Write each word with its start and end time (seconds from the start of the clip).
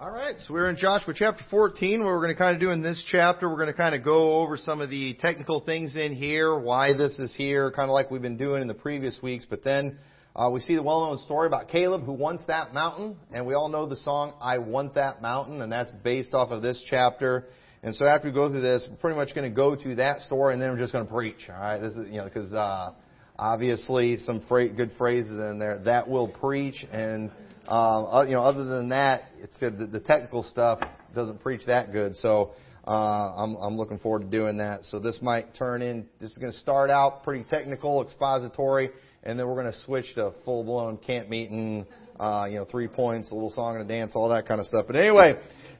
All 0.00 0.12
right, 0.12 0.36
so 0.46 0.54
we're 0.54 0.70
in 0.70 0.76
Joshua 0.76 1.12
chapter 1.12 1.42
14. 1.50 1.98
What 1.98 2.06
we're 2.06 2.22
going 2.22 2.32
to 2.32 2.38
kind 2.38 2.54
of 2.54 2.60
do 2.60 2.70
in 2.70 2.82
this 2.82 3.02
chapter, 3.10 3.48
we're 3.48 3.56
going 3.56 3.66
to 3.66 3.72
kind 3.72 3.96
of 3.96 4.04
go 4.04 4.38
over 4.38 4.56
some 4.56 4.80
of 4.80 4.90
the 4.90 5.14
technical 5.14 5.58
things 5.58 5.96
in 5.96 6.14
here, 6.14 6.56
why 6.56 6.92
this 6.92 7.18
is 7.18 7.34
here, 7.34 7.72
kind 7.72 7.90
of 7.90 7.94
like 7.94 8.08
we've 8.08 8.22
been 8.22 8.36
doing 8.36 8.62
in 8.62 8.68
the 8.68 8.74
previous 8.74 9.20
weeks. 9.20 9.44
But 9.50 9.64
then 9.64 9.98
uh, 10.36 10.50
we 10.52 10.60
see 10.60 10.76
the 10.76 10.84
well-known 10.84 11.18
story 11.24 11.48
about 11.48 11.68
Caleb 11.68 12.04
who 12.04 12.12
wants 12.12 12.46
that 12.46 12.72
mountain, 12.72 13.16
and 13.32 13.44
we 13.44 13.54
all 13.54 13.68
know 13.68 13.88
the 13.88 13.96
song 13.96 14.34
"I 14.40 14.58
Want 14.58 14.94
That 14.94 15.20
Mountain," 15.20 15.62
and 15.62 15.72
that's 15.72 15.90
based 16.04 16.32
off 16.32 16.52
of 16.52 16.62
this 16.62 16.80
chapter. 16.88 17.46
And 17.82 17.92
so 17.92 18.06
after 18.06 18.28
we 18.28 18.32
go 18.32 18.48
through 18.48 18.60
this, 18.60 18.86
we're 18.88 18.98
pretty 18.98 19.16
much 19.16 19.34
going 19.34 19.50
to 19.50 19.56
go 19.56 19.74
to 19.74 19.94
that 19.96 20.20
story, 20.20 20.52
and 20.52 20.62
then 20.62 20.70
we're 20.70 20.78
just 20.78 20.92
going 20.92 21.08
to 21.08 21.12
preach. 21.12 21.48
All 21.48 21.60
right, 21.60 21.78
this 21.78 21.96
is 21.96 22.06
you 22.06 22.18
know 22.18 22.24
because 22.24 22.54
uh, 22.54 22.92
obviously 23.36 24.16
some 24.18 24.44
fra- 24.48 24.68
good 24.68 24.92
phrases 24.96 25.40
in 25.40 25.58
there 25.58 25.80
that 25.80 26.08
will 26.08 26.28
preach 26.28 26.86
and 26.92 27.32
uh, 27.68 28.24
you 28.26 28.32
know, 28.32 28.42
other 28.42 28.64
than 28.64 28.88
that, 28.88 29.24
it's 29.40 29.58
the, 29.60 29.70
the 29.70 30.00
technical 30.00 30.42
stuff 30.42 30.80
doesn't 31.14 31.40
preach 31.40 31.66
that 31.66 31.92
good. 31.92 32.16
So 32.16 32.52
uh, 32.86 32.90
I'm, 33.36 33.56
I'm 33.56 33.76
looking 33.76 33.98
forward 33.98 34.22
to 34.22 34.26
doing 34.26 34.56
that. 34.58 34.84
So 34.84 34.98
this 34.98 35.18
might 35.20 35.54
turn 35.54 35.82
in. 35.82 36.06
This 36.20 36.30
is 36.30 36.38
going 36.38 36.52
to 36.52 36.58
start 36.58 36.88
out 36.88 37.24
pretty 37.24 37.44
technical, 37.44 38.02
expository, 38.02 38.90
and 39.22 39.38
then 39.38 39.46
we're 39.46 39.60
going 39.60 39.72
to 39.72 39.78
switch 39.80 40.14
to 40.14 40.32
full 40.44 40.64
blown 40.64 40.96
camp 40.96 41.28
meeting. 41.28 41.86
Uh, 42.18 42.46
you 42.50 42.56
know, 42.56 42.64
three 42.64 42.88
points, 42.88 43.30
a 43.30 43.34
little 43.34 43.50
song 43.50 43.76
and 43.76 43.84
a 43.84 43.88
dance, 43.88 44.12
all 44.16 44.28
that 44.28 44.44
kind 44.48 44.60
of 44.60 44.66
stuff. 44.66 44.86
But 44.88 44.96
anyway, 44.96 45.34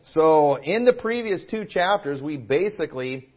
so 0.05 0.55
in 0.55 0.85
the 0.85 0.93
previous 0.93 1.45
two 1.51 1.65
chapters, 1.65 2.23
we 2.23 2.37
basically 2.37 3.29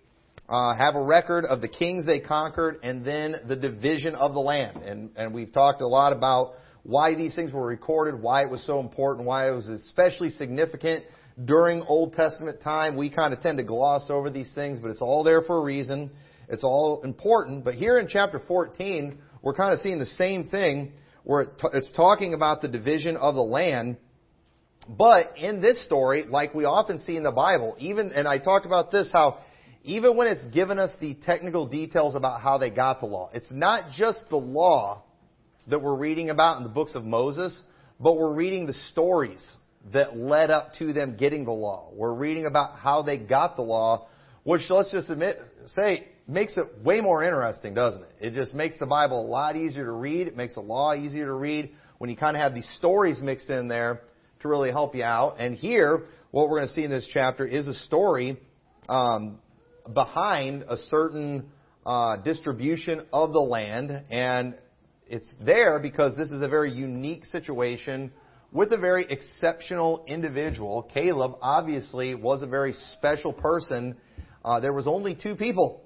uh, 0.47 0.75
have 0.75 0.93
a 0.95 1.01
record 1.03 1.45
of 1.45 1.61
the 1.61 1.67
kings 1.67 2.05
they 2.05 2.19
conquered 2.19 2.79
and 2.83 3.03
then 3.03 3.37
the 3.47 3.55
division 3.55 4.13
of 4.13 4.33
the 4.33 4.39
land. 4.39 4.83
And, 4.83 5.09
and 5.15 5.33
we've 5.33 5.51
talked 5.51 5.81
a 5.81 5.87
lot 5.87 6.13
about 6.13 6.53
why 6.83 7.15
these 7.15 7.35
things 7.35 7.53
were 7.53 7.65
recorded, 7.65 8.21
why 8.21 8.43
it 8.43 8.49
was 8.49 8.65
so 8.65 8.79
important, 8.79 9.27
why 9.27 9.49
it 9.49 9.55
was 9.55 9.67
especially 9.67 10.29
significant 10.29 11.05
during 11.45 11.81
Old 11.83 12.13
Testament 12.13 12.61
time. 12.61 12.95
We 12.95 13.09
kind 13.09 13.33
of 13.33 13.41
tend 13.41 13.57
to 13.59 13.63
gloss 13.63 14.09
over 14.09 14.29
these 14.29 14.51
things, 14.53 14.79
but 14.79 14.89
it's 14.89 15.01
all 15.01 15.23
there 15.23 15.41
for 15.41 15.57
a 15.57 15.61
reason. 15.61 16.11
It's 16.49 16.63
all 16.63 17.01
important. 17.03 17.63
But 17.63 17.75
here 17.75 17.99
in 17.99 18.07
chapter 18.07 18.41
14, 18.47 19.17
we're 19.41 19.53
kind 19.53 19.73
of 19.73 19.79
seeing 19.81 19.99
the 19.99 20.05
same 20.05 20.49
thing 20.49 20.93
where 21.23 21.47
it's 21.73 21.91
talking 21.91 22.33
about 22.33 22.61
the 22.61 22.67
division 22.67 23.15
of 23.15 23.35
the 23.35 23.43
land. 23.43 23.97
But 24.89 25.37
in 25.37 25.61
this 25.61 25.83
story, 25.85 26.25
like 26.27 26.55
we 26.55 26.65
often 26.65 26.97
see 26.99 27.15
in 27.15 27.23
the 27.23 27.31
Bible, 27.31 27.75
even, 27.79 28.11
and 28.11 28.27
I 28.27 28.39
talked 28.39 28.65
about 28.65 28.91
this, 28.91 29.09
how 29.13 29.39
even 29.83 30.17
when 30.17 30.27
it's 30.27 30.45
given 30.47 30.79
us 30.79 30.91
the 30.99 31.15
technical 31.25 31.67
details 31.67 32.15
about 32.15 32.41
how 32.41 32.57
they 32.57 32.69
got 32.71 32.99
the 32.99 33.05
law, 33.05 33.29
it's 33.33 33.49
not 33.51 33.91
just 33.91 34.23
the 34.29 34.37
law 34.37 35.03
that 35.67 35.81
we're 35.81 35.97
reading 35.97 36.29
about 36.29 36.57
in 36.57 36.63
the 36.63 36.69
books 36.69 36.95
of 36.95 37.03
Moses, 37.03 37.59
but 37.99 38.17
we're 38.17 38.33
reading 38.33 38.65
the 38.65 38.73
stories 38.73 39.45
that 39.93 40.15
led 40.15 40.49
up 40.49 40.73
to 40.75 40.93
them 40.93 41.17
getting 41.17 41.45
the 41.45 41.51
law. 41.51 41.89
We're 41.93 42.13
reading 42.13 42.45
about 42.45 42.77
how 42.77 43.01
they 43.01 43.17
got 43.17 43.55
the 43.55 43.61
law, 43.61 44.07
which 44.43 44.61
let's 44.69 44.91
just 44.91 45.09
admit, 45.09 45.37
say, 45.67 46.07
makes 46.27 46.55
it 46.57 46.63
way 46.83 47.01
more 47.01 47.23
interesting, 47.23 47.73
doesn't 47.73 48.03
it? 48.03 48.11
It 48.19 48.33
just 48.33 48.53
makes 48.53 48.77
the 48.79 48.85
Bible 48.85 49.25
a 49.25 49.27
lot 49.27 49.55
easier 49.55 49.85
to 49.85 49.91
read. 49.91 50.27
It 50.27 50.37
makes 50.37 50.55
the 50.55 50.61
law 50.61 50.93
easier 50.93 51.25
to 51.25 51.33
read 51.33 51.71
when 51.97 52.09
you 52.09 52.15
kind 52.15 52.35
of 52.35 52.41
have 52.41 52.53
these 52.53 52.69
stories 52.77 53.21
mixed 53.21 53.49
in 53.49 53.67
there 53.67 54.01
to 54.41 54.47
really 54.47 54.71
help 54.71 54.95
you 54.95 55.03
out. 55.03 55.35
And 55.39 55.55
here, 55.55 56.03
what 56.31 56.49
we're 56.49 56.59
going 56.59 56.69
to 56.69 56.73
see 56.73 56.83
in 56.83 56.91
this 56.91 57.07
chapter 57.11 57.45
is 57.45 57.67
a 57.67 57.73
story 57.73 58.39
um, 58.87 59.39
behind 59.93 60.63
a 60.67 60.77
certain 60.77 61.49
uh, 61.85 62.17
distribution 62.17 63.05
of 63.11 63.33
the 63.33 63.39
land, 63.39 64.03
and 64.09 64.55
it's 65.11 65.27
there 65.41 65.77
because 65.77 66.15
this 66.15 66.31
is 66.31 66.41
a 66.41 66.47
very 66.47 66.71
unique 66.71 67.25
situation 67.25 68.11
with 68.53 68.71
a 68.71 68.77
very 68.77 69.05
exceptional 69.09 70.05
individual. 70.07 70.89
Caleb 70.93 71.33
obviously 71.41 72.15
was 72.15 72.41
a 72.41 72.47
very 72.47 72.73
special 72.93 73.33
person. 73.33 73.97
Uh, 74.43 74.61
there 74.61 74.71
was 74.71 74.87
only 74.87 75.13
two 75.13 75.35
people 75.35 75.83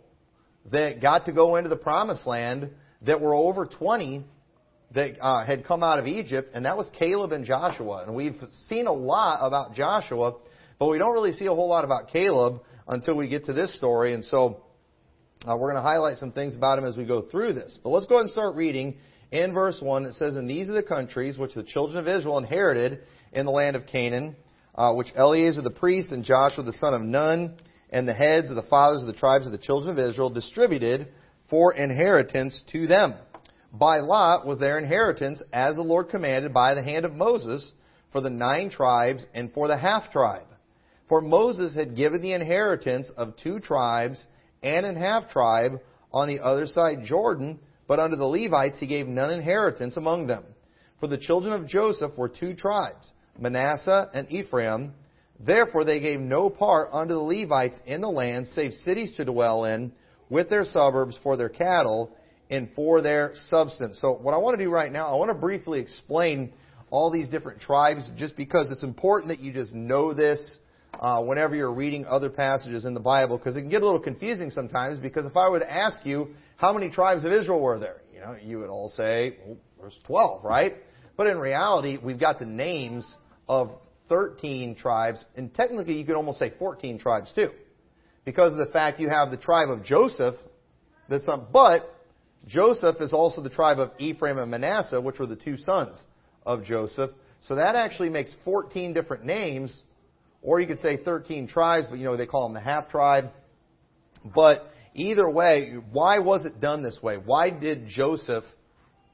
that 0.72 1.02
got 1.02 1.26
to 1.26 1.32
go 1.32 1.56
into 1.56 1.70
the 1.70 1.76
promised 1.76 2.28
land 2.28 2.70
that 3.02 3.20
were 3.20 3.34
over 3.34 3.66
20 3.66 4.24
that 4.94 5.20
uh, 5.20 5.44
had 5.44 5.66
come 5.66 5.82
out 5.82 5.98
of 5.98 6.06
Egypt, 6.06 6.52
and 6.54 6.66
that 6.66 6.78
was 6.78 6.88
Caleb 6.98 7.32
and 7.32 7.46
Joshua. 7.46 8.04
And 8.06 8.16
we've 8.16 8.40
seen 8.68 8.86
a 8.86 8.94
lot 8.94 9.40
about 9.42 9.74
Joshua, 9.74 10.36
but 10.78 10.88
we 10.88 11.00
don't 11.00 11.14
really 11.14 11.34
see 11.34 11.48
a 11.48 11.54
whole 11.54 11.68
lot 11.68 11.84
about 11.84 12.10
Caleb 12.10 12.62
until 12.88 13.16
we 13.16 13.28
get 13.28 13.46
to 13.46 13.54
this 13.54 13.76
story. 13.76 14.14
And 14.14 14.24
so 14.24 14.62
uh, 15.48 15.56
we're 15.58 15.72
going 15.72 15.76
to 15.76 15.82
highlight 15.82 16.20
some 16.20 16.32
things 16.32 16.56
about 16.56 16.78
him 16.78 16.86
as 16.86 16.96
we 16.96 17.06
go 17.06 17.24
through 17.24 17.54
this. 17.54 17.80
But 17.84 17.90
let's 17.90 18.06
go 18.06 18.16
ahead 18.16 18.26
and 18.26 18.32
start 18.32 18.56
reading 18.56 18.98
in 19.36 19.54
verse 19.54 19.80
1, 19.82 20.06
it 20.06 20.16
says, 20.16 20.36
And 20.36 20.50
these 20.50 20.70
are 20.70 20.74
the 20.74 20.84
countries 20.84 21.38
which 21.38 21.54
the 21.54 21.64
children 21.64 21.98
of 21.98 22.08
Israel 22.08 22.38
inherited 22.38 23.02
in 23.34 23.46
the 23.46 23.52
land 23.52 23.76
of 23.76 23.88
Canaan, 23.88 24.36
uh, 24.76 24.94
which 24.94 25.08
Eleazar 25.16 25.62
the 25.62 25.72
priest 25.72 26.12
and 26.12 26.24
Joshua 26.24 26.64
the 26.64 26.74
son 26.74 26.94
of 26.94 27.02
Nun 27.02 27.56
and 27.90 28.08
the 28.08 28.14
heads 28.14 28.50
of 28.50 28.56
the 28.56 28.64
fathers 28.64 29.02
of 29.02 29.08
the 29.08 29.14
tribes 29.14 29.46
of 29.46 29.52
the 29.52 29.58
children 29.58 29.92
of 29.92 30.00
Israel 30.00 30.30
distributed 30.30 31.08
for 31.50 31.74
inheritance 31.74 32.62
to 32.72 32.88
them. 32.88 33.16
By 33.72 34.00
lot 34.00 34.46
was 34.46 34.60
their 34.60 34.78
inheritance, 34.78 35.42
as 35.52 35.76
the 35.76 35.82
Lord 35.82 36.10
commanded 36.10 36.54
by 36.54 36.74
the 36.74 36.84
hand 36.84 37.06
of 37.06 37.14
Moses, 37.14 37.74
for 38.12 38.22
the 38.22 38.30
nine 38.30 38.70
tribes 38.70 39.26
and 39.34 39.52
for 39.52 39.68
the 39.68 39.78
half 39.78 40.12
tribe. 40.12 40.48
For 41.10 41.22
Moses 41.22 41.76
had 41.76 41.96
given 41.96 42.22
the 42.22 42.34
inheritance 42.34 43.12
of 43.18 43.36
two 43.38 43.60
tribes 43.60 44.26
and 44.64 44.86
an 44.86 44.96
half 44.96 45.30
tribe 45.30 45.82
on 46.12 46.28
the 46.28 46.40
other 46.40 46.66
side 46.66 47.04
Jordan 47.04 47.60
but 47.88 48.00
unto 48.00 48.16
the 48.16 48.26
Levites 48.26 48.80
he 48.80 48.88
gave 48.88 49.08
none 49.08 49.32
inheritance 49.32 49.98
among 49.98 50.28
them. 50.28 50.44
For 51.00 51.08
the 51.08 51.18
children 51.18 51.54
of 51.54 51.68
Joseph 51.68 52.18
were 52.18 52.30
two 52.30 52.56
tribes, 52.56 53.12
Manasseh 53.38 54.10
and 54.14 54.32
Ephraim. 54.32 54.94
Therefore 55.40 55.84
they 55.84 56.00
gave 56.00 56.20
no 56.20 56.50
part 56.50 56.90
unto 56.94 57.14
the 57.14 57.20
Levites 57.20 57.78
in 57.86 58.02
the 58.02 58.10
land, 58.10 58.48
save 58.48 58.74
cities 58.74 59.14
to 59.18 59.26
dwell 59.26 59.66
in, 59.66 59.92
with 60.30 60.50
their 60.50 60.66
suburbs 60.66 61.18
for 61.22 61.38
their 61.38 61.50
cattle 61.50 62.12
and 62.50 62.70
for 62.76 63.02
their 63.02 63.34
substance. 63.50 64.00
So 64.00 64.14
what 64.14 64.34
I 64.34 64.38
want 64.38 64.58
to 64.58 64.64
do 64.64 64.72
right 64.72 64.92
now, 64.92 65.08
I 65.08 65.16
want 65.18 65.30
to 65.30 65.36
briefly 65.36 65.80
explain 65.80 66.54
all 66.90 67.12
these 67.12 67.28
different 67.28 67.60
tribes, 67.60 68.10
just 68.16 68.38
because 68.38 68.72
it's 68.72 68.84
important 68.84 69.30
that 69.30 69.40
you 69.40 69.52
just 69.52 69.74
know 69.74 70.14
this 70.14 70.40
uh, 71.00 71.22
whenever 71.22 71.56
you're 71.56 71.74
reading 71.74 72.06
other 72.06 72.30
passages 72.30 72.86
in 72.86 72.94
the 72.94 73.00
Bible, 73.00 73.38
because 73.38 73.56
it 73.56 73.62
can 73.62 73.70
get 73.70 73.82
a 73.82 73.86
little 73.86 74.00
confusing 74.00 74.50
sometimes. 74.50 75.00
Because 75.00 75.26
if 75.26 75.36
I 75.36 75.48
would 75.50 75.64
ask 75.64 76.06
you, 76.06 76.30
how 76.58 76.74
many 76.74 76.90
tribes 76.90 77.26
of 77.26 77.32
Israel 77.32 77.60
were 77.60 77.80
there? 77.80 78.02
You 78.14 78.20
know, 78.20 78.36
you 78.42 78.60
would 78.60 78.70
all 78.70 78.90
say, 78.90 79.38
well, 79.46 79.58
there's 79.80 80.00
12, 80.06 80.44
right? 80.44 80.76
But 81.18 81.28
in 81.28 81.38
reality, 81.38 81.98
we've 82.02 82.20
got 82.20 82.40
the 82.40 82.46
names 82.46 83.06
of 83.48 83.72
13 84.10 84.76
tribes, 84.76 85.24
and 85.36 85.54
technically 85.54 85.98
you 85.98 86.06
could 86.06 86.16
almost 86.16 86.40
say 86.40 86.54
14 86.58 87.00
tribes 87.00 87.32
too. 87.34 87.50
Because 88.24 88.52
of 88.52 88.58
the 88.58 88.68
fact 88.68 89.00
you 89.00 89.10
have 89.10 89.32
the 89.32 89.38
tribe 89.38 89.70
of 89.70 89.84
Joseph, 89.84 90.36
that's 91.10 91.28
not, 91.28 91.52
but 91.52 91.92
Joseph 92.48 92.98
is 93.00 93.14
also 93.14 93.42
the 93.42 93.50
tribe 93.50 93.80
of 93.80 93.92
Ephraim 94.00 94.38
and 94.38 94.50
Manasseh, 94.52 95.00
which 95.00 95.20
were 95.20 95.28
the 95.28 95.36
two 95.36 95.58
sons 95.58 96.02
of 96.46 96.64
Joseph. 96.64 97.12
So 97.42 97.56
that 97.56 97.76
actually 97.76 98.10
makes 98.10 98.32
14 98.44 98.94
different 98.94 99.26
names, 99.26 99.84
or 100.46 100.62
you 100.62 100.68
could 100.68 100.80
say 100.80 100.98
13 101.04 101.48
tribes, 101.48 101.88
but 101.90 102.00
you 102.00 102.06
know, 102.06 102.16
they 102.16 102.26
call 102.26 102.48
them 102.48 102.54
the 102.54 102.62
half 102.62 102.90
tribe. 102.90 103.32
But 104.34 104.72
Either 104.96 105.30
way, 105.30 105.74
why 105.92 106.20
was 106.20 106.46
it 106.46 106.62
done 106.62 106.82
this 106.82 106.98
way? 107.04 107.18
Why 107.18 107.50
did 107.50 107.88
Joseph 107.88 108.46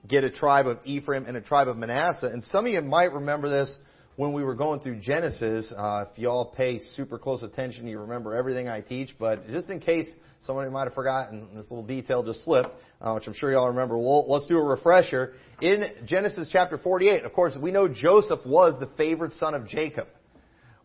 get 0.07 0.23
a 0.23 0.29
tribe 0.29 0.67
of 0.67 0.77
Ephraim 0.85 1.25
and 1.25 1.35
a 1.35 1.41
tribe 1.41 1.67
of 1.67 1.75
Manasseh? 1.75 2.27
And 2.27 2.43
some 2.43 2.67
of 2.67 2.71
you 2.71 2.81
might 2.81 3.11
remember 3.11 3.49
this 3.49 3.75
when 4.15 4.31
we 4.33 4.43
were 4.43 4.53
going 4.53 4.81
through 4.81 4.99
Genesis. 4.99 5.73
Uh, 5.75 6.05
if 6.11 6.19
y'all 6.19 6.53
pay 6.55 6.77
super 6.95 7.17
close 7.17 7.41
attention, 7.41 7.87
you 7.87 7.97
remember 7.97 8.35
everything 8.35 8.69
I 8.69 8.81
teach. 8.81 9.15
But 9.17 9.47
just 9.47 9.71
in 9.71 9.79
case 9.79 10.07
somebody 10.41 10.69
might 10.69 10.83
have 10.83 10.93
forgotten, 10.93 11.47
this 11.55 11.65
little 11.71 11.85
detail 11.85 12.21
just 12.21 12.45
slipped, 12.45 12.75
uh, 13.01 13.13
which 13.13 13.25
I'm 13.25 13.33
sure 13.33 13.51
y'all 13.51 13.69
remember. 13.69 13.97
Well, 13.97 14.31
let's 14.31 14.45
do 14.45 14.57
a 14.57 14.63
refresher. 14.63 15.33
In 15.63 15.83
Genesis 16.05 16.47
chapter 16.51 16.77
48, 16.77 17.23
of 17.23 17.33
course, 17.33 17.53
we 17.59 17.71
know 17.71 17.87
Joseph 17.87 18.41
was 18.45 18.79
the 18.79 18.89
favored 18.97 19.33
son 19.33 19.55
of 19.55 19.67
Jacob. 19.67 20.07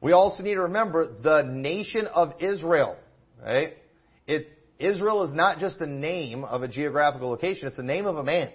We 0.06 0.12
also 0.12 0.44
need 0.44 0.54
to 0.54 0.60
remember 0.60 1.16
the 1.20 1.42
nation 1.42 2.06
of 2.06 2.34
Israel. 2.38 2.97
Right? 3.42 3.72
It 4.28 4.47
Israel 4.78 5.24
is 5.24 5.34
not 5.34 5.58
just 5.58 5.80
the 5.80 5.88
name 5.88 6.44
of 6.44 6.62
a 6.62 6.68
geographical 6.68 7.28
location, 7.28 7.66
it's 7.66 7.76
the 7.76 7.82
name 7.82 8.06
of 8.06 8.16
a 8.16 8.22
man. 8.22 8.53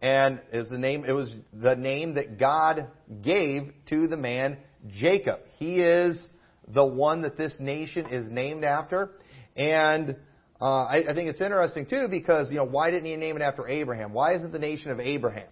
And 0.00 0.40
is 0.52 0.68
the 0.68 0.78
name 0.78 1.04
it 1.04 1.10
was 1.10 1.34
the 1.52 1.74
name 1.74 2.14
that 2.14 2.38
God 2.38 2.86
gave 3.20 3.72
to 3.88 4.06
the 4.06 4.16
man 4.16 4.58
Jacob. 4.86 5.40
He 5.58 5.80
is 5.80 6.24
the 6.68 6.86
one 6.86 7.22
that 7.22 7.36
this 7.36 7.52
nation 7.58 8.06
is 8.06 8.30
named 8.30 8.62
after. 8.62 9.10
And 9.56 10.14
uh, 10.60 10.84
I, 10.84 11.10
I 11.10 11.14
think 11.14 11.30
it's 11.30 11.40
interesting 11.40 11.86
too 11.86 12.06
because 12.08 12.48
you 12.48 12.58
know 12.58 12.64
why 12.64 12.92
didn't 12.92 13.06
he 13.06 13.16
name 13.16 13.34
it 13.34 13.42
after 13.42 13.66
Abraham? 13.66 14.12
Why 14.12 14.34
isn't 14.34 14.52
the 14.52 14.60
nation 14.60 14.92
of 14.92 15.00
Abraham? 15.00 15.48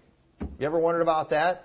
You 0.61 0.67
ever 0.67 0.79
wondered 0.79 1.03
about 1.03 1.31
that? 1.31 1.65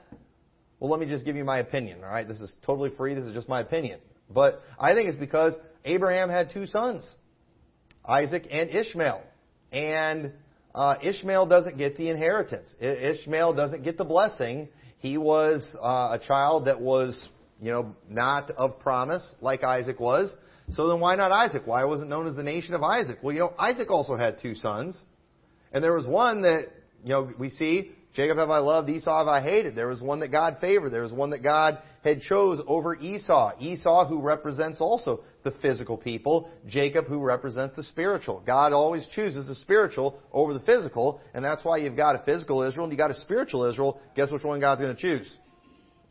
Well, 0.84 0.92
let 0.92 1.00
me 1.00 1.06
just 1.06 1.24
give 1.24 1.38
you 1.38 1.46
my 1.46 1.60
opinion. 1.60 2.04
All 2.04 2.10
right, 2.10 2.28
this 2.28 2.42
is 2.42 2.54
totally 2.66 2.90
free. 2.90 3.14
This 3.14 3.24
is 3.24 3.34
just 3.34 3.48
my 3.48 3.62
opinion. 3.62 4.02
But 4.30 4.62
I 4.78 4.94
think 4.94 5.08
it's 5.08 5.18
because 5.18 5.54
Abraham 5.86 6.30
had 6.30 6.52
two 6.52 6.66
sons. 6.66 7.10
Isaac 8.04 8.48
and 8.52 8.70
Ishmael. 8.70 9.24
And 9.72 10.34
uh, 10.76 10.96
Ishmael 11.02 11.46
doesn't 11.46 11.78
get 11.78 11.96
the 11.96 12.10
inheritance. 12.10 12.76
Ishmael 12.82 13.54
doesn't 13.54 13.86
get 13.86 13.98
the 13.98 14.04
blessing. 14.04 14.68
He 14.98 15.18
was 15.18 15.66
uh, 15.82 16.18
a 16.20 16.28
child 16.28 16.66
that 16.66 16.82
was 16.82 17.30
you 17.62 17.72
know, 17.72 17.96
not 18.10 18.52
of 18.52 18.82
promise 18.82 19.26
like 19.40 19.64
Isaac 19.64 20.02
was. 20.02 20.36
So 20.72 20.90
then 20.90 21.00
why 21.00 21.16
not 21.16 21.32
Isaac? 21.32 21.62
Why 21.66 21.86
wasn't 21.86 22.10
known 22.10 22.28
as 22.28 22.36
the 22.36 22.44
nation 22.44 22.74
of 22.74 22.84
Isaac? 22.84 23.20
Well, 23.24 23.34
you 23.34 23.40
know, 23.40 23.54
Isaac 23.58 23.90
also 23.90 24.18
had 24.18 24.42
two 24.42 24.54
sons. 24.56 25.00
And 25.72 25.82
there 25.82 25.94
was 25.94 26.06
one 26.06 26.42
that, 26.42 26.66
you 27.06 27.12
know, 27.12 27.32
we 27.40 27.52
see, 27.52 27.94
Jacob 28.14 28.38
have 28.38 28.52
I 28.52 28.60
loved, 28.60 28.90
Esau 28.90 29.18
have 29.18 29.28
I 29.28 29.42
hated. 29.42 29.76
There 29.76 29.88
was 29.88 30.00
one 30.00 30.20
that 30.20 30.28
God 30.28 30.58
favored. 30.62 30.92
There 30.92 31.02
was 31.02 31.12
one 31.12 31.32
that 31.32 31.42
God 31.42 31.80
had 32.04 32.22
chose 32.22 32.62
over 32.68 32.96
Esau. 32.96 33.54
Esau 33.60 34.08
who 34.08 34.22
represents 34.22 34.80
also 34.80 35.24
the 35.44 35.52
physical 35.64 35.98
people. 35.98 36.52
Jacob 36.68 37.08
who 37.08 37.20
represents 37.20 37.76
the 37.76 37.84
spiritual. 37.84 38.44
God 38.46 38.72
always 38.72 39.08
chooses 39.16 39.48
the 39.48 39.56
spiritual 39.56 40.20
over 40.32 40.54
the 40.54 40.60
physical. 40.60 41.22
And 41.34 41.44
that's 41.44 41.66
why 41.66 41.78
you've 41.78 41.98
got 41.98 42.16
a 42.16 42.24
physical 42.24 42.62
Israel 42.62 42.84
and 42.84 42.94
you've 42.94 43.00
got 43.00 43.10
a 43.10 43.20
spiritual 43.22 43.66
Israel. 43.66 44.00
Guess 44.16 44.32
which 44.32 44.44
one 44.44 44.60
God's 44.60 44.82
going 44.82 44.96
to 44.96 45.02
choose? 45.02 45.32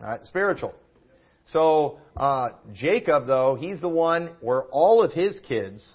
Alright, 0.00 0.26
spiritual. 0.26 0.75
So, 1.46 2.00
uh, 2.16 2.50
Jacob, 2.72 3.28
though, 3.28 3.55
he's 3.55 3.81
the 3.81 3.88
one 3.88 4.31
where 4.40 4.64
all 4.72 5.05
of 5.05 5.12
his 5.12 5.38
kids, 5.46 5.87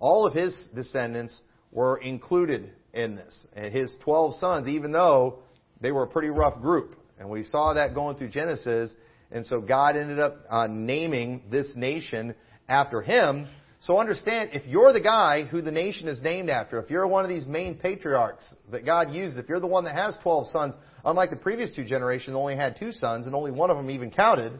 all 0.00 0.26
of 0.26 0.34
his 0.34 0.68
descendants 0.74 1.40
were 1.70 1.98
included 1.98 2.72
in 2.92 3.16
this. 3.16 3.46
And 3.54 3.72
his 3.72 3.92
12 4.02 4.36
sons, 4.38 4.68
even 4.68 4.92
though 4.92 5.38
they 5.80 5.92
were 5.92 6.04
a 6.04 6.08
pretty 6.08 6.28
rough 6.28 6.60
group. 6.60 6.96
And 7.18 7.28
we 7.28 7.44
saw 7.44 7.74
that 7.74 7.94
going 7.94 8.16
through 8.16 8.30
Genesis. 8.30 8.92
And 9.30 9.44
so 9.46 9.60
God 9.60 9.96
ended 9.96 10.18
up 10.18 10.44
uh, 10.48 10.66
naming 10.68 11.42
this 11.50 11.72
nation 11.76 12.34
after 12.68 13.02
him. 13.02 13.48
So 13.80 13.98
understand, 13.98 14.50
if 14.52 14.64
you're 14.66 14.92
the 14.92 15.00
guy 15.00 15.42
who 15.42 15.60
the 15.60 15.72
nation 15.72 16.06
is 16.06 16.22
named 16.22 16.50
after, 16.50 16.80
if 16.80 16.88
you're 16.88 17.06
one 17.06 17.24
of 17.24 17.28
these 17.28 17.46
main 17.46 17.74
patriarchs 17.74 18.54
that 18.70 18.84
God 18.84 19.12
uses, 19.12 19.38
if 19.38 19.48
you're 19.48 19.58
the 19.58 19.66
one 19.66 19.84
that 19.84 19.96
has 19.96 20.16
12 20.22 20.48
sons, 20.48 20.74
unlike 21.04 21.30
the 21.30 21.36
previous 21.36 21.74
two 21.74 21.84
generations 21.84 22.36
only 22.36 22.54
had 22.54 22.76
two 22.78 22.92
sons 22.92 23.26
and 23.26 23.34
only 23.34 23.50
one 23.50 23.70
of 23.70 23.76
them 23.76 23.90
even 23.90 24.10
counted, 24.10 24.52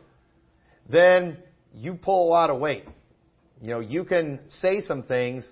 then 0.90 1.37
you 1.73 1.94
pull 1.94 2.29
a 2.29 2.31
lot 2.31 2.50
of 2.50 2.61
weight. 2.61 2.84
You 3.61 3.70
know, 3.70 3.81
you 3.81 4.05
can 4.05 4.40
say 4.49 4.81
some 4.81 5.05
things 5.05 5.49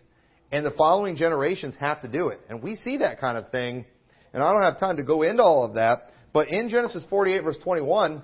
and 0.53 0.67
the 0.67 0.73
following 0.73 1.17
generations 1.17 1.75
have 1.79 2.01
to 2.03 2.09
do 2.09 2.29
it. 2.29 2.41
And 2.49 2.63
we 2.63 2.77
see 2.77 2.99
that 2.99 3.21
kind 3.21 3.39
of 3.39 3.51
thing. 3.51 3.85
And 4.33 4.43
I 4.43 4.53
don't 4.53 4.63
have 4.63 4.81
time 4.81 4.97
to 4.97 5.03
go 5.03 5.23
into 5.23 5.43
all 5.43 5.65
of 5.65 5.75
that. 5.75 6.11
But 6.33 6.49
in 6.49 6.69
Genesis 6.69 7.05
48 7.09 7.43
verse 7.43 7.59
21, 7.63 8.23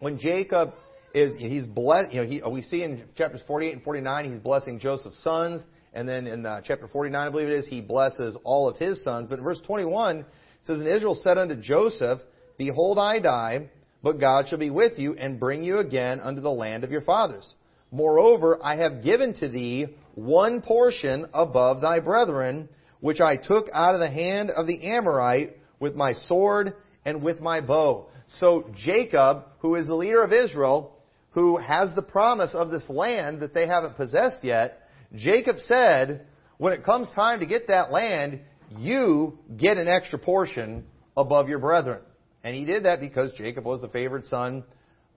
when 0.00 0.18
Jacob 0.18 0.74
is, 1.14 1.36
he's 1.38 1.66
blessed, 1.66 2.12
you 2.12 2.22
know, 2.22 2.26
he, 2.26 2.42
we 2.50 2.62
see 2.62 2.82
in 2.82 3.04
chapters 3.16 3.42
48 3.46 3.72
and 3.74 3.82
49, 3.82 4.32
he's 4.32 4.40
blessing 4.40 4.78
Joseph's 4.78 5.22
sons. 5.22 5.62
And 5.94 6.08
then 6.08 6.26
in 6.26 6.46
uh, 6.46 6.62
chapter 6.64 6.88
49, 6.88 7.26
I 7.26 7.30
believe 7.30 7.48
it 7.48 7.54
is, 7.54 7.66
he 7.66 7.82
blesses 7.82 8.36
all 8.44 8.68
of 8.68 8.76
his 8.76 9.02
sons. 9.04 9.26
But 9.28 9.38
in 9.38 9.44
verse 9.44 9.60
21, 9.66 10.20
it 10.20 10.26
says, 10.62 10.78
And 10.78 10.88
Israel 10.88 11.14
said 11.14 11.36
unto 11.36 11.56
Joseph, 11.56 12.20
Behold, 12.56 12.98
I 12.98 13.18
die, 13.18 13.68
but 14.02 14.18
God 14.18 14.48
shall 14.48 14.58
be 14.58 14.70
with 14.70 14.98
you 14.98 15.14
and 15.14 15.38
bring 15.38 15.62
you 15.62 15.78
again 15.78 16.20
unto 16.20 16.40
the 16.40 16.50
land 16.50 16.82
of 16.82 16.90
your 16.90 17.02
fathers. 17.02 17.54
Moreover, 17.90 18.58
I 18.62 18.76
have 18.76 19.04
given 19.04 19.34
to 19.34 19.48
thee 19.48 19.88
one 20.14 20.60
portion 20.60 21.26
above 21.32 21.80
thy 21.80 22.00
brethren, 22.00 22.68
which 23.00 23.20
I 23.20 23.36
took 23.36 23.66
out 23.72 23.94
of 23.94 24.00
the 24.00 24.10
hand 24.10 24.50
of 24.50 24.66
the 24.66 24.90
Amorite 24.90 25.56
with 25.80 25.94
my 25.94 26.12
sword 26.12 26.74
and 27.04 27.22
with 27.22 27.40
my 27.40 27.60
bow. 27.60 28.08
So 28.38 28.70
Jacob, 28.76 29.44
who 29.58 29.74
is 29.74 29.86
the 29.86 29.94
leader 29.94 30.22
of 30.22 30.32
Israel, 30.32 30.96
who 31.30 31.56
has 31.56 31.94
the 31.94 32.02
promise 32.02 32.54
of 32.54 32.70
this 32.70 32.88
land 32.88 33.40
that 33.40 33.54
they 33.54 33.66
haven't 33.66 33.96
possessed 33.96 34.42
yet, 34.42 34.88
Jacob 35.14 35.56
said, 35.60 36.26
when 36.58 36.72
it 36.72 36.84
comes 36.84 37.10
time 37.14 37.40
to 37.40 37.46
get 37.46 37.68
that 37.68 37.90
land, 37.90 38.40
you 38.78 39.38
get 39.56 39.78
an 39.78 39.88
extra 39.88 40.18
portion 40.18 40.84
above 41.16 41.48
your 41.48 41.58
brethren. 41.58 42.00
And 42.44 42.54
he 42.54 42.64
did 42.64 42.84
that 42.84 43.00
because 43.00 43.32
Jacob 43.36 43.64
was 43.64 43.80
the 43.80 43.88
favored 43.88 44.24
son 44.26 44.64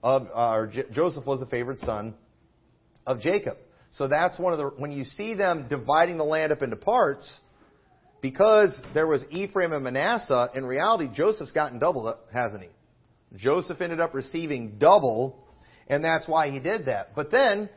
of, 0.03 0.27
uh, 0.33 0.51
or 0.53 0.67
J- 0.67 0.85
Joseph 0.91 1.25
was 1.25 1.39
the 1.39 1.45
favored 1.45 1.79
son 1.79 2.15
of 3.05 3.19
Jacob. 3.19 3.57
So 3.97 4.07
that's 4.07 4.37
one 4.37 4.51
of 4.51 4.59
the, 4.59 4.65
when 4.77 4.91
you 4.91 5.05
see 5.05 5.35
them 5.35 5.67
dividing 5.69 6.17
the 6.17 6.25
land 6.25 6.51
up 6.51 6.61
into 6.61 6.75
parts, 6.75 7.33
because 8.21 8.77
there 8.93 9.07
was 9.07 9.23
Ephraim 9.31 9.71
and 9.71 9.83
Manasseh, 9.83 10.49
in 10.53 10.65
reality, 10.65 11.07
Joseph's 11.13 11.51
gotten 11.53 11.79
double, 11.79 12.17
hasn't 12.33 12.63
he? 12.63 12.69
Joseph 13.37 13.79
ended 13.81 13.99
up 13.99 14.13
receiving 14.13 14.77
double, 14.79 15.45
and 15.87 16.03
that's 16.03 16.27
why 16.27 16.51
he 16.51 16.59
did 16.59 16.87
that. 16.87 17.15
But 17.15 17.31
then, 17.31 17.69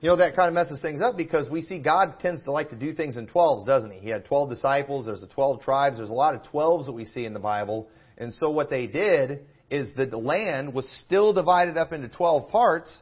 you 0.00 0.08
know, 0.08 0.16
that 0.16 0.36
kind 0.36 0.48
of 0.48 0.54
messes 0.54 0.80
things 0.80 1.02
up 1.02 1.16
because 1.16 1.48
we 1.48 1.62
see 1.62 1.78
God 1.78 2.20
tends 2.20 2.42
to 2.44 2.52
like 2.52 2.70
to 2.70 2.76
do 2.76 2.94
things 2.94 3.16
in 3.16 3.26
12s, 3.26 3.66
doesn't 3.66 3.90
he? 3.90 3.98
He 3.98 4.08
had 4.10 4.24
12 4.26 4.50
disciples, 4.50 5.06
there's 5.06 5.22
the 5.22 5.26
12 5.28 5.62
tribes, 5.62 5.96
there's 5.96 6.10
a 6.10 6.14
lot 6.14 6.34
of 6.34 6.42
12s 6.52 6.86
that 6.86 6.92
we 6.92 7.04
see 7.04 7.24
in 7.24 7.34
the 7.34 7.40
Bible. 7.40 7.88
And 8.16 8.32
so 8.34 8.50
what 8.50 8.70
they 8.70 8.86
did 8.86 9.40
is 9.70 9.88
that 9.96 10.10
the 10.10 10.18
land 10.18 10.72
was 10.72 10.88
still 11.04 11.32
divided 11.32 11.76
up 11.76 11.92
into 11.92 12.08
12 12.08 12.48
parts 12.48 12.96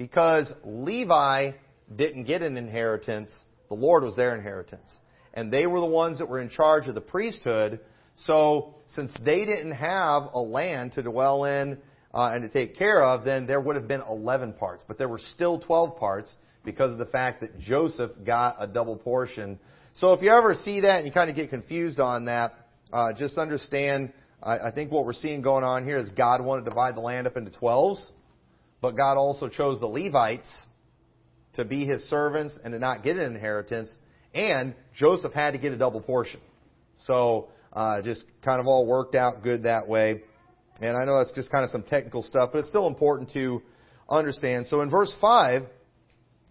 because 0.00 0.50
Levi 0.64 1.50
didn't 1.94 2.24
get 2.24 2.40
an 2.40 2.56
inheritance. 2.56 3.30
The 3.68 3.74
Lord 3.74 4.02
was 4.02 4.16
their 4.16 4.34
inheritance. 4.34 4.90
And 5.34 5.52
they 5.52 5.66
were 5.66 5.78
the 5.80 5.86
ones 5.86 6.16
that 6.18 6.26
were 6.26 6.40
in 6.40 6.48
charge 6.48 6.88
of 6.88 6.94
the 6.94 7.02
priesthood. 7.02 7.80
So 8.16 8.76
since 8.94 9.12
they 9.22 9.44
didn't 9.44 9.72
have 9.72 10.22
a 10.32 10.40
land 10.40 10.94
to 10.94 11.02
dwell 11.02 11.44
in 11.44 11.76
uh, 12.14 12.30
and 12.32 12.42
to 12.42 12.48
take 12.48 12.78
care 12.78 13.04
of, 13.04 13.26
then 13.26 13.46
there 13.46 13.60
would 13.60 13.76
have 13.76 13.88
been 13.88 14.00
11 14.08 14.54
parts. 14.54 14.82
But 14.88 14.96
there 14.96 15.06
were 15.06 15.20
still 15.34 15.60
12 15.60 15.98
parts 15.98 16.34
because 16.64 16.92
of 16.92 16.98
the 16.98 17.04
fact 17.04 17.42
that 17.42 17.60
Joseph 17.60 18.12
got 18.24 18.56
a 18.58 18.66
double 18.66 18.96
portion. 18.96 19.58
So 19.92 20.14
if 20.14 20.22
you 20.22 20.30
ever 20.30 20.54
see 20.54 20.80
that 20.80 20.96
and 20.96 21.06
you 21.06 21.12
kind 21.12 21.28
of 21.28 21.36
get 21.36 21.50
confused 21.50 22.00
on 22.00 22.24
that, 22.24 22.54
uh, 22.90 23.12
just 23.12 23.36
understand, 23.36 24.14
I, 24.42 24.68
I 24.68 24.70
think 24.74 24.92
what 24.92 25.04
we're 25.04 25.12
seeing 25.12 25.42
going 25.42 25.62
on 25.62 25.84
here 25.84 25.98
is 25.98 26.08
God 26.08 26.42
wanted 26.42 26.64
to 26.64 26.70
divide 26.70 26.96
the 26.96 27.02
land 27.02 27.26
up 27.26 27.36
into 27.36 27.50
12s, 27.50 28.12
but 28.80 28.96
God 28.96 29.16
also 29.16 29.48
chose 29.48 29.80
the 29.80 29.86
Levites 29.86 30.48
to 31.54 31.64
be 31.64 31.84
his 31.84 32.02
servants 32.08 32.58
and 32.64 32.72
to 32.72 32.78
not 32.78 33.02
get 33.02 33.16
an 33.16 33.34
inheritance, 33.34 33.88
and 34.34 34.74
Joseph 34.96 35.32
had 35.32 35.52
to 35.52 35.58
get 35.58 35.72
a 35.72 35.76
double 35.76 36.00
portion. 36.00 36.40
So, 37.00 37.48
uh, 37.72 38.02
just 38.02 38.24
kind 38.44 38.60
of 38.60 38.66
all 38.66 38.86
worked 38.86 39.14
out 39.14 39.42
good 39.42 39.64
that 39.64 39.88
way. 39.88 40.22
And 40.80 40.96
I 40.96 41.04
know 41.04 41.18
that's 41.18 41.32
just 41.32 41.50
kind 41.50 41.64
of 41.64 41.70
some 41.70 41.82
technical 41.82 42.22
stuff, 42.22 42.50
but 42.52 42.60
it's 42.60 42.68
still 42.68 42.86
important 42.86 43.30
to 43.32 43.62
understand. 44.08 44.66
So 44.66 44.80
in 44.80 44.90
verse 44.90 45.14
5, 45.20 45.62
it 45.62 45.68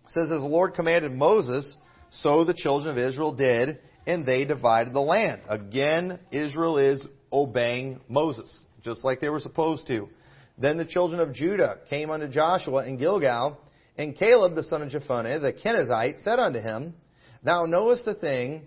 says, 0.07 0.25
As 0.25 0.41
the 0.41 0.47
Lord 0.47 0.75
commanded 0.75 1.11
Moses, 1.11 1.75
so 2.11 2.43
the 2.43 2.53
children 2.53 2.91
of 2.91 2.97
Israel 2.97 3.33
did, 3.33 3.79
and 4.05 4.25
they 4.25 4.45
divided 4.45 4.93
the 4.93 5.01
land. 5.01 5.41
Again, 5.49 6.19
Israel 6.31 6.77
is 6.77 7.05
obeying 7.31 8.01
Moses, 8.07 8.51
just 8.83 9.03
like 9.03 9.19
they 9.19 9.29
were 9.29 9.39
supposed 9.39 9.87
to. 9.87 10.09
Then 10.59 10.77
the 10.77 10.85
children 10.85 11.21
of 11.21 11.33
Judah 11.33 11.77
came 11.89 12.09
unto 12.09 12.27
Joshua 12.27 12.85
in 12.85 12.97
Gilgal, 12.97 13.57
and 13.97 14.16
Caleb 14.16 14.56
the 14.56 14.63
son 14.63 14.81
of 14.81 14.89
Jephunneh, 14.89 15.42
the 15.42 15.54
Kenizzite, 15.54 16.23
said 16.23 16.39
unto 16.39 16.59
him, 16.59 16.94
Thou 17.44 17.66
knowest 17.66 18.06
the 18.06 18.13
thing 18.13 18.63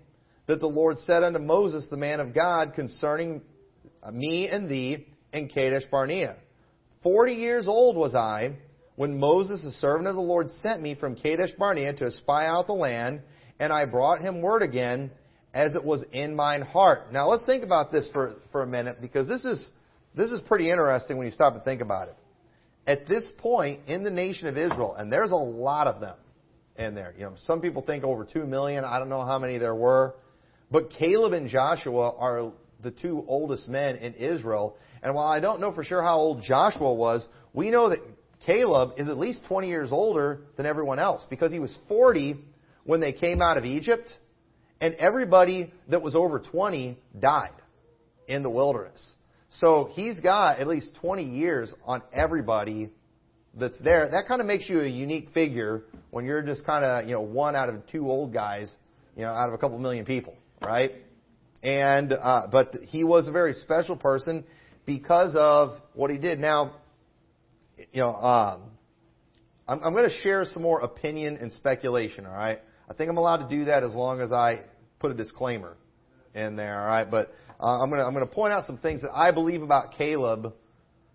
that 0.46 0.61
the 0.61 0.66
Lord 0.66 0.99
said 0.99 1.22
unto 1.22 1.38
Moses, 1.38 1.87
the 1.90 1.96
man 1.96 2.20
of 2.20 2.34
God, 2.34 2.72
concerning 2.75 3.42
me 4.11 4.49
and 4.49 4.68
thee 4.68 5.06
in 5.32 5.49
Kadesh 5.49 5.84
Barnea. 5.90 6.37
Forty 7.02 7.34
years 7.34 7.68
old 7.68 7.96
was 7.96 8.14
I 8.14 8.56
when 8.96 9.18
Moses, 9.18 9.62
the 9.62 9.72
servant 9.72 10.06
of 10.06 10.14
the 10.14 10.20
Lord, 10.20 10.50
sent 10.62 10.80
me 10.80 10.94
from 10.94 11.16
Kadesh 11.16 11.52
Barnea 11.58 11.92
to 11.94 12.11
spy 12.11 12.46
out 12.46 12.66
the 12.66 12.75
land, 12.75 13.22
and 13.58 13.72
I 13.72 13.84
brought 13.84 14.20
him 14.20 14.42
word 14.42 14.62
again 14.62 15.11
as 15.54 15.75
it 15.75 15.84
was 15.84 16.04
in 16.12 16.34
mine 16.34 16.62
heart. 16.62 17.12
Now 17.12 17.28
let's 17.28 17.44
think 17.44 17.64
about 17.64 17.92
this 17.92 18.08
for, 18.12 18.37
for 18.50 18.62
a 18.62 18.66
minute 18.66 18.99
because 19.00 19.28
this 19.28 19.44
is, 19.44 19.70
this 20.14 20.31
is 20.31 20.40
pretty 20.42 20.71
interesting 20.71 21.16
when 21.16 21.26
you 21.26 21.33
stop 21.33 21.54
and 21.54 21.64
think 21.64 21.81
about 21.81 22.09
it. 22.09 22.16
At 22.87 23.07
this 23.07 23.25
point 23.38 23.81
in 23.87 24.02
the 24.02 24.11
nation 24.11 24.47
of 24.49 24.57
Israel, 24.57 24.95
and 24.95 25.12
there's 25.12 25.31
a 25.31 25.37
lot 25.37 25.87
of 25.87 26.00
them 26.00 26.16
in 26.76 26.95
there. 26.95 27.14
You 27.16 27.25
know, 27.25 27.35
some 27.45 27.61
people 27.61 27.83
think 27.83 28.04
over 28.04 28.25
two 28.25 28.45
million. 28.45 28.85
I 28.85 28.99
don't 28.99 29.09
know 29.09 29.25
how 29.25 29.38
many 29.38 29.59
there 29.59 29.75
were. 29.75 30.14
But 30.71 30.90
Caleb 30.90 31.33
and 31.33 31.49
Joshua 31.49 32.14
are 32.16 32.52
the 32.83 32.90
two 32.90 33.25
oldest 33.28 33.69
men 33.69 33.97
in 33.97 34.14
Israel. 34.14 34.76
And 35.02 35.14
while 35.14 35.28
I 35.28 35.40
don't 35.40 35.61
know 35.61 35.73
for 35.73 35.85
sure 35.85 36.02
how 36.02 36.16
old 36.16 36.42
Joshua 36.42 36.92
was, 36.95 37.26
we 37.52 37.71
know 37.71 37.90
that 37.90 37.99
Caleb 38.47 38.95
is 38.97 39.09
at 39.09 39.19
least 39.19 39.42
20 39.47 39.69
years 39.69 39.92
older 39.92 40.40
than 40.57 40.66
everyone 40.66 40.99
else 40.99 41.25
because 41.31 41.52
he 41.52 41.59
was 41.59 41.76
40 41.88 42.38
when 42.85 43.00
they 43.00 43.12
came 43.12 43.40
out 43.40 43.59
of 43.59 43.64
Egypt, 43.64 44.09
and 44.81 44.95
everybody 44.95 45.73
that 45.88 46.02
was 46.02 46.16
over 46.16 46.40
20 46.40 46.99
died 47.21 47.50
in 48.26 48.42
the 48.42 48.50
wilderness. 48.50 49.14
So 49.59 49.90
he's 49.92 50.21
got 50.21 50.59
at 50.59 50.66
least 50.66 50.94
20 51.00 51.25
years 51.25 51.73
on 51.85 52.02
everybody 52.12 52.90
that's 53.54 53.78
there. 53.80 54.09
That 54.11 54.26
kind 54.26 54.40
of 54.40 54.47
makes 54.47 54.68
you 54.68 54.80
a 54.80 54.87
unique 54.87 55.28
figure 55.35 55.82
when 56.11 56.25
you're 56.25 56.42
just 56.42 56.64
kind 56.64 56.85
of, 56.85 57.06
you 57.06 57.14
know, 57.14 57.21
one 57.21 57.54
out 57.54 57.68
of 57.68 57.87
two 57.88 58.11
old 58.11 58.32
guys, 58.32 58.73
you 59.16 59.23
know, 59.23 59.28
out 59.28 59.49
of 59.49 59.54
a 59.54 59.59
couple 59.59 59.78
million 59.78 60.04
people, 60.04 60.35
right? 60.62 60.92
And, 61.62 62.12
uh, 62.12 62.47
but 62.50 62.75
he 62.87 63.04
was 63.04 63.28
a 63.28 63.32
very 63.32 63.52
special 63.54 63.97
person 63.97 64.44
because 64.87 65.35
of 65.37 65.76
what 65.94 66.11
he 66.11 66.18
did. 66.18 66.38
Now, 66.38 66.76
you 67.92 68.00
know, 68.00 68.14
um, 68.14 68.62
I'm, 69.68 69.80
I'm 69.85 69.92
going 69.92 70.09
to 70.09 70.16
share 70.23 70.44
some 70.47 70.62
more 70.62 70.80
opinion 70.80 71.37
and 71.37 71.52
speculation, 71.52 72.26
all 72.26 72.32
right? 72.32 72.61
I 72.88 72.94
think 72.94 73.11
I'm 73.11 73.18
allowed 73.18 73.49
to 73.49 73.54
do 73.54 73.66
that 73.66 73.85
as 73.85 73.94
long 73.94 74.21
as 74.21 74.32
I 74.32 74.62
put 74.99 75.11
a 75.11 75.14
disclaimer 75.14 75.76
in 76.35 76.56
there, 76.56 76.80
all 76.80 76.87
right? 76.87 77.09
But 77.09 77.32
uh, 77.62 77.81
I'm 77.81 77.90
going 77.90 78.26
to 78.26 78.26
point 78.26 78.52
out 78.52 78.66
some 78.66 78.78
things 78.78 79.02
that 79.02 79.12
I 79.14 79.31
believe 79.31 79.62
about 79.62 79.92
Caleb 79.97 80.52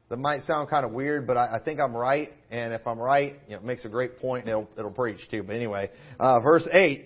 that 0.09 0.17
might 0.17 0.43
sound 0.43 0.69
kind 0.69 0.85
of 0.85 0.93
weird, 0.93 1.27
but 1.27 1.35
I, 1.35 1.55
I 1.55 1.59
think 1.59 1.79
I'm 1.79 1.95
right. 1.95 2.29
And 2.49 2.73
if 2.73 2.87
I'm 2.87 2.99
right, 2.99 3.35
you 3.47 3.55
know, 3.55 3.57
it 3.57 3.65
makes 3.65 3.83
a 3.83 3.89
great 3.89 4.19
point 4.19 4.45
and 4.45 4.49
it'll, 4.49 4.69
it'll 4.77 4.91
preach 4.91 5.19
too. 5.29 5.43
But 5.43 5.57
anyway, 5.57 5.91
uh, 6.19 6.39
verse 6.39 6.67
8, 6.71 7.05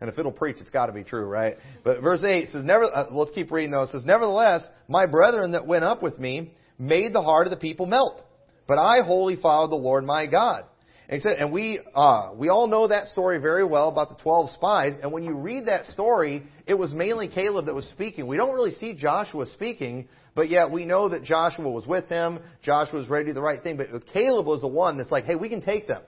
and 0.00 0.10
if 0.10 0.18
it'll 0.18 0.32
preach, 0.32 0.56
it's 0.60 0.70
got 0.70 0.86
to 0.86 0.92
be 0.92 1.04
true, 1.04 1.26
right? 1.26 1.56
But 1.84 2.00
verse 2.00 2.24
8 2.24 2.48
says, 2.48 2.64
Never, 2.64 2.84
uh, 2.84 3.06
let's 3.10 3.32
keep 3.32 3.50
reading 3.50 3.70
though. 3.70 3.82
It 3.82 3.90
says, 3.90 4.04
Nevertheless, 4.06 4.66
my 4.88 5.06
brethren 5.06 5.52
that 5.52 5.66
went 5.66 5.84
up 5.84 6.02
with 6.02 6.18
me 6.18 6.52
made 6.78 7.12
the 7.12 7.22
heart 7.22 7.46
of 7.46 7.50
the 7.50 7.58
people 7.58 7.86
melt. 7.86 8.22
But 8.66 8.78
I 8.78 9.04
wholly 9.04 9.36
followed 9.36 9.70
the 9.70 9.76
Lord 9.76 10.04
my 10.04 10.26
God. 10.26 10.64
And, 11.08 11.52
we, 11.52 11.80
uh, 11.94 12.32
we 12.34 12.48
all 12.48 12.66
know 12.66 12.88
that 12.88 13.08
story 13.08 13.38
very 13.38 13.64
well 13.64 13.90
about 13.90 14.08
the 14.08 14.22
12 14.22 14.50
spies. 14.50 14.94
And 15.02 15.12
when 15.12 15.22
you 15.22 15.34
read 15.34 15.66
that 15.66 15.84
story, 15.86 16.44
it 16.66 16.74
was 16.74 16.92
mainly 16.94 17.28
Caleb 17.28 17.66
that 17.66 17.74
was 17.74 17.86
speaking. 17.88 18.26
We 18.26 18.36
don't 18.36 18.54
really 18.54 18.70
see 18.72 18.94
Joshua 18.94 19.46
speaking, 19.46 20.08
but 20.34 20.48
yet 20.48 20.70
we 20.70 20.86
know 20.86 21.10
that 21.10 21.22
Joshua 21.22 21.70
was 21.70 21.86
with 21.86 22.08
him. 22.08 22.38
Joshua 22.62 22.98
was 22.98 23.08
ready 23.08 23.26
to 23.26 23.30
do 23.30 23.34
the 23.34 23.42
right 23.42 23.62
thing. 23.62 23.76
But 23.76 23.88
Caleb 24.12 24.46
was 24.46 24.62
the 24.62 24.68
one 24.68 24.96
that's 24.96 25.10
like, 25.10 25.24
hey, 25.24 25.34
we 25.34 25.50
can 25.50 25.60
take 25.60 25.86
them. 25.86 26.02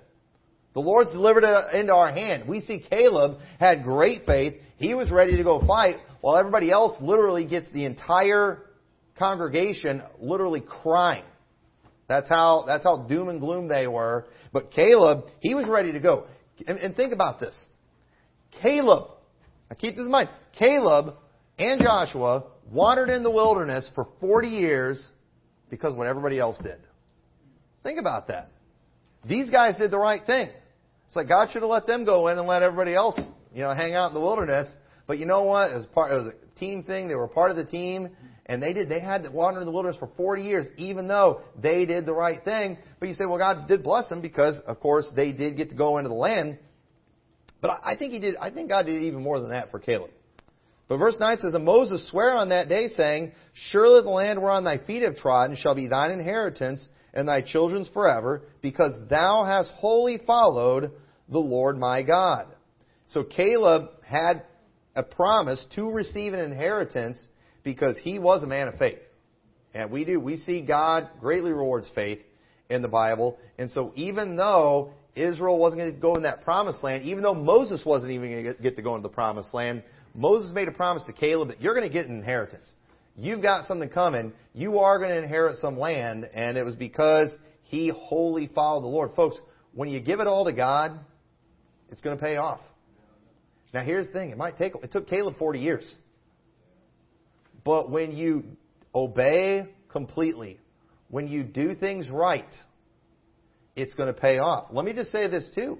The 0.72 0.80
Lord's 0.80 1.10
delivered 1.10 1.44
it 1.44 1.74
into 1.74 1.94
our 1.94 2.12
hand. 2.12 2.48
We 2.48 2.60
see 2.60 2.82
Caleb 2.88 3.38
had 3.58 3.82
great 3.82 4.24
faith. 4.26 4.54
He 4.76 4.94
was 4.94 5.10
ready 5.10 5.36
to 5.36 5.42
go 5.42 5.66
fight 5.66 5.96
while 6.20 6.36
everybody 6.36 6.70
else 6.70 6.94
literally 7.00 7.46
gets 7.46 7.66
the 7.72 7.84
entire 7.84 8.62
congregation 9.18 10.02
literally 10.18 10.60
crying. 10.60 11.24
That's 12.08 12.28
how, 12.28 12.64
that's 12.66 12.84
how 12.84 12.98
doom 13.08 13.28
and 13.28 13.40
gloom 13.40 13.68
they 13.68 13.86
were. 13.86 14.26
But 14.56 14.70
Caleb, 14.70 15.26
he 15.40 15.54
was 15.54 15.68
ready 15.68 15.92
to 15.92 16.00
go. 16.00 16.24
And, 16.66 16.78
and 16.78 16.96
think 16.96 17.12
about 17.12 17.38
this. 17.38 17.54
Caleb, 18.62 19.10
now 19.68 19.76
keep 19.78 19.96
this 19.96 20.06
in 20.06 20.10
mind, 20.10 20.30
Caleb 20.58 21.14
and 21.58 21.78
Joshua 21.78 22.44
wandered 22.72 23.10
in 23.10 23.22
the 23.22 23.30
wilderness 23.30 23.86
for 23.94 24.08
40 24.18 24.48
years 24.48 25.10
because 25.68 25.94
what 25.94 26.06
everybody 26.06 26.38
else 26.38 26.56
did. 26.62 26.78
Think 27.82 28.00
about 28.00 28.28
that. 28.28 28.50
These 29.28 29.50
guys 29.50 29.76
did 29.76 29.90
the 29.90 29.98
right 29.98 30.24
thing. 30.24 30.48
It's 31.06 31.16
like 31.16 31.28
God 31.28 31.50
should 31.50 31.60
have 31.60 31.70
let 31.70 31.86
them 31.86 32.06
go 32.06 32.28
in 32.28 32.38
and 32.38 32.48
let 32.48 32.62
everybody 32.62 32.94
else, 32.94 33.20
you 33.52 33.62
know, 33.62 33.74
hang 33.74 33.92
out 33.92 34.08
in 34.08 34.14
the 34.14 34.22
wilderness. 34.22 34.68
But 35.06 35.18
you 35.18 35.26
know 35.26 35.42
what? 35.42 35.70
It 35.70 35.76
was 35.76 35.86
part. 35.94 36.12
It 36.12 36.14
was 36.14 36.32
a 36.32 36.58
team 36.58 36.82
thing. 36.82 37.08
They 37.08 37.14
were 37.14 37.28
part 37.28 37.50
of 37.50 37.58
the 37.58 37.66
team, 37.66 38.08
and 38.46 38.62
they 38.62 38.72
did. 38.72 38.88
They 38.88 39.00
had 39.00 39.24
to 39.24 39.30
wander 39.30 39.60
in 39.60 39.66
the 39.66 39.72
wilderness 39.72 39.98
for 39.98 40.08
40 40.16 40.42
years, 40.42 40.66
even 40.76 41.08
though 41.08 41.42
they 41.60 41.84
did 41.84 42.06
the 42.06 42.14
right 42.14 42.42
thing. 42.44 42.78
But 43.00 43.08
you 43.08 43.14
say, 43.14 43.26
well, 43.26 43.38
God 43.38 43.66
did 43.66 43.82
bless 43.82 44.08
them 44.08 44.22
because, 44.22 44.56
of 44.66 44.78
course, 44.80 45.06
they 45.14 45.32
did 45.32 45.56
get 45.56 45.70
to 45.70 45.74
go 45.74 45.98
into 45.98 46.08
the 46.08 46.14
land. 46.14 46.58
But 47.60 47.80
I 47.84 47.96
think 47.96 48.12
He 48.12 48.20
did. 48.20 48.36
I 48.40 48.50
think 48.50 48.68
God 48.68 48.86
did 48.86 49.02
even 49.02 49.22
more 49.22 49.40
than 49.40 49.50
that 49.50 49.70
for 49.70 49.80
Caleb. 49.80 50.10
But 50.88 50.98
verse 50.98 51.16
9 51.18 51.38
says, 51.38 51.54
And 51.54 51.64
Moses 51.64 52.08
sware 52.08 52.34
on 52.34 52.50
that 52.50 52.68
day, 52.68 52.86
saying, 52.88 53.32
Surely 53.70 54.02
the 54.02 54.10
land 54.10 54.40
whereon 54.40 54.62
thy 54.62 54.78
feet 54.78 55.02
have 55.02 55.16
trodden 55.16 55.56
shall 55.56 55.74
be 55.74 55.88
thine 55.88 56.12
inheritance, 56.12 56.86
and 57.12 57.26
thy 57.26 57.40
children's 57.42 57.88
forever, 57.88 58.42
because 58.62 58.92
thou 59.10 59.44
hast 59.44 59.70
wholly 59.72 60.18
followed 60.24 60.92
the 61.28 61.38
Lord 61.38 61.76
my 61.76 62.02
God. 62.04 62.46
So 63.08 63.24
Caleb 63.24 63.90
had 64.04 64.44
a 64.94 65.02
promise 65.02 65.64
to 65.74 65.90
receive 65.90 66.34
an 66.34 66.40
inheritance 66.40 67.18
because 67.66 67.98
he 68.00 68.20
was 68.20 68.44
a 68.44 68.46
man 68.46 68.68
of 68.68 68.76
faith. 68.76 69.00
And 69.74 69.90
we 69.90 70.04
do. 70.04 70.20
We 70.20 70.36
see 70.38 70.62
God 70.62 71.10
greatly 71.20 71.50
rewards 71.50 71.90
faith 71.94 72.20
in 72.70 72.80
the 72.80 72.88
Bible. 72.88 73.38
And 73.58 73.70
so 73.72 73.92
even 73.96 74.36
though 74.36 74.92
Israel 75.16 75.58
wasn't 75.58 75.80
going 75.80 75.92
to 75.92 76.00
go 76.00 76.14
in 76.14 76.22
that 76.22 76.44
promised 76.44 76.82
land, 76.84 77.04
even 77.04 77.24
though 77.24 77.34
Moses 77.34 77.82
wasn't 77.84 78.12
even 78.12 78.30
going 78.30 78.44
to 78.44 78.62
get 78.62 78.76
to 78.76 78.82
go 78.82 78.94
into 78.94 79.08
the 79.08 79.12
promised 79.12 79.52
land, 79.52 79.82
Moses 80.14 80.52
made 80.54 80.68
a 80.68 80.72
promise 80.72 81.02
to 81.06 81.12
Caleb 81.12 81.48
that 81.48 81.60
you're 81.60 81.74
going 81.74 81.86
to 81.86 81.92
get 81.92 82.06
an 82.06 82.16
inheritance. 82.16 82.70
You've 83.16 83.42
got 83.42 83.66
something 83.66 83.88
coming. 83.88 84.32
You 84.54 84.78
are 84.78 84.98
going 84.98 85.10
to 85.10 85.18
inherit 85.20 85.56
some 85.56 85.76
land. 85.76 86.30
And 86.32 86.56
it 86.56 86.62
was 86.62 86.76
because 86.76 87.36
he 87.64 87.88
wholly 87.88 88.48
followed 88.54 88.82
the 88.82 88.88
Lord. 88.88 89.10
Folks, 89.16 89.36
when 89.74 89.88
you 89.88 90.00
give 90.00 90.20
it 90.20 90.28
all 90.28 90.44
to 90.44 90.52
God, 90.52 91.00
it's 91.90 92.00
going 92.00 92.16
to 92.16 92.22
pay 92.22 92.36
off. 92.36 92.60
Now 93.74 93.82
here's 93.82 94.06
the 94.06 94.12
thing. 94.12 94.30
It 94.30 94.38
might 94.38 94.56
take, 94.56 94.72
it 94.82 94.92
took 94.92 95.08
Caleb 95.08 95.36
40 95.36 95.58
years. 95.58 95.96
But 97.66 97.90
when 97.90 98.12
you 98.12 98.44
obey 98.94 99.66
completely, 99.88 100.60
when 101.10 101.26
you 101.26 101.42
do 101.42 101.74
things 101.74 102.08
right, 102.08 102.54
it's 103.74 103.92
going 103.94 104.06
to 104.06 104.18
pay 104.18 104.38
off. 104.38 104.68
Let 104.70 104.84
me 104.84 104.92
just 104.92 105.10
say 105.10 105.26
this 105.26 105.50
too. 105.52 105.78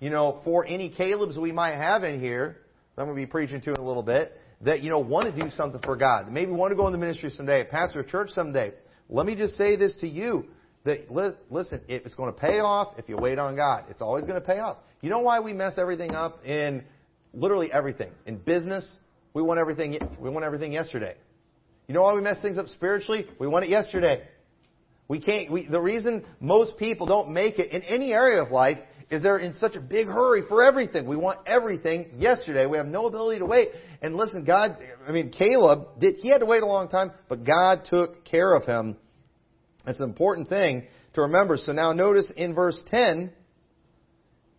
You 0.00 0.10
know, 0.10 0.40
for 0.44 0.66
any 0.66 0.90
Calebs 0.90 1.38
we 1.38 1.52
might 1.52 1.76
have 1.76 2.02
in 2.02 2.18
here, 2.18 2.56
I'm 2.96 3.06
going 3.06 3.16
to 3.16 3.22
be 3.22 3.26
preaching 3.26 3.60
to 3.60 3.70
in 3.70 3.76
a 3.76 3.86
little 3.86 4.02
bit, 4.02 4.32
that, 4.62 4.82
you 4.82 4.90
know, 4.90 4.98
want 4.98 5.32
to 5.32 5.42
do 5.44 5.48
something 5.50 5.80
for 5.84 5.94
God. 5.96 6.28
Maybe 6.28 6.50
want 6.50 6.72
to 6.72 6.76
go 6.76 6.88
in 6.88 6.92
the 6.92 6.98
ministry 6.98 7.30
someday, 7.30 7.64
pastor 7.70 8.00
a 8.00 8.04
church 8.06 8.30
someday. 8.30 8.72
Let 9.08 9.24
me 9.24 9.36
just 9.36 9.56
say 9.56 9.76
this 9.76 9.96
to 10.00 10.08
you. 10.08 10.46
That, 10.84 11.08
listen, 11.50 11.82
it's 11.86 12.14
going 12.14 12.34
to 12.34 12.38
pay 12.38 12.58
off 12.58 12.94
if 12.98 13.08
you 13.08 13.16
wait 13.16 13.38
on 13.38 13.54
God. 13.54 13.84
It's 13.90 14.02
always 14.02 14.24
going 14.24 14.40
to 14.40 14.46
pay 14.46 14.58
off. 14.58 14.78
You 15.02 15.10
know 15.10 15.20
why 15.20 15.38
we 15.38 15.52
mess 15.52 15.74
everything 15.78 16.16
up 16.16 16.44
in 16.44 16.82
literally 17.32 17.70
everything? 17.72 18.10
In 18.26 18.38
business, 18.38 18.98
we 19.34 19.42
want 19.42 19.60
everything, 19.60 19.98
we 20.18 20.30
want 20.30 20.44
everything 20.44 20.72
yesterday. 20.72 21.14
You 21.88 21.94
know 21.94 22.02
why 22.02 22.12
we 22.12 22.20
mess 22.20 22.42
things 22.42 22.58
up 22.58 22.68
spiritually? 22.68 23.26
We 23.38 23.46
want 23.46 23.64
it 23.64 23.70
yesterday. 23.70 24.22
We 25.08 25.20
can't, 25.20 25.50
we, 25.50 25.66
the 25.66 25.80
reason 25.80 26.22
most 26.38 26.76
people 26.76 27.06
don't 27.06 27.30
make 27.30 27.58
it 27.58 27.72
in 27.72 27.80
any 27.82 28.12
area 28.12 28.42
of 28.42 28.50
life 28.50 28.76
is 29.10 29.22
they're 29.22 29.38
in 29.38 29.54
such 29.54 29.74
a 29.74 29.80
big 29.80 30.06
hurry 30.06 30.42
for 30.50 30.62
everything. 30.62 31.06
We 31.06 31.16
want 31.16 31.40
everything 31.46 32.10
yesterday. 32.16 32.66
We 32.66 32.76
have 32.76 32.86
no 32.86 33.06
ability 33.06 33.38
to 33.38 33.46
wait. 33.46 33.68
And 34.02 34.16
listen, 34.16 34.44
God, 34.44 34.76
I 35.08 35.12
mean, 35.12 35.30
Caleb 35.30 35.98
did, 35.98 36.16
he 36.16 36.28
had 36.28 36.40
to 36.40 36.46
wait 36.46 36.62
a 36.62 36.66
long 36.66 36.90
time, 36.90 37.10
but 37.26 37.44
God 37.44 37.86
took 37.86 38.22
care 38.26 38.54
of 38.54 38.66
him. 38.66 38.98
That's 39.86 39.98
an 39.98 40.04
important 40.04 40.50
thing 40.50 40.88
to 41.14 41.22
remember. 41.22 41.56
So 41.56 41.72
now 41.72 41.94
notice 41.94 42.30
in 42.36 42.54
verse 42.54 42.84
10, 42.90 43.32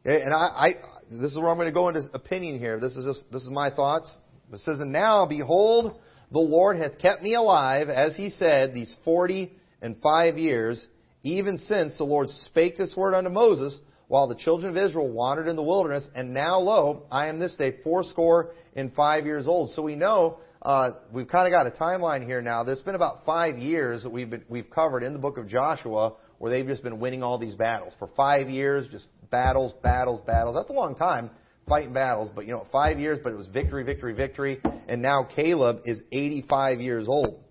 eh, 0.04 0.10
and 0.10 0.34
I, 0.34 0.38
I 0.38 0.70
this 1.12 1.30
is 1.30 1.38
where 1.38 1.50
I'm 1.50 1.58
going 1.58 1.68
to 1.68 1.72
go 1.72 1.90
into 1.90 2.10
opinion 2.12 2.58
here. 2.58 2.80
This 2.80 2.94
is 2.94 3.06
just, 3.06 3.22
this 3.32 3.44
is 3.44 3.52
my 3.52 3.70
thoughts. 3.70 4.12
It 4.52 4.62
says, 4.62 4.80
And 4.80 4.92
now, 4.92 5.28
behold, 5.28 6.00
the 6.32 6.40
Lord 6.40 6.78
hath 6.78 7.00
kept 7.00 7.24
me 7.24 7.36
alive, 7.36 7.90
as 7.90 8.16
he 8.16 8.30
said, 8.30 8.74
these 8.74 8.94
forty 9.04 9.52
and 9.82 9.96
five 10.02 10.38
years, 10.38 10.86
even 11.24 11.58
since 11.58 11.98
the 11.98 12.04
Lord 12.04 12.30
spake 12.46 12.78
this 12.78 12.96
word 12.96 13.14
unto 13.14 13.30
Moses, 13.30 13.80
while 14.08 14.28
the 14.28 14.36
children 14.36 14.76
of 14.76 14.78
Israel 14.78 15.12
wandered 15.12 15.48
in 15.48 15.56
the 15.56 15.64
wilderness, 15.64 16.08
and 16.16 16.34
now 16.34 16.60
lo, 16.60 17.04
I 17.12 17.28
am 17.28 17.40
this 17.40 17.56
day 17.56 17.78
fourscore 17.84 18.52
and 18.76 18.94
five 18.94 19.26
years 19.26 19.48
old. 19.48 19.72
So 19.72 19.82
we 19.82 19.96
know 19.96 20.40
uh, 20.62 20.92
we've 21.14 21.28
kind 21.28 21.48
of 21.48 21.52
got 21.52 21.68
a 21.68 21.72
timeline 21.72 22.26
here 22.26 22.42
now. 22.42 22.64
There's 22.64 22.82
been 22.82 22.96
about 22.96 23.26
five 23.26 23.58
years 23.58 24.04
that 24.04 24.10
we've 24.10 24.30
been, 24.30 24.44
we've 24.50 24.70
covered 24.70 25.04
in 25.04 25.14
the 25.14 25.20
book 25.20 25.38
of 25.38 25.48
Joshua 25.48 26.16
where 26.40 26.52
they've 26.52 26.68
just 26.68 26.84
been 26.84 27.00
winning 27.00 27.22
all 27.22 27.38
these 27.38 27.56
battles 27.56 27.94
for 28.00 28.10
five 28.16 28.50
years, 28.50 28.88
just 28.92 29.08
battles, 29.30 29.74
battles, 29.84 30.22
battles. 30.26 30.56
That's 30.56 30.70
a 30.70 30.74
long 30.74 30.96
time 30.96 31.30
fighting 31.70 31.94
battles, 31.94 32.32
but 32.34 32.46
you 32.46 32.52
know, 32.52 32.66
five 32.72 33.00
years, 33.00 33.20
but 33.24 33.32
it 33.32 33.38
was 33.38 33.48
victory, 33.48 33.84
victory, 33.84 34.14
victory. 34.14 34.60
And 34.88 35.02
now 35.02 35.24
Caleb 35.24 35.82
is 35.86 36.02
85 36.12 36.82
years 36.82 37.08
old. 37.08 37.42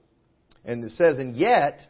And 0.65 0.85
it 0.85 0.91
says, 0.91 1.19
and 1.19 1.37
yet 1.37 1.81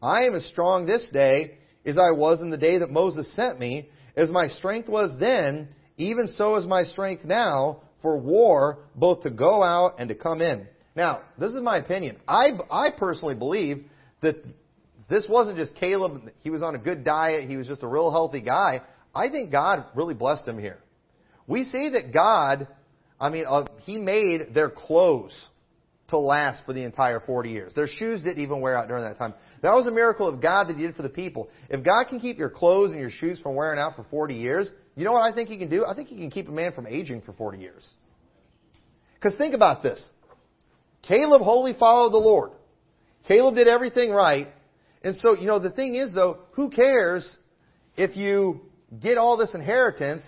I 0.00 0.24
am 0.24 0.34
as 0.36 0.44
strong 0.46 0.86
this 0.86 1.10
day 1.12 1.58
as 1.84 1.98
I 1.98 2.12
was 2.12 2.40
in 2.40 2.50
the 2.50 2.58
day 2.58 2.78
that 2.78 2.90
Moses 2.90 3.34
sent 3.34 3.58
me, 3.58 3.88
as 4.16 4.30
my 4.30 4.48
strength 4.48 4.88
was 4.88 5.12
then, 5.18 5.68
even 5.96 6.28
so 6.28 6.56
is 6.56 6.66
my 6.66 6.84
strength 6.84 7.24
now 7.24 7.82
for 8.02 8.20
war, 8.20 8.80
both 8.94 9.22
to 9.22 9.30
go 9.30 9.62
out 9.62 9.94
and 9.98 10.08
to 10.10 10.14
come 10.14 10.40
in. 10.40 10.66
Now, 10.94 11.22
this 11.38 11.52
is 11.52 11.60
my 11.60 11.78
opinion. 11.78 12.18
I, 12.28 12.50
I 12.70 12.90
personally 12.96 13.34
believe 13.34 13.84
that 14.20 14.36
this 15.08 15.26
wasn't 15.28 15.56
just 15.56 15.74
Caleb. 15.76 16.30
He 16.40 16.50
was 16.50 16.62
on 16.62 16.74
a 16.74 16.78
good 16.78 17.04
diet. 17.04 17.48
He 17.48 17.56
was 17.56 17.66
just 17.66 17.82
a 17.82 17.88
real 17.88 18.10
healthy 18.10 18.40
guy. 18.40 18.82
I 19.14 19.28
think 19.28 19.50
God 19.50 19.86
really 19.94 20.14
blessed 20.14 20.46
him 20.46 20.58
here. 20.58 20.78
We 21.46 21.64
see 21.64 21.90
that 21.90 22.12
God, 22.12 22.68
I 23.20 23.30
mean, 23.30 23.44
uh, 23.48 23.66
He 23.82 23.98
made 23.98 24.54
their 24.54 24.70
clothes 24.70 25.34
to 26.08 26.18
last 26.18 26.64
for 26.64 26.72
the 26.72 26.82
entire 26.82 27.20
40 27.20 27.50
years. 27.50 27.72
Their 27.74 27.88
shoes 27.88 28.22
didn't 28.22 28.42
even 28.42 28.60
wear 28.60 28.76
out 28.76 28.88
during 28.88 29.04
that 29.04 29.18
time. 29.18 29.34
That 29.62 29.74
was 29.74 29.86
a 29.86 29.90
miracle 29.90 30.28
of 30.28 30.40
God 30.40 30.68
that 30.68 30.76
He 30.76 30.82
did 30.86 30.96
for 30.96 31.02
the 31.02 31.08
people. 31.08 31.48
If 31.70 31.84
God 31.84 32.04
can 32.08 32.20
keep 32.20 32.38
your 32.38 32.50
clothes 32.50 32.90
and 32.90 33.00
your 33.00 33.10
shoes 33.10 33.40
from 33.40 33.54
wearing 33.54 33.78
out 33.78 33.96
for 33.96 34.04
40 34.10 34.34
years, 34.34 34.70
you 34.96 35.04
know 35.04 35.12
what 35.12 35.22
I 35.22 35.34
think 35.34 35.48
He 35.48 35.56
can 35.56 35.70
do? 35.70 35.84
I 35.86 35.94
think 35.94 36.08
He 36.08 36.16
can 36.16 36.30
keep 36.30 36.48
a 36.48 36.52
man 36.52 36.72
from 36.72 36.86
aging 36.86 37.22
for 37.22 37.32
40 37.32 37.58
years. 37.58 37.88
Because 39.14 39.36
think 39.36 39.54
about 39.54 39.82
this. 39.82 40.10
Caleb 41.02 41.42
wholly 41.42 41.74
followed 41.78 42.12
the 42.12 42.18
Lord. 42.18 42.52
Caleb 43.26 43.54
did 43.54 43.68
everything 43.68 44.10
right. 44.10 44.48
And 45.02 45.16
so, 45.16 45.34
you 45.34 45.46
know, 45.46 45.58
the 45.58 45.70
thing 45.70 45.94
is 45.94 46.14
though, 46.14 46.38
who 46.52 46.70
cares 46.70 47.36
if 47.96 48.16
you 48.16 48.60
get 49.02 49.18
all 49.18 49.36
this 49.36 49.54
inheritance 49.54 50.22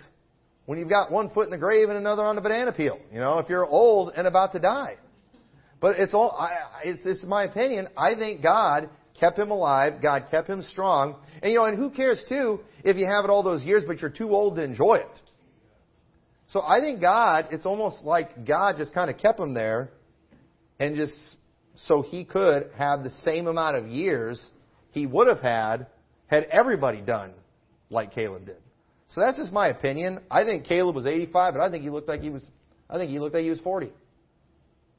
when 0.67 0.79
you've 0.79 0.89
got 0.89 1.11
one 1.11 1.31
foot 1.31 1.45
in 1.45 1.51
the 1.51 1.59
grave 1.59 1.89
and 1.89 1.97
another 1.97 2.23
on 2.23 2.37
the 2.37 2.43
banana 2.43 2.73
peel? 2.73 2.99
You 3.13 3.19
know, 3.19 3.39
if 3.39 3.49
you're 3.49 3.65
old 3.65 4.13
and 4.17 4.27
about 4.27 4.53
to 4.53 4.59
die. 4.59 4.97
But 5.81 5.99
it's 5.99 6.15
all, 6.15 6.33
I, 6.33 6.51
it's, 6.85 7.03
it's 7.05 7.25
my 7.25 7.45
opinion. 7.45 7.89
I 7.97 8.15
think 8.15 8.43
God 8.43 8.89
kept 9.19 9.39
him 9.39 9.51
alive. 9.51 10.03
God 10.03 10.27
kept 10.31 10.49
him 10.49 10.63
strong. 10.63 11.17
And 11.43 11.53
you 11.53 11.59
know, 11.59 11.65
and 11.65 11.77
who 11.77 11.91
cares 11.91 12.23
too 12.29 12.61
if 12.85 12.97
you 12.97 13.07
have 13.07 13.25
it 13.25 13.31
all 13.31 13.43
those 13.43 13.63
years, 13.63 13.85
but 13.87 14.01
you're 14.01 14.11
too 14.11 14.31
old 14.31 14.57
to 14.57 14.63
enjoy 14.63 14.97
it. 14.97 15.21
So 16.49 16.63
I 16.63 16.81
think 16.81 17.01
God, 17.01 17.49
it's 17.51 17.67
almost 17.67 18.05
like 18.05 18.47
God 18.47 18.77
just 18.79 18.95
kind 18.95 19.11
of 19.11 19.19
kept 19.19 19.39
him 19.39 19.53
there 19.53 19.91
and 20.79 20.97
just 20.97 21.15
so 21.75 22.03
he 22.03 22.25
could 22.25 22.71
have 22.77 23.03
the 23.03 23.11
same 23.25 23.47
amount 23.47 23.77
of 23.77 23.87
years 23.89 24.51
he 24.93 25.07
would 25.07 25.27
have 25.27 25.41
had 25.41 25.89
had 26.29 26.45
everybody 26.45 27.01
done 27.01 27.33
like 27.91 28.13
Caleb 28.13 28.47
did. 28.47 28.57
So 29.09 29.21
that's 29.21 29.39
just 29.39 29.53
my 29.53 29.69
opinion. 29.69 30.21
I 30.31 30.45
think 30.45 30.65
Caleb 30.65 30.97
was 30.97 31.07
85, 31.07 31.55
but 31.55 31.61
I 31.61 31.71
think 31.71 31.85
he 31.85 31.91
looked 31.91 32.09
like 32.09 32.21
he 32.21 32.31
was. 32.31 32.47
I 32.89 32.99
think 32.99 33.11
he 33.11 33.19
looked 33.19 33.35
like 33.35 33.45
he 33.45 33.51
was 33.51 33.61
40. 33.61 33.93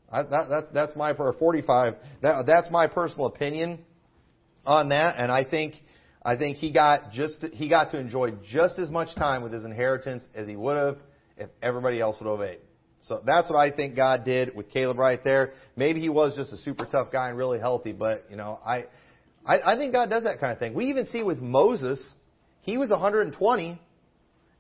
I, 0.10 0.24
that, 0.24 0.48
that's 0.50 0.68
that's 0.74 0.96
my 0.96 1.12
or 1.12 1.34
45. 1.34 1.96
That, 2.22 2.46
that's 2.46 2.72
my 2.72 2.88
personal 2.88 3.28
opinion 3.28 3.80
on 4.66 4.90
that, 4.90 5.16
and 5.18 5.32
I 5.32 5.44
think 5.44 5.76
I 6.24 6.38
think 6.38 6.58
he 6.58 6.72
got 6.72 7.12
just 7.12 7.44
he 7.54 7.70
got 7.70 7.92
to 7.92 8.00
enjoy 8.00 8.32
just 8.50 8.80
as 8.80 8.90
much 8.90 9.14
time 9.16 9.44
with 9.44 9.54
his 9.54 9.66
inheritance 9.66 10.26
as 10.34 10.48
he 10.48 10.56
would 10.56 10.78
have 10.78 10.98
if 11.38 11.50
everybody 11.62 12.00
else 12.00 12.18
would 12.20 12.30
obey. 12.30 12.58
So 13.08 13.22
that's 13.26 13.50
what 13.50 13.58
I 13.58 13.74
think 13.74 13.96
God 13.96 14.26
did 14.26 14.56
with 14.56 14.70
Caleb 14.70 14.98
right 14.98 15.24
there. 15.24 15.54
Maybe 15.78 16.02
he 16.02 16.10
was 16.10 16.36
just 16.36 16.52
a 16.52 16.58
super 16.58 16.86
tough 16.86 17.12
guy 17.12 17.30
and 17.30 17.38
really 17.38 17.60
healthy, 17.60 17.94
but 17.94 18.26
you 18.30 18.38
know 18.38 18.60
I 18.66 18.86
I, 19.46 19.74
I 19.74 19.78
think 19.78 19.94
God 19.94 20.10
does 20.10 20.24
that 20.24 20.40
kind 20.40 20.54
of 20.54 20.60
thing. 20.60 20.74
We 20.74 20.86
even 20.86 21.06
see 21.08 21.24
with 21.24 21.40
Moses, 21.40 22.02
he 22.62 22.78
was 22.78 22.90
120, 22.90 23.82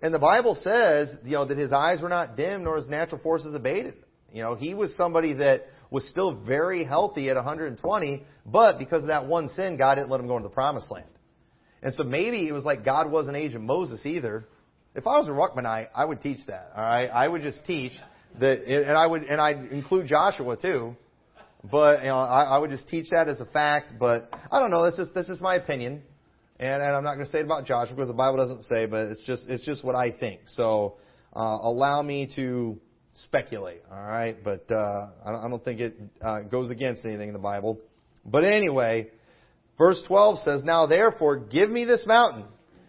and 0.01 0.13
the 0.13 0.20
Bible 0.20 0.56
says, 0.62 1.13
you 1.24 1.32
know, 1.32 1.46
that 1.46 1.58
his 1.58 1.72
eyes 1.72 2.01
were 2.01 2.10
not 2.10 2.38
dim 2.38 2.63
nor 2.63 2.77
his 2.77 2.88
natural 2.88 3.22
forces 3.22 3.54
abated. 3.54 3.96
You 4.32 4.44
know, 4.44 4.56
he 4.56 4.74
was 4.74 4.96
somebody 4.96 5.34
that 5.34 5.68
was 5.89 6.08
still 6.10 6.36
very 6.36 6.84
healthy 6.84 7.30
at 7.30 7.36
120, 7.36 8.24
but 8.46 8.77
because 8.77 9.01
of 9.01 9.08
that 9.08 9.25
one 9.25 9.50
sin, 9.50 9.77
God 9.77 9.96
didn't 9.96 10.10
let 10.10 10.20
him 10.20 10.27
go 10.27 10.38
into 10.38 10.50
the 10.50 10.54
promised 10.54 10.92
land. 10.92 11.08
And 11.82 11.94
so 11.94 12.04
maybe 12.04 12.48
it 12.48 12.51
was 12.51 12.66
like 12.66 12.84
God 12.84 13.10
wasn't 13.10 13.38
aging 13.38 13.66
Moses 13.66 14.06
either. 14.06 14.48
If 14.96 15.08
I 15.08 15.18
was 15.20 15.27
a 15.27 15.32
Ruckmanite, 15.32 15.89
I 15.96 16.06
would 16.06 16.22
teach 16.22 16.46
that. 16.48 16.72
All 16.75 16.84
right, 16.84 17.08
I 17.08 17.27
would 17.27 17.42
just 17.42 17.66
teach 17.66 17.94
that, 18.39 18.63
and 18.66 18.98
I 18.98 19.06
would, 19.06 19.24
and 19.24 19.39
I'd 19.39 19.72
include 19.72 20.08
Joshua 20.08 20.58
too. 20.58 20.96
But 21.63 22.01
you 22.01 22.10
know, 22.10 22.18
I, 22.18 22.44
I 22.44 22.58
would 22.58 22.70
just 22.70 22.88
teach 22.88 23.08
that 23.12 23.27
as 23.27 23.39
a 23.39 23.46
fact. 23.46 23.94
But 24.00 24.30
I 24.51 24.60
don't 24.60 24.72
know. 24.72 24.84
That's 24.84 24.98
just 24.98 25.13
that's 25.13 25.27
just 25.27 25.42
my 25.42 25.56
opinion, 25.56 26.01
and, 26.60 26.82
and 26.82 26.96
I'm 26.96 27.04
not 27.04 27.16
going 27.16 27.26
to 27.26 27.32
say 27.32 27.40
it 27.40 27.46
about 27.46 27.66
Joshua 27.66 27.96
because 27.96 28.10
the 28.10 28.16
Bible 28.16 28.38
doesn't 28.38 28.64
say. 28.64 28.86
But 28.86 29.08
it's 29.08 29.24
just 29.24 29.50
it's 29.50 29.64
just 29.64 29.84
what 29.84 29.96
I 29.96 30.12
think. 30.12 30.42
So 30.48 30.96
uh, 31.36 31.60
allow 31.62 32.02
me 32.02 32.32
to 32.36 32.80
speculate. 33.26 33.82
All 33.92 33.98
right, 33.98 34.38
but 34.44 34.66
uh, 34.72 35.10
I 35.26 35.48
don't 35.48 35.64
think 35.64 35.80
it 35.80 35.96
uh, 36.22 36.42
goes 36.42 36.72
against 36.72 37.06
anything 37.06 37.28
in 37.28 37.34
the 37.34 37.40
Bible. 37.40 37.80
But 38.26 38.44
anyway, 38.44 39.10
verse 39.78 40.02
12 40.08 40.40
says, 40.40 40.64
"Now 40.64 40.88
therefore 40.88 41.38
give 41.38 41.70
me 41.70 41.86
this 41.86 42.06
mountain, 42.08 42.46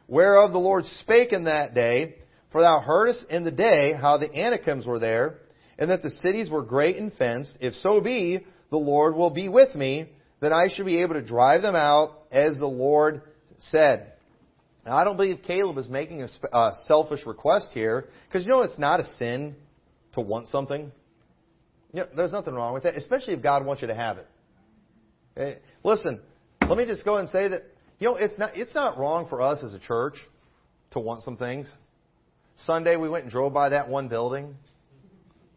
whereof 0.06 0.52
the 0.52 0.58
Lord 0.58 0.84
spake 1.00 1.32
in 1.32 1.44
that 1.44 1.74
day, 1.74 2.16
for 2.52 2.62
thou 2.62 2.80
heardest 2.80 3.26
in 3.30 3.44
the 3.44 3.50
day 3.50 3.92
how 3.92 4.16
the 4.16 4.32
Anakims 4.34 4.86
were 4.86 4.98
there." 4.98 5.38
And 5.80 5.92
that 5.92 6.02
the 6.02 6.10
cities 6.10 6.50
were 6.50 6.62
great 6.62 6.96
and 6.96 7.12
fenced. 7.12 7.56
If 7.60 7.72
so 7.74 8.00
be, 8.00 8.44
the 8.70 8.76
Lord 8.76 9.14
will 9.14 9.30
be 9.30 9.48
with 9.48 9.76
me, 9.76 10.08
then 10.40 10.52
I 10.52 10.66
should 10.66 10.86
be 10.86 11.02
able 11.02 11.14
to 11.14 11.22
drive 11.22 11.62
them 11.62 11.76
out 11.76 12.22
as 12.32 12.56
the 12.56 12.66
Lord 12.66 13.22
said. 13.58 14.12
Now, 14.86 14.96
I 14.96 15.04
don't 15.04 15.16
believe 15.16 15.40
Caleb 15.46 15.76
is 15.78 15.88
making 15.88 16.22
a, 16.22 16.28
a 16.56 16.72
selfish 16.86 17.26
request 17.26 17.70
here, 17.74 18.06
because 18.26 18.46
you 18.46 18.52
know 18.52 18.62
it's 18.62 18.78
not 18.78 19.00
a 19.00 19.04
sin 19.18 19.54
to 20.14 20.20
want 20.20 20.48
something. 20.48 20.90
You 21.92 22.00
know, 22.00 22.06
there's 22.16 22.32
nothing 22.32 22.54
wrong 22.54 22.74
with 22.74 22.84
that, 22.84 22.94
especially 22.96 23.34
if 23.34 23.42
God 23.42 23.64
wants 23.64 23.82
you 23.82 23.88
to 23.88 23.94
have 23.94 24.18
it. 24.18 24.26
Okay? 25.36 25.52
Eh, 25.52 25.54
listen, 25.84 26.20
let 26.66 26.76
me 26.76 26.84
just 26.84 27.04
go 27.04 27.16
and 27.16 27.28
say 27.28 27.48
that 27.48 27.62
you 27.98 28.06
know 28.06 28.16
it's 28.16 28.38
not 28.38 28.56
it's 28.56 28.74
not 28.74 28.98
wrong 28.98 29.26
for 29.28 29.40
us 29.40 29.62
as 29.62 29.74
a 29.74 29.78
church 29.78 30.14
to 30.92 31.00
want 31.00 31.22
some 31.22 31.36
things. 31.36 31.70
Sunday 32.64 32.96
we 32.96 33.08
went 33.08 33.24
and 33.24 33.32
drove 33.32 33.52
by 33.52 33.70
that 33.70 33.88
one 33.88 34.08
building. 34.08 34.56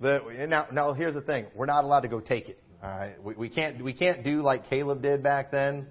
That 0.02 0.24
now 0.50 0.68
now 0.72 0.94
here's 0.94 1.16
the 1.16 1.22
thing: 1.22 1.48
we're 1.56 1.66
not 1.66 1.84
allowed 1.84 2.02
to 2.02 2.08
go 2.08 2.20
take 2.20 2.50
it. 2.50 2.60
All 2.84 2.90
right, 2.90 3.24
we, 3.24 3.36
we 3.36 3.50
can't 3.50 3.84
we 3.84 3.94
can't 3.94 4.24
do 4.24 4.42
like 4.42 4.70
Caleb 4.70 5.02
did 5.02 5.24
back 5.24 5.52
then, 5.52 5.88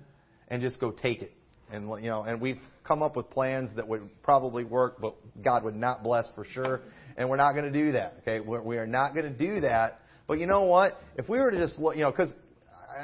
and 0.48 0.62
just 0.62 0.80
go 0.80 0.90
take 0.90 1.22
it. 1.22 1.32
And 1.72 1.88
you 2.02 2.10
know, 2.10 2.22
and 2.22 2.40
we've 2.40 2.58
come 2.84 3.02
up 3.02 3.16
with 3.16 3.30
plans 3.30 3.70
that 3.76 3.86
would 3.86 4.08
probably 4.22 4.64
work, 4.64 5.00
but 5.00 5.14
God 5.42 5.64
would 5.64 5.76
not 5.76 6.02
bless 6.02 6.28
for 6.34 6.44
sure. 6.44 6.80
And 7.16 7.28
we're 7.28 7.36
not 7.36 7.52
going 7.52 7.70
to 7.70 7.72
do 7.72 7.92
that. 7.92 8.16
Okay, 8.22 8.40
we're, 8.40 8.62
we 8.62 8.78
are 8.78 8.86
not 8.86 9.14
going 9.14 9.26
to 9.26 9.38
do 9.38 9.60
that. 9.60 10.00
But 10.26 10.38
you 10.38 10.46
know 10.46 10.62
what? 10.62 10.98
If 11.16 11.28
we 11.28 11.38
were 11.38 11.50
to 11.50 11.58
just 11.58 11.78
look, 11.78 11.96
you 11.96 12.02
know, 12.02 12.10
because 12.10 12.32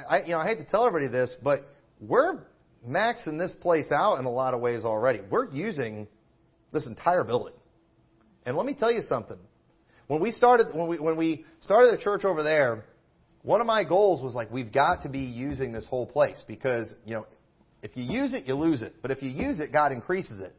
I, 0.09 0.23
you 0.23 0.31
know, 0.31 0.39
I 0.39 0.47
hate 0.47 0.59
to 0.59 0.65
tell 0.65 0.87
everybody 0.87 1.11
this, 1.11 1.35
but 1.43 1.67
we're 2.01 2.41
maxing 2.87 3.39
this 3.39 3.53
place 3.61 3.91
out 3.91 4.19
in 4.19 4.25
a 4.25 4.31
lot 4.31 4.55
of 4.55 4.61
ways 4.61 4.85
already. 4.85 5.21
We're 5.31 5.51
using 5.51 6.07
this 6.73 6.87
entire 6.87 7.25
building. 7.25 7.55
And 8.45 8.57
let 8.57 8.67
me 8.67 8.75
tell 8.75 8.93
you 8.93 9.03
something. 9.03 9.39
When 10.07 10.21
we 10.21 10.31
started, 10.31 10.69
when 10.73 10.87
we 10.87 10.99
when 10.99 11.17
we 11.17 11.45
started 11.61 11.99
the 11.99 12.03
church 12.03 12.25
over 12.25 12.45
there, 12.45 12.85
one 13.43 13.61
of 13.61 13.67
my 13.67 13.85
goals 13.85 14.23
was 14.23 14.35
like, 14.35 14.51
we've 14.51 14.73
got 14.73 15.03
to 15.03 15.09
be 15.09 15.21
using 15.21 15.73
this 15.73 15.87
whole 15.87 16.07
place 16.07 16.43
because, 16.47 16.93
you 17.05 17.15
know, 17.15 17.27
if 17.87 17.97
you 17.97 18.03
use 18.03 18.35
it, 18.35 18.47
you 18.47 18.55
lose 18.55 18.83
it. 18.83 18.97
But 19.01 19.13
if 19.13 19.23
you 19.23 19.31
use 19.31 19.61
it, 19.61 19.73
God 19.73 19.93
increases 19.93 20.41
it. 20.41 20.53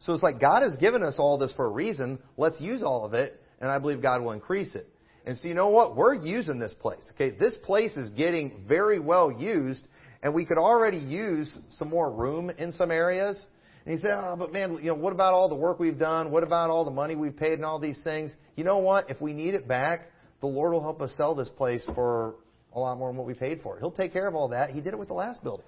So 0.00 0.14
it's 0.14 0.22
like 0.22 0.40
God 0.40 0.62
has 0.62 0.76
given 0.78 1.02
us 1.02 1.16
all 1.18 1.38
this 1.38 1.52
for 1.52 1.66
a 1.66 1.70
reason. 1.70 2.18
Let's 2.38 2.58
use 2.58 2.82
all 2.82 3.04
of 3.04 3.12
it, 3.12 3.38
and 3.60 3.70
I 3.70 3.78
believe 3.78 4.00
God 4.00 4.22
will 4.22 4.32
increase 4.32 4.74
it. 4.74 4.88
And 5.26 5.36
so 5.38 5.46
you 5.46 5.54
know 5.54 5.68
what? 5.68 5.94
We're 5.94 6.14
using 6.14 6.58
this 6.58 6.74
place. 6.80 7.06
Okay, 7.14 7.36
this 7.36 7.56
place 7.64 7.92
is 7.96 8.10
getting 8.10 8.64
very 8.66 8.98
well 8.98 9.30
used, 9.30 9.86
and 10.22 10.34
we 10.34 10.46
could 10.46 10.56
already 10.56 10.96
use 10.96 11.54
some 11.70 11.88
more 11.88 12.10
room 12.10 12.50
in 12.50 12.72
some 12.72 12.90
areas. 12.90 13.44
And 13.84 13.94
he 13.94 14.00
said, 14.00 14.12
oh, 14.12 14.36
but 14.38 14.50
man, 14.50 14.76
you 14.76 14.86
know, 14.86 14.94
what 14.94 15.12
about 15.12 15.34
all 15.34 15.50
the 15.50 15.54
work 15.54 15.78
we've 15.78 15.98
done? 15.98 16.30
What 16.30 16.44
about 16.44 16.70
all 16.70 16.86
the 16.86 16.90
money 16.90 17.14
we've 17.14 17.36
paid 17.36 17.54
and 17.54 17.64
all 17.64 17.78
these 17.78 18.00
things? 18.02 18.34
You 18.56 18.64
know 18.64 18.78
what? 18.78 19.10
If 19.10 19.20
we 19.20 19.34
need 19.34 19.52
it 19.52 19.68
back, 19.68 20.10
the 20.40 20.46
Lord 20.46 20.72
will 20.72 20.82
help 20.82 21.02
us 21.02 21.12
sell 21.18 21.34
this 21.34 21.50
place 21.50 21.84
for 21.94 22.36
a 22.72 22.80
lot 22.80 22.98
more 22.98 23.10
than 23.10 23.18
what 23.18 23.26
we 23.26 23.34
paid 23.34 23.60
for 23.62 23.76
it. 23.76 23.80
He'll 23.80 23.90
take 23.90 24.14
care 24.14 24.26
of 24.26 24.34
all 24.34 24.48
that. 24.48 24.70
He 24.70 24.80
did 24.80 24.94
it 24.94 24.98
with 24.98 25.08
the 25.08 25.14
last 25.14 25.42
building. 25.42 25.66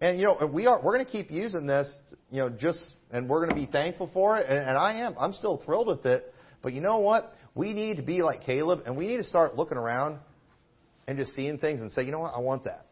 And 0.00 0.18
you 0.18 0.26
know, 0.26 0.50
we 0.52 0.66
are 0.66 0.80
we're 0.82 0.94
going 0.94 1.04
to 1.04 1.10
keep 1.10 1.30
using 1.30 1.66
this, 1.66 1.92
you 2.30 2.38
know, 2.38 2.50
just 2.50 2.94
and 3.10 3.28
we're 3.28 3.44
going 3.44 3.50
to 3.50 3.66
be 3.66 3.70
thankful 3.70 4.10
for 4.12 4.38
it. 4.38 4.46
And, 4.48 4.58
and 4.58 4.76
I 4.76 4.94
am. 5.00 5.14
I'm 5.18 5.32
still 5.32 5.62
thrilled 5.64 5.88
with 5.88 6.06
it. 6.06 6.32
But 6.62 6.72
you 6.72 6.80
know 6.80 6.98
what? 6.98 7.34
We 7.54 7.72
need 7.72 7.96
to 7.96 8.02
be 8.02 8.22
like 8.22 8.42
Caleb, 8.44 8.82
and 8.86 8.96
we 8.96 9.06
need 9.06 9.16
to 9.16 9.24
start 9.24 9.56
looking 9.56 9.78
around 9.78 10.18
and 11.06 11.18
just 11.18 11.34
seeing 11.34 11.58
things 11.58 11.80
and 11.80 11.90
say, 11.90 12.02
you 12.04 12.12
know 12.12 12.20
what? 12.20 12.34
I 12.34 12.40
want 12.40 12.64
that. 12.64 12.86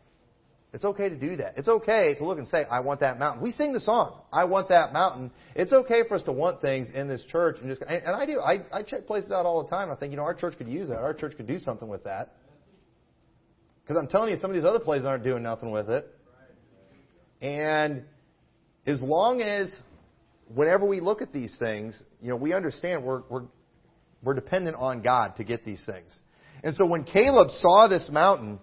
It's 0.73 0.85
okay 0.85 1.09
to 1.09 1.17
do 1.17 1.37
that. 1.37 1.55
It's 1.57 1.69
okay 1.69 2.15
to 2.19 2.25
look 2.27 2.39
and 2.39 2.47
say, 2.49 2.65
I 2.71 2.81
want 2.81 3.01
that 3.01 3.19
mountain. 3.19 3.43
We 3.43 3.51
sing 3.51 3.73
the 3.73 3.81
song, 3.81 4.21
I 4.33 4.45
want 4.45 4.69
that 4.69 4.93
mountain. 4.93 5.31
It's 5.55 5.73
okay 5.73 6.03
for 6.07 6.17
us 6.17 6.25
to 6.25 6.33
want 6.33 6.61
things 6.61 6.89
in 6.93 7.09
this 7.09 7.25
church 7.31 7.57
and 7.61 7.69
just, 7.71 7.83
and 7.83 8.15
I 8.15 8.27
do. 8.27 8.41
I, 8.41 8.63
I 8.73 8.83
check 8.83 9.07
places 9.07 9.31
out 9.31 9.47
all 9.47 9.63
the 9.63 9.71
time. 9.71 9.91
I 9.91 9.95
think, 9.95 10.11
you 10.11 10.17
know, 10.17 10.25
our 10.25 10.35
church 10.35 10.59
could 10.59 10.69
use 10.69 10.89
that. 10.89 10.99
Our 10.99 11.15
church 11.15 11.37
could 11.37 11.47
do 11.47 11.59
something 11.59 11.89
with 11.89 12.05
that. 12.05 12.35
Because 13.83 13.97
I'm 14.03 14.09
telling 14.09 14.31
you, 14.31 14.37
some 14.37 14.51
of 14.51 14.55
these 14.55 14.65
other 14.65 14.81
places 14.81 15.07
aren't 15.07 15.25
doing 15.25 15.43
nothing 15.43 15.71
with 15.71 15.89
it. 15.89 16.13
And 17.41 18.05
as 18.87 19.01
long 19.01 19.43
as, 19.43 19.75
whenever 20.55 20.87
we 20.87 21.01
look 21.01 21.23
at 21.23 21.33
these 21.33 21.55
things, 21.59 22.01
you 22.21 22.29
know, 22.29 22.37
we 22.37 22.55
understand 22.55 23.05
we're, 23.05 23.23
we're, 23.29 23.43
we're 24.23 24.35
dependent 24.35 24.77
on 24.77 25.03
God 25.03 25.37
to 25.37 25.45
get 25.45 25.65
these 25.65 25.83
things. 25.85 26.15
And 26.63 26.75
so 26.75 26.87
when 26.87 27.05
Caleb 27.05 27.51
saw 27.51 27.89
this 27.89 28.09
mountain, 28.11 28.59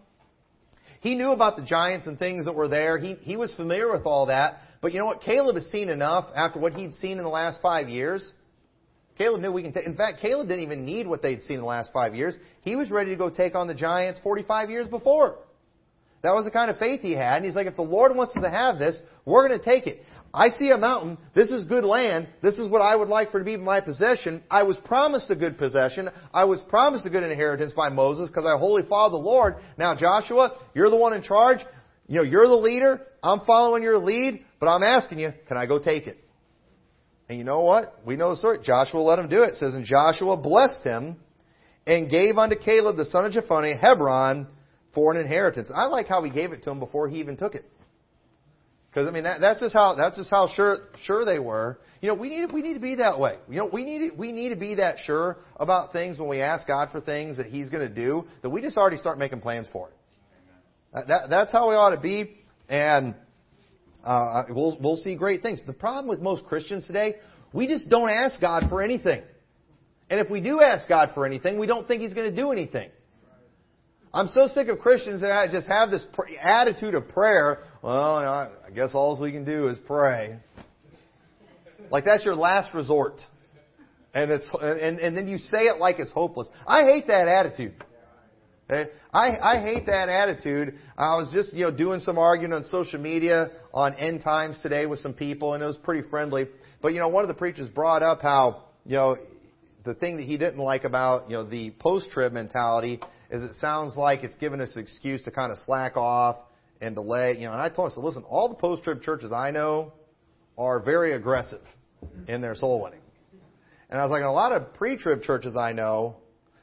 he 1.02 1.16
knew 1.16 1.32
about 1.32 1.58
the 1.58 1.64
giants 1.64 2.08
and 2.08 2.18
things 2.18 2.46
that 2.46 2.56
were 2.56 2.68
there. 2.68 2.98
He, 2.98 3.16
he 3.16 3.36
was 3.36 3.54
familiar 3.56 3.92
with 3.92 4.06
all 4.06 4.28
that. 4.28 4.62
But 4.82 4.94
you 4.94 5.00
know 5.00 5.06
what? 5.06 5.22
Caleb 5.22 5.56
has 5.56 5.66
seen 5.68 5.90
enough 5.90 6.28
after 6.36 6.60
what 6.60 6.74
he'd 6.74 6.94
seen 6.96 7.18
in 7.18 7.24
the 7.24 7.30
last 7.30 7.60
five 7.62 7.90
years. 7.90 8.32
Caleb 9.18 9.42
knew 9.42 9.52
we 9.52 9.62
can 9.62 9.74
take, 9.74 9.86
in 9.86 9.96
fact, 9.96 10.22
Caleb 10.22 10.48
didn't 10.48 10.64
even 10.64 10.86
need 10.86 11.06
what 11.06 11.22
they'd 11.22 11.42
seen 11.44 11.58
in 11.58 11.62
the 11.62 11.68
last 11.68 11.92
five 11.94 12.16
years. 12.16 12.36
He 12.62 12.76
was 12.76 12.90
ready 12.90 13.12
to 13.12 13.16
go 13.16 13.30
take 13.30 13.54
on 13.54 13.68
the 13.68 13.74
giants 13.76 14.20
45 14.24 14.70
years 14.70 14.88
before. 14.88 15.38
That 16.24 16.34
was 16.34 16.46
the 16.46 16.52
kind 16.52 16.72
of 16.72 16.80
faith 16.80 17.02
he 17.02 17.12
had. 17.12 17.38
And 17.38 17.46
he's 17.46 17.56
like, 17.56 17.68
if 17.68 17.76
the 17.76 17.82
Lord 17.82 18.16
wants 18.16 18.36
us 18.36 18.42
to 18.42 18.50
have 18.50 18.80
this, 18.80 18.98
we're 19.26 19.48
going 19.48 19.60
to 19.60 19.64
take 19.64 19.88
it. 19.88 20.04
I 20.34 20.50
see 20.50 20.72
a 20.72 20.78
mountain. 20.78 21.20
This 21.36 21.52
is 21.52 21.66
good 21.66 21.84
land. 21.84 22.28
This 22.42 22.56
is 22.56 22.68
what 22.68 22.82
I 22.82 22.96
would 22.96 23.10
like 23.10 23.32
for 23.32 23.38
to 23.38 23.46
be 23.46 23.56
my 23.56 23.82
possession. 23.82 24.42
I 24.50 24.64
was 24.64 24.78
promised 24.84 25.30
a 25.30 25.36
good 25.36 25.60
possession. 25.60 26.10
I 26.34 26.46
was 26.46 26.60
promised 26.70 27.06
a 27.06 27.10
good 27.12 27.24
inheritance 27.24 27.74
by 27.74 27.90
Moses 27.90 28.30
because 28.30 28.46
I 28.46 28.58
wholly 28.58 28.84
followed 28.90 29.12
the 29.12 29.18
Lord. 29.18 29.56
Now, 29.78 29.96
Joshua, 29.96 30.58
you're 30.74 30.90
the 30.90 30.96
one 30.96 31.14
in 31.14 31.22
charge. 31.22 31.60
You 32.08 32.18
know, 32.18 32.24
you're 32.24 32.48
the 32.48 32.56
leader. 32.56 33.02
I'm 33.22 33.42
following 33.42 33.84
your 33.84 34.00
lead, 34.00 34.44
but 34.60 34.68
I'm 34.68 34.82
asking 34.82 35.20
you, 35.20 35.34
can 35.48 35.58
I 35.58 35.68
go 35.68 35.78
take 35.78 36.08
it? 36.08 36.18
And 37.30 37.38
you 37.38 37.44
know 37.44 37.60
what? 37.60 38.00
We 38.06 38.16
know 38.16 38.32
the 38.32 38.38
story. 38.38 38.60
Joshua 38.64 39.00
let 39.00 39.20
him 39.20 39.30
do 39.30 39.44
it. 39.44 39.50
It 39.50 39.56
says, 39.56 39.76
and 39.76 39.86
Joshua 39.86 40.36
blessed 40.36 40.84
him 40.84 41.18
and 41.86 42.10
gave 42.10 42.38
unto 42.38 42.56
Caleb 42.56 42.96
the 42.96 43.06
son 43.06 43.26
of 43.26 43.34
Jephunneh 43.34 43.80
Hebron 43.80 44.48
for 44.93 45.13
an 45.13 45.19
inheritance. 45.19 45.69
I 45.73 45.86
like 45.86 46.08
how 46.08 46.23
he 46.23 46.29
gave 46.29 46.51
it 46.51 46.63
to 46.63 46.71
him 46.71 46.79
before 46.79 47.10
he 47.10 47.19
even 47.19 47.38
took 47.38 47.56
it. 47.56 47.65
Because 48.89 49.08
I 49.08 49.12
mean 49.12 49.23
that, 49.23 49.41
that's 49.41 49.60
just 49.60 49.73
how 49.73 49.95
that's 49.95 50.17
just 50.17 50.29
how 50.29 50.49
sure 50.56 50.77
sure 51.03 51.25
they 51.25 51.39
were. 51.39 51.79
You 52.01 52.10
know, 52.10 52.15
we 52.15 52.29
need 52.29 52.51
we 52.51 52.62
need 52.62 52.75
to 52.75 52.79
be 52.79 52.95
that 52.95 53.19
way. 53.19 53.38
You 53.49 53.58
know, 53.58 53.69
we 53.71 53.86
need 53.86 54.12
we 54.17 54.32
need 54.32 54.49
to 54.49 54.56
be 54.56 54.75
that 54.75 54.97
sure 55.03 55.38
about 55.56 55.93
things 55.93 56.19
when 56.19 56.29
we 56.29 56.41
ask 56.41 56.67
God 56.67 56.89
for 56.91 57.01
things 57.01 57.38
that 57.38 57.47
He's 57.47 57.69
going 57.69 57.88
to 57.88 57.93
do 57.93 58.25
that 58.43 58.49
we 58.49 58.62
just 58.62 58.77
already 58.77 58.97
start 58.97 59.17
making 59.17 59.41
plans 59.41 59.67
for 59.71 59.88
it. 59.88 59.95
That, 60.93 61.08
that, 61.08 61.29
that's 61.32 61.51
how 61.51 61.69
we 61.69 61.75
ought 61.75 61.95
to 61.95 61.99
be, 61.99 62.38
and 62.69 63.15
uh, 64.03 64.43
we'll 64.49 64.77
we'll 64.79 64.97
see 64.97 65.15
great 65.15 65.41
things. 65.41 65.62
The 65.65 65.73
problem 65.73 66.08
with 66.08 66.19
most 66.19 66.45
Christians 66.45 66.86
today, 66.86 67.15
we 67.51 67.67
just 67.67 67.89
don't 67.89 68.10
ask 68.10 68.39
God 68.39 68.65
for 68.69 68.84
anything, 68.84 69.23
and 70.08 70.19
if 70.19 70.29
we 70.29 70.39
do 70.39 70.62
ask 70.62 70.88
God 70.88 71.12
for 71.15 71.25
anything, 71.25 71.58
we 71.58 71.65
don't 71.65 71.88
think 71.88 72.03
He's 72.03 72.13
going 72.13 72.29
to 72.29 72.36
do 72.36 72.51
anything. 72.51 72.91
I'm 74.13 74.28
so 74.28 74.47
sick 74.47 74.67
of 74.67 74.80
Christians 74.80 75.21
that 75.21 75.49
just 75.52 75.67
have 75.67 75.89
this 75.89 76.06
attitude 76.41 76.93
of 76.93 77.10
prayer 77.10 77.63
well, 77.84 78.15
I 78.15 78.69
guess 78.73 78.91
all 78.93 79.19
we 79.19 79.34
can 79.34 79.43
do 79.43 79.67
is 79.67 79.78
pray. 79.86 80.38
Like 81.91 82.06
that's 82.06 82.23
your 82.23 82.36
last 82.36 82.73
resort. 82.73 83.19
And 84.13 84.32
it's 84.32 84.49
and, 84.62 84.99
and 84.99 85.17
then 85.17 85.28
you 85.28 85.38
say 85.38 85.63
it 85.63 85.80
like 85.80 85.99
it's 85.99 86.12
hopeless. 86.12 86.47
I 86.65 86.84
hate 86.84 87.08
that 87.08 87.28
attitude. 87.28 87.73
Okay? 88.71 88.89
I, 89.13 89.38
I 89.38 89.62
hate 89.62 89.88
that 89.88 90.08
attitude. 90.08 90.80
I 90.97 91.17
was 91.17 91.30
just, 91.34 91.54
you 91.54 91.65
know, 91.65 91.71
doing 91.71 91.99
some 91.99 92.17
arguing 92.17 92.54
on 92.54 92.63
social 92.65 93.02
media 93.02 93.52
on 93.73 93.95
end 93.95 94.21
times 94.21 94.62
today 94.63 94.86
with 94.86 94.99
some 94.99 95.13
people 95.13 95.56
and 95.56 95.62
it 95.62 95.67
was 95.67 95.78
pretty 95.78 96.08
friendly. 96.08 96.47
But 96.82 96.93
you 96.93 96.99
know, 96.99 97.10
one 97.10 97.26
of 97.26 97.28
the 97.28 97.34
preachers 97.34 97.67
brought 97.67 98.02
up 98.02 98.21
how, 98.21 98.63
you 98.86 98.95
know, 98.95 99.17
the 99.84 99.93
thing 99.93 100.15
that 100.15 100.23
he 100.23 100.38
didn't 100.38 100.60
like 100.60 100.86
about, 100.86 101.30
you 101.30 101.36
know, 101.36 101.43
the 101.43 101.71
post-trib 101.71 102.32
mentality 102.32 103.02
is 103.34 103.41
it 103.41 103.56
sounds 103.56 103.98
like 103.98 104.24
it's 104.24 104.36
giving 104.36 104.62
us 104.62 104.76
an 104.76 104.84
excuse 104.84 105.24
to 105.24 105.32
kind 105.32 105.52
of 105.52 105.58
slack 105.65 105.98
off 105.98 106.38
and 106.80 106.93
delay. 106.93 107.34
You 107.34 107.48
know, 107.48 107.54
and 107.54 107.60
I 107.60 107.67
told 107.67 107.88
him, 107.88 107.93
I 107.93 107.96
said, 107.96 108.04
listen, 108.04 108.24
all 108.30 108.48
the 108.48 108.56
post-trib 108.56 109.02
churches 109.02 109.32
I 109.34 109.50
know 109.50 109.91
are 110.56 110.80
very 110.80 111.13
aggressive 111.13 111.62
in 112.28 112.41
their 112.41 112.54
soul 112.54 112.80
winning. 112.84 113.00
And 113.89 114.00
I 114.00 114.06
was 114.06 114.12
like, 114.12 114.24
a 114.24 114.28
lot 114.28 114.52
of 114.52 114.76
pre-trib 114.76 115.24
churches 115.24 115.56
I 115.56 115.74
know, 115.74 116.17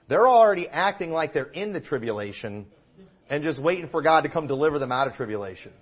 they're 0.08 0.28
already 0.28 0.68
acting 0.68 1.10
like 1.10 1.34
they're 1.34 1.44
in 1.44 1.72
the 1.72 1.80
tribulation 1.80 2.66
and 3.28 3.42
just 3.42 3.60
waiting 3.60 3.88
for 3.88 4.00
God 4.00 4.22
to 4.22 4.28
come 4.28 4.46
deliver 4.46 4.78
them 4.78 4.92
out 4.92 5.08
of 5.08 5.14
tribulation. 5.14 5.72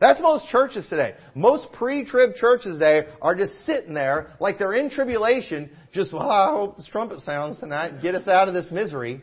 That's 0.00 0.20
most 0.20 0.48
churches 0.48 0.86
today. 0.88 1.14
Most 1.34 1.72
pre-trib 1.72 2.36
churches 2.36 2.78
today 2.78 3.08
are 3.20 3.34
just 3.34 3.52
sitting 3.66 3.92
there 3.92 4.30
like 4.40 4.58
they're 4.58 4.74
in 4.74 4.88
tribulation, 4.88 5.70
just, 5.92 6.12
well, 6.12 6.30
I 6.30 6.52
hope 6.52 6.78
this 6.78 6.86
trumpet 6.86 7.20
sounds 7.20 7.58
tonight, 7.60 7.88
and 7.88 8.02
get 8.02 8.14
us 8.14 8.28
out 8.28 8.48
of 8.48 8.54
this 8.54 8.70
misery. 8.70 9.22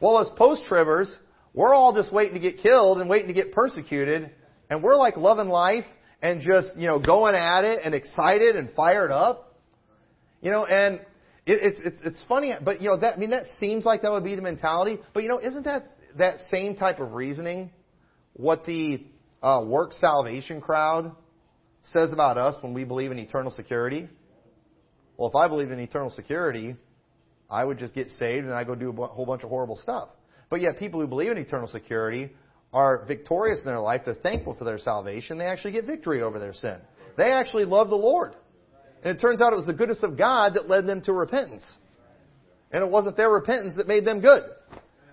Well, 0.00 0.18
as 0.18 0.28
post-tribbers, 0.36 1.14
we're 1.54 1.72
all 1.72 1.94
just 1.94 2.12
waiting 2.12 2.34
to 2.34 2.40
get 2.40 2.58
killed 2.58 3.00
and 3.00 3.08
waiting 3.08 3.28
to 3.28 3.34
get 3.34 3.52
persecuted, 3.52 4.30
and 4.68 4.82
we're 4.82 4.96
like 4.96 5.16
loving 5.16 5.48
life 5.48 5.84
and 6.20 6.40
just, 6.40 6.76
you 6.76 6.86
know, 6.86 6.98
going 6.98 7.34
at 7.34 7.64
it 7.64 7.80
and 7.84 7.94
excited 7.94 8.56
and 8.56 8.70
fired 8.74 9.10
up. 9.10 9.60
You 10.40 10.50
know, 10.50 10.66
and 10.66 10.96
it, 11.46 11.60
it's, 11.62 11.78
it's, 11.84 11.98
it's 12.04 12.24
funny, 12.28 12.52
but 12.62 12.80
you 12.80 12.88
know, 12.88 12.98
that, 12.98 13.14
I 13.14 13.16
mean, 13.18 13.30
that 13.30 13.44
seems 13.58 13.84
like 13.84 14.02
that 14.02 14.10
would 14.10 14.24
be 14.24 14.34
the 14.34 14.42
mentality, 14.42 14.98
but 15.12 15.22
you 15.22 15.28
know, 15.28 15.38
isn't 15.38 15.64
that, 15.64 15.96
that 16.16 16.38
same 16.50 16.76
type 16.76 17.00
of 17.00 17.12
reasoning 17.12 17.70
what 18.34 18.64
the 18.64 19.04
uh, 19.42 19.62
work 19.66 19.92
salvation 19.92 20.60
crowd 20.60 21.12
says 21.82 22.12
about 22.12 22.38
us 22.38 22.56
when 22.62 22.74
we 22.74 22.84
believe 22.84 23.10
in 23.10 23.18
eternal 23.18 23.50
security? 23.50 24.08
Well, 25.16 25.28
if 25.28 25.36
I 25.36 25.48
believe 25.48 25.70
in 25.70 25.78
eternal 25.78 26.10
security, 26.10 26.76
I 27.50 27.64
would 27.64 27.78
just 27.78 27.94
get 27.94 28.10
saved 28.10 28.46
and 28.46 28.54
I 28.54 28.64
go 28.64 28.74
do 28.74 28.90
a 28.90 29.06
whole 29.06 29.26
bunch 29.26 29.42
of 29.42 29.50
horrible 29.50 29.76
stuff. 29.76 30.08
But 30.50 30.60
yet, 30.60 30.78
people 30.78 31.00
who 31.00 31.06
believe 31.06 31.30
in 31.30 31.38
eternal 31.38 31.68
security 31.68 32.30
are 32.72 33.04
victorious 33.06 33.60
in 33.60 33.66
their 33.66 33.80
life. 33.80 34.02
They're 34.04 34.14
thankful 34.14 34.54
for 34.54 34.64
their 34.64 34.78
salvation. 34.78 35.38
They 35.38 35.46
actually 35.46 35.72
get 35.72 35.86
victory 35.86 36.22
over 36.22 36.38
their 36.38 36.52
sin. 36.52 36.78
They 37.16 37.30
actually 37.30 37.64
love 37.64 37.88
the 37.88 37.96
Lord. 37.96 38.34
And 39.02 39.16
it 39.16 39.20
turns 39.20 39.40
out 39.40 39.52
it 39.52 39.56
was 39.56 39.66
the 39.66 39.74
goodness 39.74 40.02
of 40.02 40.16
God 40.18 40.54
that 40.54 40.68
led 40.68 40.86
them 40.86 41.00
to 41.02 41.12
repentance. 41.12 41.64
And 42.72 42.82
it 42.82 42.90
wasn't 42.90 43.16
their 43.16 43.30
repentance 43.30 43.74
that 43.76 43.86
made 43.86 44.04
them 44.04 44.20
good. 44.20 44.42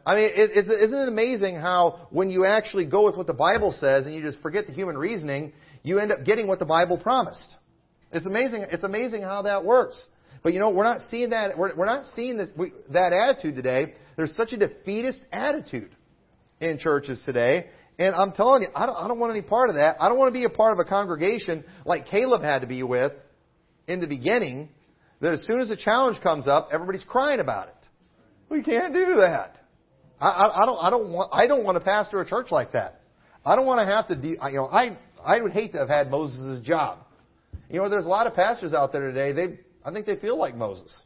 I 0.05 0.15
mean, 0.15 0.25
it, 0.25 0.51
it's, 0.55 0.67
isn't 0.67 0.99
it 0.99 1.07
amazing 1.07 1.55
how 1.57 2.07
when 2.09 2.29
you 2.31 2.45
actually 2.45 2.85
go 2.85 3.05
with 3.05 3.15
what 3.15 3.27
the 3.27 3.33
Bible 3.33 3.71
says 3.71 4.07
and 4.07 4.15
you 4.15 4.23
just 4.23 4.41
forget 4.41 4.65
the 4.65 4.73
human 4.73 4.97
reasoning, 4.97 5.53
you 5.83 5.99
end 5.99 6.11
up 6.11 6.23
getting 6.23 6.47
what 6.47 6.57
the 6.57 6.65
Bible 6.65 6.97
promised. 6.97 7.55
It's 8.11 8.25
amazing. 8.25 8.65
It's 8.71 8.83
amazing 8.83 9.21
how 9.21 9.43
that 9.43 9.63
works. 9.63 10.03
But 10.43 10.53
you 10.53 10.59
know, 10.59 10.71
we're 10.71 10.83
not 10.83 11.01
seeing 11.09 11.29
that. 11.29 11.57
We're, 11.57 11.75
we're 11.75 11.85
not 11.85 12.05
seeing 12.15 12.37
this 12.37 12.49
we, 12.57 12.73
that 12.89 13.13
attitude 13.13 13.55
today. 13.55 13.93
There's 14.17 14.35
such 14.35 14.53
a 14.53 14.57
defeatist 14.57 15.21
attitude 15.31 15.95
in 16.59 16.77
churches 16.79 17.21
today. 17.25 17.67
And 17.99 18.15
I'm 18.15 18.31
telling 18.31 18.63
you, 18.63 18.69
I 18.73 18.85
don't, 18.85 18.95
I 18.95 19.07
don't 19.07 19.19
want 19.19 19.31
any 19.31 19.43
part 19.43 19.69
of 19.69 19.75
that. 19.75 19.97
I 19.99 20.09
don't 20.09 20.17
want 20.17 20.29
to 20.29 20.39
be 20.39 20.45
a 20.45 20.49
part 20.49 20.73
of 20.73 20.79
a 20.79 20.85
congregation 20.85 21.63
like 21.85 22.07
Caleb 22.07 22.41
had 22.41 22.61
to 22.61 22.67
be 22.67 22.81
with 22.83 23.11
in 23.87 23.99
the 23.99 24.07
beginning. 24.07 24.69
That 25.19 25.33
as 25.33 25.45
soon 25.45 25.59
as 25.61 25.69
a 25.69 25.75
challenge 25.75 26.19
comes 26.21 26.47
up, 26.47 26.69
everybody's 26.73 27.03
crying 27.03 27.39
about 27.39 27.67
it. 27.67 27.87
We 28.49 28.63
can't 28.63 28.93
do 28.93 29.17
that. 29.19 29.59
I, 30.19 30.29
I, 30.29 30.63
I 30.63 30.65
don't. 30.65 30.77
I 30.81 30.89
don't 30.89 31.13
want. 31.13 31.29
I 31.31 31.47
don't 31.47 31.63
want 31.63 31.75
to 31.75 31.83
pastor 31.83 32.19
a 32.21 32.27
church 32.27 32.47
like 32.49 32.71
that. 32.71 33.01
I 33.45 33.55
don't 33.55 33.65
want 33.65 33.79
to 33.81 33.85
have 33.85 34.07
to. 34.07 34.15
De, 34.15 34.29
you 34.29 34.57
know, 34.57 34.65
I 34.65 34.97
I 35.23 35.39
would 35.39 35.51
hate 35.51 35.73
to 35.73 35.77
have 35.77 35.89
had 35.89 36.09
Moses' 36.09 36.61
job. 36.65 36.99
You 37.69 37.79
know, 37.79 37.89
there's 37.89 38.05
a 38.05 38.09
lot 38.09 38.27
of 38.27 38.33
pastors 38.33 38.73
out 38.73 38.91
there 38.91 39.07
today. 39.07 39.31
They 39.31 39.59
I 39.83 39.91
think 39.91 40.05
they 40.05 40.15
feel 40.15 40.37
like 40.37 40.55
Moses. 40.55 41.03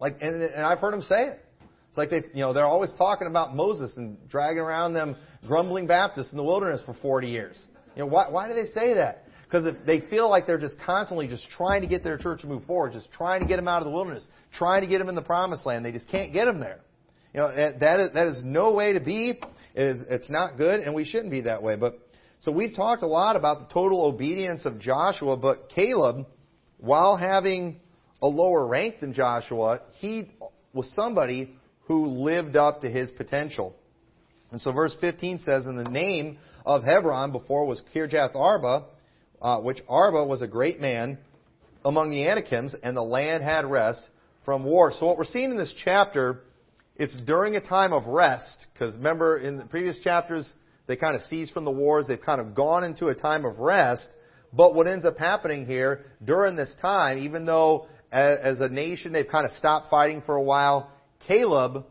Like, 0.00 0.16
and, 0.20 0.42
and 0.42 0.64
I've 0.64 0.78
heard 0.78 0.92
them 0.92 1.02
say 1.02 1.28
it. 1.28 1.44
It's 1.88 1.98
like 1.98 2.10
they, 2.10 2.22
you 2.34 2.40
know, 2.40 2.52
they're 2.52 2.66
always 2.66 2.92
talking 2.98 3.26
about 3.26 3.54
Moses 3.54 3.96
and 3.96 4.18
dragging 4.28 4.62
around 4.62 4.94
them 4.94 5.16
grumbling 5.46 5.86
Baptists 5.86 6.32
in 6.32 6.36
the 6.36 6.44
wilderness 6.44 6.80
for 6.84 6.94
40 6.94 7.28
years. 7.28 7.62
You 7.96 8.02
know, 8.02 8.06
why, 8.06 8.28
why 8.28 8.48
do 8.48 8.54
they 8.54 8.66
say 8.66 8.94
that? 8.94 9.24
Because 9.44 9.74
they 9.86 10.00
feel 10.00 10.28
like 10.28 10.46
they're 10.46 10.58
just 10.58 10.78
constantly 10.84 11.26
just 11.26 11.48
trying 11.50 11.80
to 11.80 11.88
get 11.88 12.04
their 12.04 12.18
church 12.18 12.42
to 12.42 12.46
move 12.46 12.64
forward, 12.64 12.92
just 12.92 13.10
trying 13.10 13.40
to 13.40 13.46
get 13.46 13.56
them 13.56 13.66
out 13.66 13.80
of 13.80 13.86
the 13.86 13.90
wilderness, 13.90 14.26
trying 14.52 14.82
to 14.82 14.86
get 14.86 14.98
them 14.98 15.08
in 15.08 15.14
the 15.14 15.22
promised 15.22 15.64
land. 15.64 15.84
They 15.84 15.92
just 15.92 16.08
can't 16.08 16.32
get 16.32 16.44
them 16.44 16.60
there. 16.60 16.80
You 17.32 17.40
know, 17.40 17.54
that 17.80 18.00
is, 18.00 18.10
that 18.12 18.26
is 18.26 18.42
no 18.44 18.74
way 18.74 18.92
to 18.92 19.00
be. 19.00 19.40
It 19.74 19.82
is, 19.82 20.00
it's 20.10 20.28
not 20.28 20.58
good, 20.58 20.80
and 20.80 20.94
we 20.94 21.04
shouldn't 21.04 21.30
be 21.30 21.42
that 21.42 21.62
way. 21.62 21.76
But, 21.76 21.98
so 22.40 22.52
we've 22.52 22.74
talked 22.74 23.02
a 23.02 23.06
lot 23.06 23.36
about 23.36 23.68
the 23.68 23.72
total 23.72 24.04
obedience 24.04 24.66
of 24.66 24.78
Joshua, 24.78 25.36
but 25.36 25.70
Caleb, 25.70 26.26
while 26.78 27.16
having 27.16 27.80
a 28.22 28.26
lower 28.26 28.66
rank 28.66 29.00
than 29.00 29.12
Joshua, 29.12 29.80
he 29.98 30.30
was 30.72 30.90
somebody 30.94 31.54
who 31.82 32.06
lived 32.06 32.56
up 32.56 32.80
to 32.82 32.90
his 32.90 33.10
potential. 33.10 33.74
And 34.50 34.60
so 34.60 34.72
verse 34.72 34.96
15 35.00 35.40
says, 35.40 35.66
And 35.66 35.78
the 35.78 35.90
name 35.90 36.38
of 36.64 36.84
Hebron 36.84 37.32
before 37.32 37.66
was 37.66 37.82
Kirjath 37.94 38.34
Arba, 38.34 38.86
uh, 39.40 39.60
which 39.60 39.78
Arba 39.88 40.24
was 40.24 40.42
a 40.42 40.46
great 40.46 40.80
man 40.80 41.18
among 41.84 42.10
the 42.10 42.26
Anakims, 42.28 42.74
and 42.82 42.96
the 42.96 43.02
land 43.02 43.42
had 43.42 43.64
rest 43.64 44.00
from 44.44 44.64
war. 44.64 44.92
So 44.92 45.06
what 45.06 45.16
we're 45.16 45.24
seeing 45.24 45.50
in 45.50 45.56
this 45.56 45.74
chapter, 45.84 46.42
it's 46.96 47.18
during 47.22 47.56
a 47.56 47.60
time 47.60 47.92
of 47.92 48.06
rest, 48.06 48.66
because 48.72 48.96
remember 48.96 49.38
in 49.38 49.58
the 49.58 49.64
previous 49.64 49.98
chapters, 50.00 50.52
they 50.86 50.96
kind 50.96 51.14
of 51.14 51.22
ceased 51.22 51.52
from 51.52 51.64
the 51.64 51.70
wars, 51.70 52.06
they've 52.08 52.20
kind 52.20 52.40
of 52.40 52.54
gone 52.54 52.82
into 52.82 53.08
a 53.08 53.14
time 53.14 53.44
of 53.44 53.58
rest. 53.58 54.08
But 54.52 54.74
what 54.74 54.86
ends 54.86 55.04
up 55.04 55.18
happening 55.18 55.66
here 55.66 56.06
during 56.24 56.56
this 56.56 56.74
time, 56.80 57.18
even 57.18 57.44
though 57.44 57.86
as 58.10 58.60
a 58.60 58.68
nation 58.68 59.12
they've 59.12 59.28
kind 59.28 59.44
of 59.44 59.52
stopped 59.52 59.90
fighting 59.90 60.22
for 60.24 60.36
a 60.36 60.42
while, 60.42 60.90
Caleb, 61.26 61.84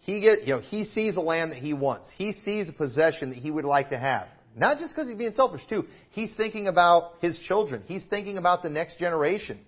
he 0.00 0.20
get 0.20 0.42
you 0.42 0.54
know 0.54 0.60
he 0.60 0.84
sees 0.84 1.16
a 1.16 1.20
land 1.20 1.52
that 1.52 1.58
he 1.58 1.72
wants. 1.72 2.08
He 2.16 2.32
sees 2.44 2.68
a 2.68 2.72
possession 2.72 3.30
that 3.30 3.38
he 3.38 3.50
would 3.50 3.64
like 3.64 3.90
to 3.90 3.98
have. 3.98 4.26
Not 4.56 4.78
just 4.78 4.94
because 4.94 5.08
he's 5.08 5.18
being 5.18 5.32
selfish 5.32 5.62
too. 5.68 5.84
He's 6.10 6.34
thinking 6.36 6.68
about 6.68 7.14
his 7.20 7.38
children. 7.40 7.82
He's 7.86 8.04
thinking 8.08 8.38
about 8.38 8.62
the 8.62 8.70
next 8.70 8.98
generation. 8.98 9.58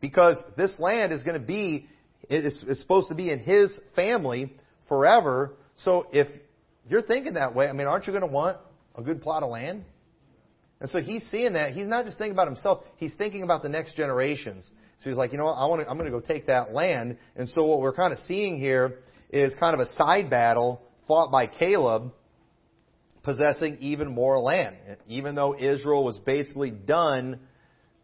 Because 0.00 0.36
this 0.56 0.78
land 0.78 1.12
is 1.12 1.22
going 1.22 1.40
to 1.40 1.46
be, 1.46 1.86
it's, 2.28 2.58
it's 2.66 2.80
supposed 2.80 3.08
to 3.08 3.14
be 3.14 3.30
in 3.30 3.38
his 3.38 3.78
family 3.94 4.52
forever. 4.88 5.54
So 5.76 6.08
if 6.12 6.28
you're 6.88 7.02
thinking 7.02 7.34
that 7.34 7.54
way, 7.54 7.68
I 7.68 7.72
mean, 7.72 7.86
aren't 7.86 8.06
you 8.06 8.12
going 8.12 8.26
to 8.26 8.32
want 8.32 8.58
a 8.94 9.02
good 9.02 9.22
plot 9.22 9.42
of 9.42 9.50
land? 9.50 9.84
And 10.80 10.90
so 10.90 11.00
he's 11.00 11.24
seeing 11.30 11.54
that. 11.54 11.72
He's 11.72 11.88
not 11.88 12.04
just 12.04 12.18
thinking 12.18 12.34
about 12.34 12.48
himself. 12.48 12.84
He's 12.96 13.14
thinking 13.14 13.42
about 13.42 13.62
the 13.62 13.68
next 13.68 13.96
generations. 13.96 14.70
So 14.98 15.10
he's 15.10 15.16
like, 15.16 15.32
you 15.32 15.38
know 15.38 15.46
what? 15.46 15.54
I 15.54 15.66
want 15.66 15.82
to, 15.82 15.88
I'm 15.88 15.96
going 15.96 16.10
to 16.10 16.18
go 16.18 16.24
take 16.24 16.46
that 16.46 16.72
land. 16.72 17.18
And 17.34 17.48
so 17.48 17.64
what 17.64 17.80
we're 17.80 17.94
kind 17.94 18.12
of 18.12 18.18
seeing 18.20 18.58
here 18.58 18.98
is 19.30 19.54
kind 19.58 19.74
of 19.74 19.80
a 19.80 19.92
side 19.94 20.28
battle 20.28 20.82
fought 21.08 21.30
by 21.30 21.46
Caleb 21.46 22.12
possessing 23.22 23.78
even 23.80 24.08
more 24.08 24.38
land. 24.38 24.76
Even 25.08 25.34
though 25.34 25.56
Israel 25.58 26.04
was 26.04 26.18
basically 26.18 26.70
done 26.70 27.40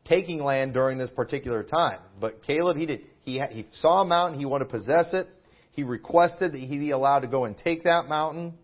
taking 0.05 0.41
land 0.43 0.75
during 0.75 0.99
this 0.99 1.11
particular 1.11 1.63
time. 1.63 2.01
But 2.21 2.43
Caleb, 2.43 2.77
he 2.77 2.87
did, 2.87 3.03
he, 3.21 3.41
he 3.51 3.67
saw 3.73 4.03
a 4.03 4.05
mountain. 4.05 4.39
He 4.39 4.47
wanted 4.47 4.65
to 4.67 4.71
possess 4.71 5.13
it. 5.13 5.29
He 5.73 5.85
requested 5.85 6.53
that 6.53 6.59
he 6.59 6.79
be 6.79 6.91
allowed 6.91 7.21
to 7.21 7.29
go 7.29 7.45
and 7.45 7.57
take 7.57 7.85
that 7.85 8.09
mountain. 8.09 8.55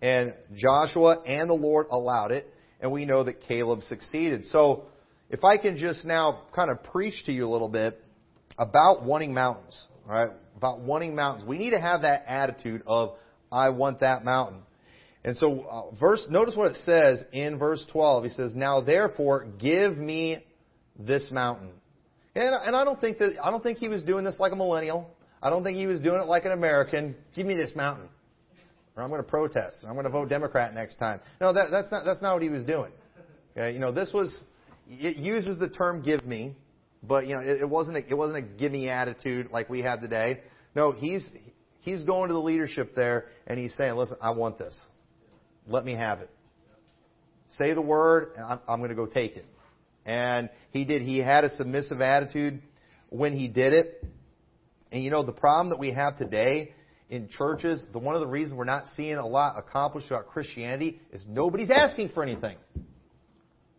And 0.00 0.34
Joshua 0.54 1.22
and 1.22 1.48
the 1.48 1.54
Lord 1.54 1.86
allowed 1.90 2.32
it 2.32 2.51
and 2.82 2.90
we 2.90 3.04
know 3.04 3.24
that 3.24 3.40
Caleb 3.42 3.82
succeeded. 3.84 4.44
So, 4.46 4.86
if 5.30 5.44
I 5.44 5.56
can 5.56 5.78
just 5.78 6.04
now 6.04 6.42
kind 6.54 6.70
of 6.70 6.82
preach 6.82 7.24
to 7.24 7.32
you 7.32 7.46
a 7.46 7.50
little 7.50 7.70
bit 7.70 7.98
about 8.58 9.04
wanting 9.04 9.32
mountains, 9.32 9.80
all 10.06 10.14
right? 10.14 10.30
About 10.56 10.80
wanting 10.80 11.14
mountains. 11.14 11.48
We 11.48 11.56
need 11.56 11.70
to 11.70 11.80
have 11.80 12.02
that 12.02 12.24
attitude 12.26 12.82
of, 12.86 13.14
I 13.50 13.70
want 13.70 14.00
that 14.00 14.26
mountain. 14.26 14.60
And 15.24 15.36
so, 15.36 15.62
uh, 15.62 15.94
verse, 15.98 16.22
notice 16.28 16.54
what 16.54 16.72
it 16.72 16.76
says 16.84 17.24
in 17.32 17.58
verse 17.58 17.86
12. 17.92 18.24
He 18.24 18.30
says, 18.30 18.54
Now 18.54 18.82
therefore, 18.82 19.46
give 19.58 19.96
me 19.96 20.44
this 20.98 21.28
mountain. 21.30 21.70
And, 22.34 22.54
and 22.66 22.76
I 22.76 22.84
don't 22.84 23.00
think 23.00 23.18
that, 23.18 23.36
I 23.42 23.50
don't 23.50 23.62
think 23.62 23.78
he 23.78 23.88
was 23.88 24.02
doing 24.02 24.24
this 24.24 24.36
like 24.38 24.52
a 24.52 24.56
millennial. 24.56 25.08
I 25.42 25.48
don't 25.48 25.64
think 25.64 25.78
he 25.78 25.86
was 25.86 26.00
doing 26.00 26.20
it 26.20 26.26
like 26.26 26.44
an 26.44 26.52
American. 26.52 27.14
Give 27.34 27.46
me 27.46 27.54
this 27.54 27.70
mountain 27.74 28.08
or 28.96 29.02
I'm 29.02 29.08
going 29.08 29.22
to 29.22 29.28
protest, 29.28 29.78
or 29.82 29.88
I'm 29.88 29.94
going 29.94 30.04
to 30.04 30.10
vote 30.10 30.28
Democrat 30.28 30.74
next 30.74 30.96
time. 30.96 31.20
No, 31.40 31.52
that, 31.52 31.68
that's 31.70 31.90
not 31.90 32.04
that's 32.04 32.22
not 32.22 32.34
what 32.34 32.42
he 32.42 32.48
was 32.48 32.64
doing. 32.64 32.92
Okay, 33.56 33.72
you 33.72 33.78
know, 33.78 33.92
this 33.92 34.10
was 34.12 34.32
it 34.88 35.16
uses 35.16 35.58
the 35.58 35.68
term 35.68 36.02
"give 36.02 36.24
me," 36.24 36.54
but 37.02 37.26
you 37.26 37.34
know, 37.34 37.40
it, 37.40 37.62
it 37.62 37.68
wasn't 37.68 37.96
a, 37.96 38.08
it 38.08 38.16
wasn't 38.16 38.38
a 38.38 38.42
"give 38.42 38.72
me" 38.72 38.88
attitude 38.88 39.50
like 39.50 39.68
we 39.68 39.80
have 39.80 40.00
today. 40.00 40.40
No, 40.74 40.92
he's 40.92 41.28
he's 41.80 42.04
going 42.04 42.28
to 42.28 42.34
the 42.34 42.40
leadership 42.40 42.94
there 42.94 43.26
and 43.46 43.58
he's 43.58 43.74
saying, 43.76 43.94
"Listen, 43.94 44.16
I 44.20 44.30
want 44.30 44.58
this. 44.58 44.78
Let 45.66 45.84
me 45.84 45.94
have 45.94 46.20
it." 46.20 46.30
say 47.58 47.74
the 47.74 47.82
word, 47.82 48.32
and 48.36 48.44
I'm, 48.44 48.60
I'm 48.68 48.78
going 48.78 48.90
to 48.90 48.96
go 48.96 49.06
take 49.06 49.36
it. 49.36 49.46
And 50.04 50.50
he 50.70 50.84
did. 50.84 51.02
He 51.02 51.18
had 51.18 51.44
a 51.44 51.50
submissive 51.50 52.00
attitude 52.00 52.60
when 53.08 53.36
he 53.36 53.48
did 53.48 53.72
it. 53.72 54.04
And 54.90 55.02
you 55.02 55.10
know, 55.10 55.24
the 55.24 55.32
problem 55.32 55.70
that 55.70 55.78
we 55.78 55.92
have 55.92 56.18
today 56.18 56.74
in 57.12 57.28
churches, 57.28 57.84
the 57.92 57.98
one 57.98 58.14
of 58.14 58.22
the 58.22 58.26
reasons 58.26 58.56
we're 58.56 58.64
not 58.64 58.86
seeing 58.96 59.16
a 59.16 59.26
lot 59.26 59.58
accomplished 59.58 60.06
about 60.06 60.28
Christianity 60.28 60.98
is 61.12 61.22
nobody's 61.28 61.70
asking 61.70 62.08
for 62.08 62.22
anything. 62.22 62.56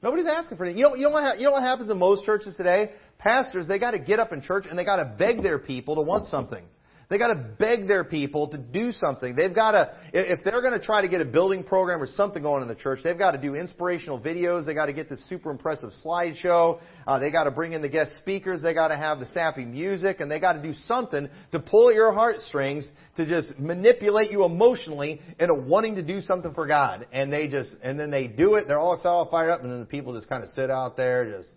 Nobody's 0.04 0.28
asking 0.28 0.58
for 0.58 0.66
anything. 0.66 0.78
You 0.78 0.90
know, 0.90 0.96
you 0.96 1.02
know 1.02 1.10
what, 1.10 1.40
you 1.40 1.46
know 1.46 1.52
what 1.54 1.64
happens 1.64 1.90
in 1.90 1.98
most 1.98 2.26
churches 2.26 2.56
today? 2.56 2.92
Pastors, 3.18 3.68
they 3.68 3.80
got 3.80 3.92
to 3.92 4.00
get 4.00 4.20
up 4.20 4.34
in 4.34 4.44
church 4.44 4.66
and 4.70 4.78
they 4.78 4.86
got 4.86 4.98
to 4.98 5.06
beg 5.18 5.42
their 5.42 5.58
people 5.58 5.96
to 5.96 6.04
want 6.04 6.28
something. 6.28 6.64
They 7.10 7.18
got 7.18 7.28
to 7.28 7.36
beg 7.36 7.88
their 7.88 8.04
people 8.04 8.48
to 8.50 8.58
do 8.58 8.92
something. 8.92 9.36
They've 9.36 9.54
got 9.54 9.72
to, 9.72 9.94
if 10.14 10.44
they're 10.44 10.62
going 10.62 10.74
to 10.74 10.84
try 10.84 11.02
to 11.02 11.08
get 11.08 11.22
a 11.22 11.26
building 11.26 11.64
program 11.64 12.02
or 12.02 12.08
something 12.08 12.42
going 12.42 12.62
in 12.62 12.68
the 12.68 12.76
church, 12.76 13.00
they've 13.04 13.18
got 13.18 13.32
to 13.32 13.38
do 13.38 13.56
inspirational 13.56 14.20
videos. 14.20 14.66
They 14.66 14.74
got 14.74 14.88
to 14.88 14.94
get 14.94 15.10
this 15.10 15.28
super 15.28 15.52
impressive 15.52 15.92
slideshow. 16.04 16.80
Uh, 17.06 17.20
they 17.20 17.32
got 17.32 17.44
to 17.44 17.52
bring 17.52 17.74
in 17.74 17.82
the 17.82 17.90
guest 17.90 18.16
speakers. 18.16 18.62
They 18.62 18.74
got 18.74 18.88
to 18.88 18.96
have 18.96 19.20
the 19.20 19.26
sappy 19.28 19.66
music, 19.66 20.22
and 20.22 20.32
they 20.32 20.40
got 20.40 20.54
to 20.54 20.62
do 20.62 20.74
something 20.86 21.30
to 21.52 21.60
pull 21.60 21.90
at 21.90 21.96
your 21.96 22.14
heartstrings 22.14 22.90
to 23.18 23.26
just 23.26 23.60
manipulate 23.60 24.32
you 24.32 24.46
emotionally 24.46 25.22
into 25.40 25.54
wanting 25.54 25.96
to 25.96 26.04
do 26.04 26.22
something 26.22 26.54
for 26.54 26.66
God. 26.66 27.08
And 27.12 27.32
they 27.32 27.48
just, 27.48 27.76
and 27.84 28.00
then 28.00 28.12
they 28.12 28.28
do 28.28 28.56
it. 28.56 28.68
They're 28.68 28.80
all 28.80 28.94
excited, 28.94 29.10
all 29.10 29.30
fired 29.30 29.52
up, 29.52 29.62
and 29.62 29.72
then 29.72 29.82
the 29.82 29.86
people 29.86 30.14
just 30.14 30.30
kind 30.30 30.44
of 30.44 30.50
sit 30.50 30.70
out 30.72 30.98
there, 30.98 31.38
just 31.38 31.50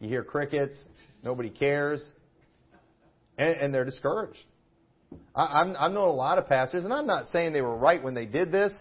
you 0.00 0.08
hear 0.08 0.24
crickets. 0.24 0.76
Nobody 1.22 1.50
cares, 1.50 2.12
and, 3.38 3.56
and 3.56 3.74
they're 3.74 3.84
discouraged. 3.84 4.44
I, 5.34 5.60
I'm, 5.60 5.76
I've 5.78 5.92
known 5.92 6.08
a 6.08 6.12
lot 6.12 6.38
of 6.38 6.48
pastors, 6.48 6.84
and 6.84 6.92
I'm 6.92 7.06
not 7.06 7.26
saying 7.26 7.52
they 7.52 7.62
were 7.62 7.76
right 7.76 8.02
when 8.02 8.14
they 8.14 8.26
did 8.26 8.50
this. 8.50 8.72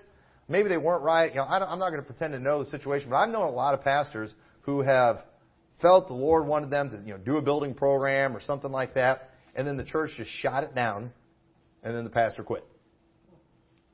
Maybe 0.48 0.70
they 0.70 0.78
weren't 0.78 1.04
right. 1.04 1.32
You 1.32 1.38
know, 1.38 1.46
I 1.48 1.60
don't, 1.60 1.70
I'm 1.70 1.80
not 1.80 1.90
going 1.90 2.02
to 2.02 2.06
pretend 2.06 2.34
to 2.34 2.40
know 2.40 2.64
the 2.64 2.70
situation, 2.70 3.10
but 3.10 3.18
I've 3.18 3.30
known 3.30 3.48
a 3.48 3.52
lot 3.52 3.74
of 3.74 3.84
pastors 3.84 4.34
who 4.62 4.82
have 4.82 5.24
felt 5.82 6.08
the 6.08 6.14
Lord 6.14 6.48
wanted 6.48 6.70
them 6.70 6.90
to, 6.92 6.98
you 6.98 7.14
know, 7.14 7.18
do 7.18 7.38
a 7.38 7.42
building 7.42 7.74
program 7.74 8.36
or 8.36 8.42
something 8.42 8.72
like 8.72 8.94
that, 8.94 9.30
and 9.56 9.68
then 9.68 9.78
the 9.78 9.84
church 9.84 10.12
just 10.18 10.30
shot 10.30 10.64
it 10.64 10.74
down, 10.76 11.12
and 11.84 11.96
then 11.96 12.04
the 12.04 12.10
pastor 12.10 12.44
quit. 12.44 12.64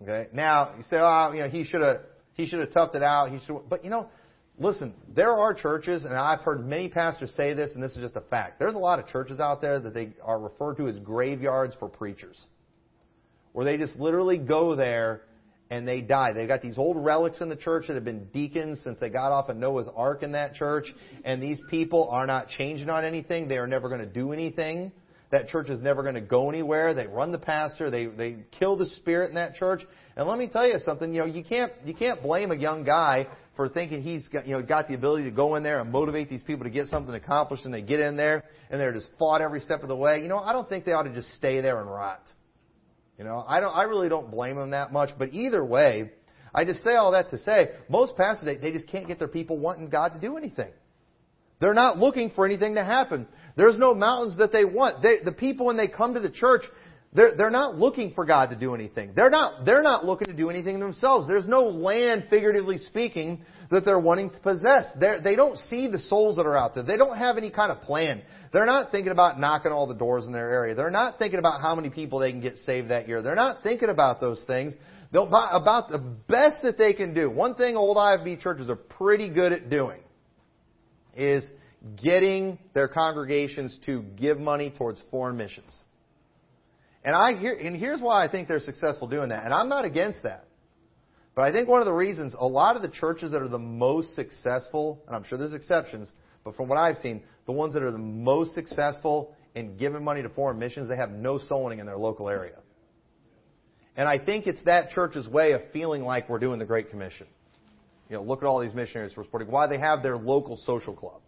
Okay. 0.01 0.27
Now 0.33 0.73
you 0.77 0.83
say, 0.83 0.97
oh, 0.99 1.31
you 1.33 1.41
know, 1.41 1.49
he 1.49 1.63
should 1.63 1.81
have 1.81 2.01
he 2.33 2.47
should 2.47 2.59
have 2.59 2.69
toughed 2.71 2.95
it 2.95 3.03
out. 3.03 3.31
He 3.31 3.39
should, 3.45 3.69
but 3.69 3.83
you 3.83 3.89
know, 3.89 4.07
listen, 4.59 4.93
there 5.15 5.31
are 5.31 5.53
churches, 5.53 6.05
and 6.05 6.13
I've 6.13 6.41
heard 6.41 6.65
many 6.65 6.89
pastors 6.89 7.31
say 7.35 7.53
this, 7.53 7.71
and 7.73 7.83
this 7.83 7.93
is 7.93 7.99
just 7.99 8.15
a 8.15 8.21
fact. 8.21 8.59
There's 8.59 8.75
a 8.75 8.79
lot 8.79 8.99
of 8.99 9.07
churches 9.07 9.39
out 9.39 9.61
there 9.61 9.79
that 9.79 9.93
they 9.93 10.13
are 10.23 10.39
referred 10.39 10.77
to 10.77 10.87
as 10.87 10.99
graveyards 10.99 11.75
for 11.79 11.89
preachers, 11.89 12.39
where 13.53 13.65
they 13.65 13.77
just 13.77 13.95
literally 13.95 14.37
go 14.37 14.75
there 14.75 15.21
and 15.69 15.87
they 15.87 16.01
die. 16.01 16.33
They've 16.33 16.47
got 16.47 16.61
these 16.61 16.77
old 16.77 16.97
relics 17.03 17.39
in 17.39 17.47
the 17.47 17.55
church 17.55 17.87
that 17.87 17.93
have 17.93 18.03
been 18.03 18.25
deacons 18.33 18.81
since 18.83 18.99
they 18.99 19.09
got 19.09 19.31
off 19.31 19.47
of 19.47 19.55
Noah's 19.55 19.87
Ark 19.95 20.21
in 20.21 20.33
that 20.33 20.53
church, 20.53 20.93
and 21.23 21.41
these 21.41 21.59
people 21.69 22.09
are 22.11 22.27
not 22.27 22.49
changing 22.49 22.89
on 22.89 23.05
anything. 23.05 23.47
They 23.47 23.57
are 23.57 23.67
never 23.67 23.87
going 23.87 24.01
to 24.01 24.05
do 24.05 24.33
anything. 24.33 24.91
That 25.31 25.47
church 25.47 25.69
is 25.69 25.81
never 25.81 26.03
going 26.03 26.15
to 26.15 26.21
go 26.21 26.49
anywhere. 26.49 26.93
They 26.93 27.07
run 27.07 27.31
the 27.31 27.39
pastor. 27.39 27.89
They 27.89 28.07
they 28.07 28.43
kill 28.59 28.75
the 28.75 28.85
spirit 28.85 29.29
in 29.29 29.35
that 29.35 29.55
church. 29.55 29.81
And 30.17 30.27
let 30.27 30.37
me 30.37 30.47
tell 30.47 30.67
you 30.67 30.77
something. 30.79 31.13
You 31.13 31.21
know, 31.21 31.25
you 31.25 31.41
can't 31.41 31.71
you 31.85 31.93
can't 31.93 32.21
blame 32.21 32.51
a 32.51 32.55
young 32.55 32.83
guy 32.83 33.27
for 33.55 33.67
thinking 33.67 34.01
he's 34.01 34.27
got, 34.27 34.47
you 34.47 34.53
know, 34.53 34.61
got 34.61 34.87
the 34.87 34.93
ability 34.93 35.25
to 35.25 35.31
go 35.31 35.55
in 35.55 35.63
there 35.63 35.81
and 35.81 35.91
motivate 35.91 36.29
these 36.29 36.41
people 36.41 36.63
to 36.63 36.69
get 36.69 36.87
something 36.87 37.13
accomplished 37.13 37.65
and 37.65 37.73
they 37.73 37.81
get 37.81 37.99
in 37.99 38.15
there 38.15 38.45
and 38.69 38.79
they're 38.79 38.93
just 38.93 39.09
fought 39.19 39.41
every 39.41 39.59
step 39.59 39.83
of 39.83 39.89
the 39.89 39.95
way. 39.95 40.21
You 40.21 40.29
know, 40.29 40.39
I 40.39 40.53
don't 40.53 40.67
think 40.69 40.85
they 40.85 40.93
ought 40.93 41.03
to 41.03 41.13
just 41.13 41.33
stay 41.35 41.61
there 41.61 41.79
and 41.79 41.89
rot. 41.89 42.21
You 43.17 43.25
know, 43.25 43.43
I 43.47 43.59
don't, 43.59 43.71
I 43.71 43.83
really 43.83 44.09
don't 44.09 44.31
blame 44.31 44.55
them 44.55 44.71
that 44.71 44.91
much, 44.91 45.11
but 45.19 45.33
either 45.33 45.63
way, 45.63 46.11
I 46.53 46.65
just 46.65 46.83
say 46.83 46.95
all 46.95 47.11
that 47.11 47.29
to 47.31 47.37
say, 47.37 47.71
most 47.87 48.15
pastors, 48.17 48.45
they, 48.45 48.57
they 48.57 48.71
just 48.71 48.87
can't 48.87 49.07
get 49.07 49.19
their 49.19 49.27
people 49.27 49.57
wanting 49.57 49.89
God 49.89 50.13
to 50.13 50.19
do 50.19 50.37
anything. 50.37 50.71
They're 51.59 51.75
not 51.75 51.99
looking 51.99 52.31
for 52.31 52.45
anything 52.45 52.75
to 52.75 52.83
happen. 52.83 53.27
There's 53.55 53.77
no 53.77 53.93
mountains 53.93 54.37
that 54.39 54.51
they 54.51 54.65
want. 54.65 55.03
They, 55.03 55.17
the 55.23 55.31
people, 55.31 55.67
when 55.67 55.77
they 55.77 55.87
come 55.87 56.15
to 56.15 56.19
the 56.19 56.31
church, 56.31 56.63
they're, 57.13 57.35
they're 57.35 57.49
not 57.49 57.77
looking 57.77 58.13
for 58.13 58.25
God 58.25 58.51
to 58.51 58.55
do 58.55 58.73
anything. 58.73 59.11
They're 59.15 59.29
not, 59.29 59.65
they're 59.65 59.83
not 59.83 60.05
looking 60.05 60.27
to 60.27 60.33
do 60.33 60.49
anything 60.49 60.79
themselves. 60.79 61.27
There's 61.27 61.47
no 61.47 61.63
land, 61.63 62.27
figuratively 62.29 62.77
speaking, 62.77 63.43
that 63.69 63.83
they're 63.83 63.99
wanting 63.99 64.29
to 64.29 64.39
possess. 64.39 64.85
They're, 64.97 65.19
they 65.21 65.35
don't 65.35 65.57
see 65.57 65.87
the 65.87 65.99
souls 65.99 66.37
that 66.37 66.45
are 66.45 66.55
out 66.55 66.73
there. 66.73 66.83
They 66.83 66.95
don't 66.95 67.17
have 67.17 67.37
any 67.37 67.49
kind 67.49 67.69
of 67.69 67.81
plan. 67.81 68.21
They're 68.53 68.65
not 68.65 68.91
thinking 68.91 69.11
about 69.11 69.39
knocking 69.39 69.73
all 69.73 69.87
the 69.87 69.95
doors 69.95 70.25
in 70.25 70.31
their 70.31 70.49
area. 70.49 70.73
They're 70.73 70.89
not 70.89 71.19
thinking 71.19 71.39
about 71.39 71.61
how 71.61 71.75
many 71.75 71.89
people 71.89 72.19
they 72.19 72.31
can 72.31 72.41
get 72.41 72.57
saved 72.59 72.89
that 72.91 73.09
year. 73.09 73.21
They're 73.21 73.35
not 73.35 73.61
thinking 73.61 73.89
about 73.89 74.21
those 74.21 74.43
things. 74.47 74.73
They'll, 75.11 75.27
about 75.27 75.89
the 75.89 75.99
best 75.99 76.57
that 76.63 76.77
they 76.77 76.93
can 76.93 77.13
do. 77.13 77.29
One 77.29 77.55
thing 77.55 77.75
old 77.75 77.97
IFB 77.97 78.39
churches 78.39 78.69
are 78.69 78.77
pretty 78.77 79.29
good 79.29 79.51
at 79.51 79.69
doing 79.69 79.99
is 81.13 81.43
getting 82.01 82.57
their 82.73 82.87
congregations 82.87 83.77
to 83.85 84.03
give 84.15 84.37
money 84.39 84.73
towards 84.77 85.01
foreign 85.11 85.35
missions. 85.35 85.77
And 87.03 87.15
I 87.15 87.37
hear, 87.37 87.53
and 87.53 87.75
here's 87.75 87.99
why 87.99 88.23
I 88.23 88.29
think 88.29 88.47
they're 88.47 88.59
successful 88.59 89.07
doing 89.07 89.29
that. 89.29 89.43
And 89.43 89.53
I'm 89.53 89.69
not 89.69 89.85
against 89.85 90.23
that. 90.23 90.45
But 91.35 91.43
I 91.43 91.51
think 91.51 91.67
one 91.67 91.79
of 91.79 91.85
the 91.85 91.93
reasons 91.93 92.35
a 92.37 92.45
lot 92.45 92.75
of 92.75 92.81
the 92.81 92.89
churches 92.89 93.31
that 93.31 93.41
are 93.41 93.47
the 93.47 93.57
most 93.57 94.15
successful, 94.15 95.01
and 95.07 95.15
I'm 95.15 95.23
sure 95.23 95.37
there's 95.37 95.53
exceptions, 95.53 96.11
but 96.43 96.55
from 96.55 96.67
what 96.67 96.77
I've 96.77 96.97
seen, 96.97 97.23
the 97.45 97.51
ones 97.53 97.73
that 97.73 97.83
are 97.83 97.91
the 97.91 97.97
most 97.97 98.53
successful 98.53 99.35
in 99.55 99.77
giving 99.77 100.03
money 100.03 100.21
to 100.21 100.29
foreign 100.29 100.59
missions, 100.59 100.89
they 100.89 100.97
have 100.97 101.11
no 101.11 101.37
soul 101.37 101.63
winning 101.63 101.79
in 101.79 101.85
their 101.85 101.97
local 101.97 102.29
area. 102.29 102.57
And 103.95 104.07
I 104.07 104.17
think 104.17 104.47
it's 104.47 104.63
that 104.63 104.89
church's 104.91 105.27
way 105.27 105.51
of 105.51 105.61
feeling 105.73 106.03
like 106.03 106.29
we're 106.29 106.39
doing 106.39 106.59
the 106.59 106.65
Great 106.65 106.89
Commission. 106.89 107.27
You 108.09 108.17
know, 108.17 108.23
look 108.23 108.41
at 108.41 108.45
all 108.45 108.59
these 108.59 108.73
missionaries 108.73 109.13
we're 109.15 109.23
supporting. 109.23 109.49
Why 109.49 109.67
they 109.67 109.79
have 109.79 110.03
their 110.03 110.17
local 110.17 110.57
social 110.57 110.93
club. 110.93 111.21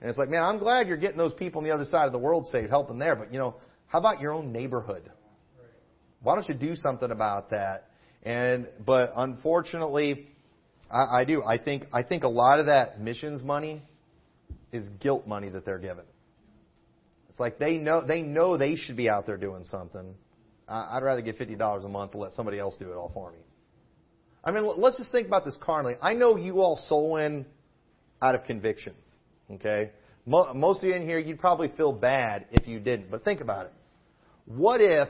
And 0.00 0.10
it's 0.10 0.18
like, 0.18 0.28
man, 0.28 0.42
I'm 0.42 0.58
glad 0.58 0.88
you're 0.88 0.96
getting 0.96 1.16
those 1.16 1.32
people 1.34 1.60
on 1.60 1.64
the 1.64 1.72
other 1.72 1.86
side 1.86 2.06
of 2.06 2.12
the 2.12 2.18
world 2.18 2.46
saved, 2.48 2.70
helping 2.70 2.98
there. 2.98 3.16
But, 3.16 3.32
you 3.32 3.38
know, 3.38 3.56
how 3.88 3.98
about 3.98 4.20
your 4.20 4.32
own 4.32 4.52
neighborhood? 4.52 5.10
Why 6.22 6.34
don't 6.34 6.48
you 6.48 6.54
do 6.54 6.74
something 6.76 7.10
about 7.10 7.50
that? 7.50 7.90
And 8.22 8.68
but 8.84 9.12
unfortunately, 9.16 10.28
I, 10.90 11.20
I 11.20 11.24
do. 11.24 11.42
I 11.44 11.58
think 11.58 11.84
I 11.92 12.02
think 12.02 12.24
a 12.24 12.28
lot 12.28 12.58
of 12.58 12.66
that 12.66 13.00
missions 13.00 13.42
money 13.42 13.82
is 14.72 14.88
guilt 15.00 15.26
money 15.26 15.48
that 15.50 15.64
they're 15.64 15.78
given. 15.78 16.04
It's 17.30 17.38
like 17.38 17.58
they 17.58 17.76
know 17.76 18.04
they 18.04 18.22
know 18.22 18.56
they 18.56 18.76
should 18.76 18.96
be 18.96 19.08
out 19.08 19.26
there 19.26 19.36
doing 19.36 19.64
something. 19.64 20.14
I'd 20.68 21.02
rather 21.02 21.22
get 21.22 21.38
fifty 21.38 21.54
dollars 21.54 21.84
a 21.84 21.88
month 21.88 22.12
to 22.12 22.18
let 22.18 22.32
somebody 22.32 22.58
else 22.58 22.76
do 22.76 22.90
it 22.90 22.96
all 22.96 23.10
for 23.14 23.30
me. 23.30 23.38
I 24.42 24.50
mean, 24.50 24.68
let's 24.78 24.96
just 24.96 25.12
think 25.12 25.26
about 25.26 25.44
this 25.44 25.56
carnally. 25.60 25.94
I 26.00 26.14
know 26.14 26.36
you 26.36 26.60
all 26.60 26.76
soul 26.88 27.16
in 27.16 27.46
out 28.22 28.34
of 28.34 28.44
conviction. 28.44 28.94
Okay? 29.50 29.90
Most 30.26 30.82
of 30.82 30.88
you 30.88 30.94
in 30.94 31.08
here, 31.08 31.20
you'd 31.20 31.38
probably 31.38 31.68
feel 31.76 31.92
bad 31.92 32.46
if 32.50 32.66
you 32.66 32.80
didn't. 32.80 33.10
But 33.10 33.24
think 33.24 33.40
about 33.40 33.66
it. 33.66 33.72
What 34.46 34.80
if, 34.80 35.08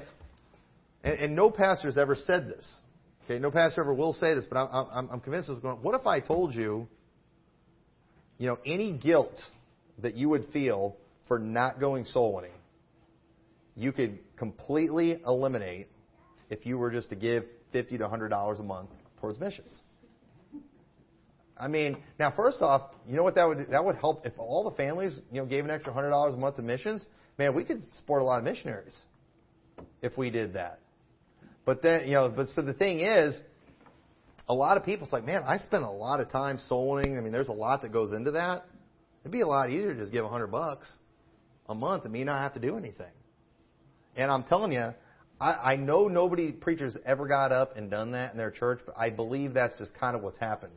and, 1.03 1.19
and 1.19 1.37
no 1.37 1.51
pastor 1.51 1.89
has 1.89 1.97
ever 1.97 2.15
said 2.15 2.49
this. 2.49 2.71
Okay, 3.25 3.39
no 3.39 3.51
pastor 3.51 3.81
ever 3.81 3.95
will 3.95 4.13
say 4.13 4.35
this, 4.35 4.45
but 4.49 4.57
I'm, 4.57 4.89
I'm, 4.93 5.09
I'm 5.11 5.21
convinced 5.21 5.49
it's 5.49 5.61
going. 5.61 5.79
What 5.79 5.99
if 5.99 6.07
I 6.07 6.21
told 6.21 6.55
you, 6.55 6.87
you 8.39 8.47
know, 8.47 8.59
any 8.65 8.93
guilt 8.93 9.35
that 10.03 10.15
you 10.15 10.29
would 10.29 10.47
feel 10.53 10.97
for 11.27 11.39
not 11.39 11.81
going 11.81 12.05
soul 12.05 12.37
winning, 12.37 12.53
you 13.75 13.91
could 13.91 14.19
completely 14.37 15.21
eliminate 15.27 15.89
if 16.51 16.67
you 16.67 16.79
were 16.79 16.91
just 16.91 17.11
to 17.11 17.17
give 17.17 17.45
fifty 17.73 17.99
to 17.99 18.09
hundred 18.09 18.29
dollars 18.29 18.61
a 18.61 18.63
month 18.63 18.91
towards 19.21 19.41
missions. 19.41 19.81
I 21.59 21.69
mean, 21.69 21.97
now 22.19 22.33
first 22.35 22.61
off, 22.61 22.91
you 23.09 23.17
know 23.17 23.23
what 23.23 23.35
that 23.37 23.49
would 23.49 23.71
that 23.71 23.85
would 23.85 23.97
help 23.97 24.27
if 24.27 24.35
all 24.39 24.69
the 24.69 24.77
families 24.77 25.19
you 25.33 25.41
know 25.41 25.47
gave 25.47 25.65
an 25.65 25.71
extra 25.71 25.93
hundred 25.93 26.11
dollars 26.11 26.35
a 26.35 26.37
month 26.37 26.57
to 26.57 26.63
missions. 26.63 27.05
Man, 27.39 27.55
we 27.55 27.65
could 27.65 27.83
support 27.95 28.23
a 28.23 28.25
lot 28.25 28.39
of 28.39 28.45
missionaries 28.45 28.99
if 30.03 30.17
we 30.19 30.31
did 30.31 30.55
that. 30.55 30.81
But 31.65 31.83
then 31.83 32.07
you 32.07 32.13
know, 32.13 32.33
but 32.35 32.49
so 32.49 32.63
the 32.63 32.75
thing 32.75 33.01
is, 33.01 33.41
a 34.49 34.55
lot 34.55 34.77
of 34.77 34.85
people's 34.85 35.13
like, 35.13 35.25
man, 35.25 35.43
I 35.47 35.59
spend 35.59 35.85
a 35.85 35.91
lot 35.91 36.21
of 36.21 36.31
time 36.31 36.59
souling. 36.71 37.17
I 37.17 37.21
mean, 37.23 37.33
there's 37.33 37.49
a 37.49 37.53
lot 37.53 37.83
that 37.83 37.93
goes 37.93 38.13
into 38.13 38.33
that. 38.33 38.65
It'd 39.23 39.33
be 39.33 39.41
a 39.41 39.47
lot 39.47 39.71
easier 39.71 39.95
to 39.95 40.01
just 40.01 40.13
give 40.13 40.25
a 40.25 40.29
hundred 40.29 40.49
bucks 40.49 40.95
a 41.69 41.75
month 41.75 42.05
and 42.05 42.13
me 42.13 42.23
not 42.23 42.43
have 42.43 42.55
to 42.55 42.61
do 42.61 42.77
anything. 42.77 43.13
And 44.15 44.31
I'm 44.31 44.45
telling 44.45 44.73
you, 44.73 44.95
I, 45.41 45.53
I 45.53 45.77
know 45.77 46.09
nobody 46.09 46.53
preachers 46.53 46.97
ever 47.05 47.27
got 47.27 47.51
up 47.51 47.77
and 47.77 47.91
done 47.91 48.13
that 48.13 48.33
in 48.33 48.39
their 48.39 48.51
church, 48.51 48.81
but 48.87 48.95
I 48.97 49.11
believe 49.11 49.55
that's 49.55 49.77
just 49.79 49.95
kind 49.95 50.17
of 50.17 50.23
what's 50.23 50.39
happened 50.39 50.73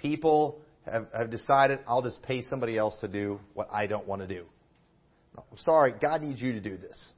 people 0.00 0.60
have, 0.86 1.06
have 1.16 1.30
decided 1.30 1.80
I'll 1.86 2.02
just 2.02 2.22
pay 2.22 2.42
somebody 2.42 2.76
else 2.76 2.94
to 3.00 3.08
do 3.08 3.40
what 3.54 3.68
I 3.72 3.86
don't 3.86 4.06
want 4.06 4.22
to 4.22 4.28
do. 4.28 4.44
I'm 5.36 5.58
sorry, 5.58 5.94
God 6.00 6.22
needs 6.22 6.40
you 6.40 6.52
to 6.52 6.60
do 6.60 6.76
this. 6.76 7.12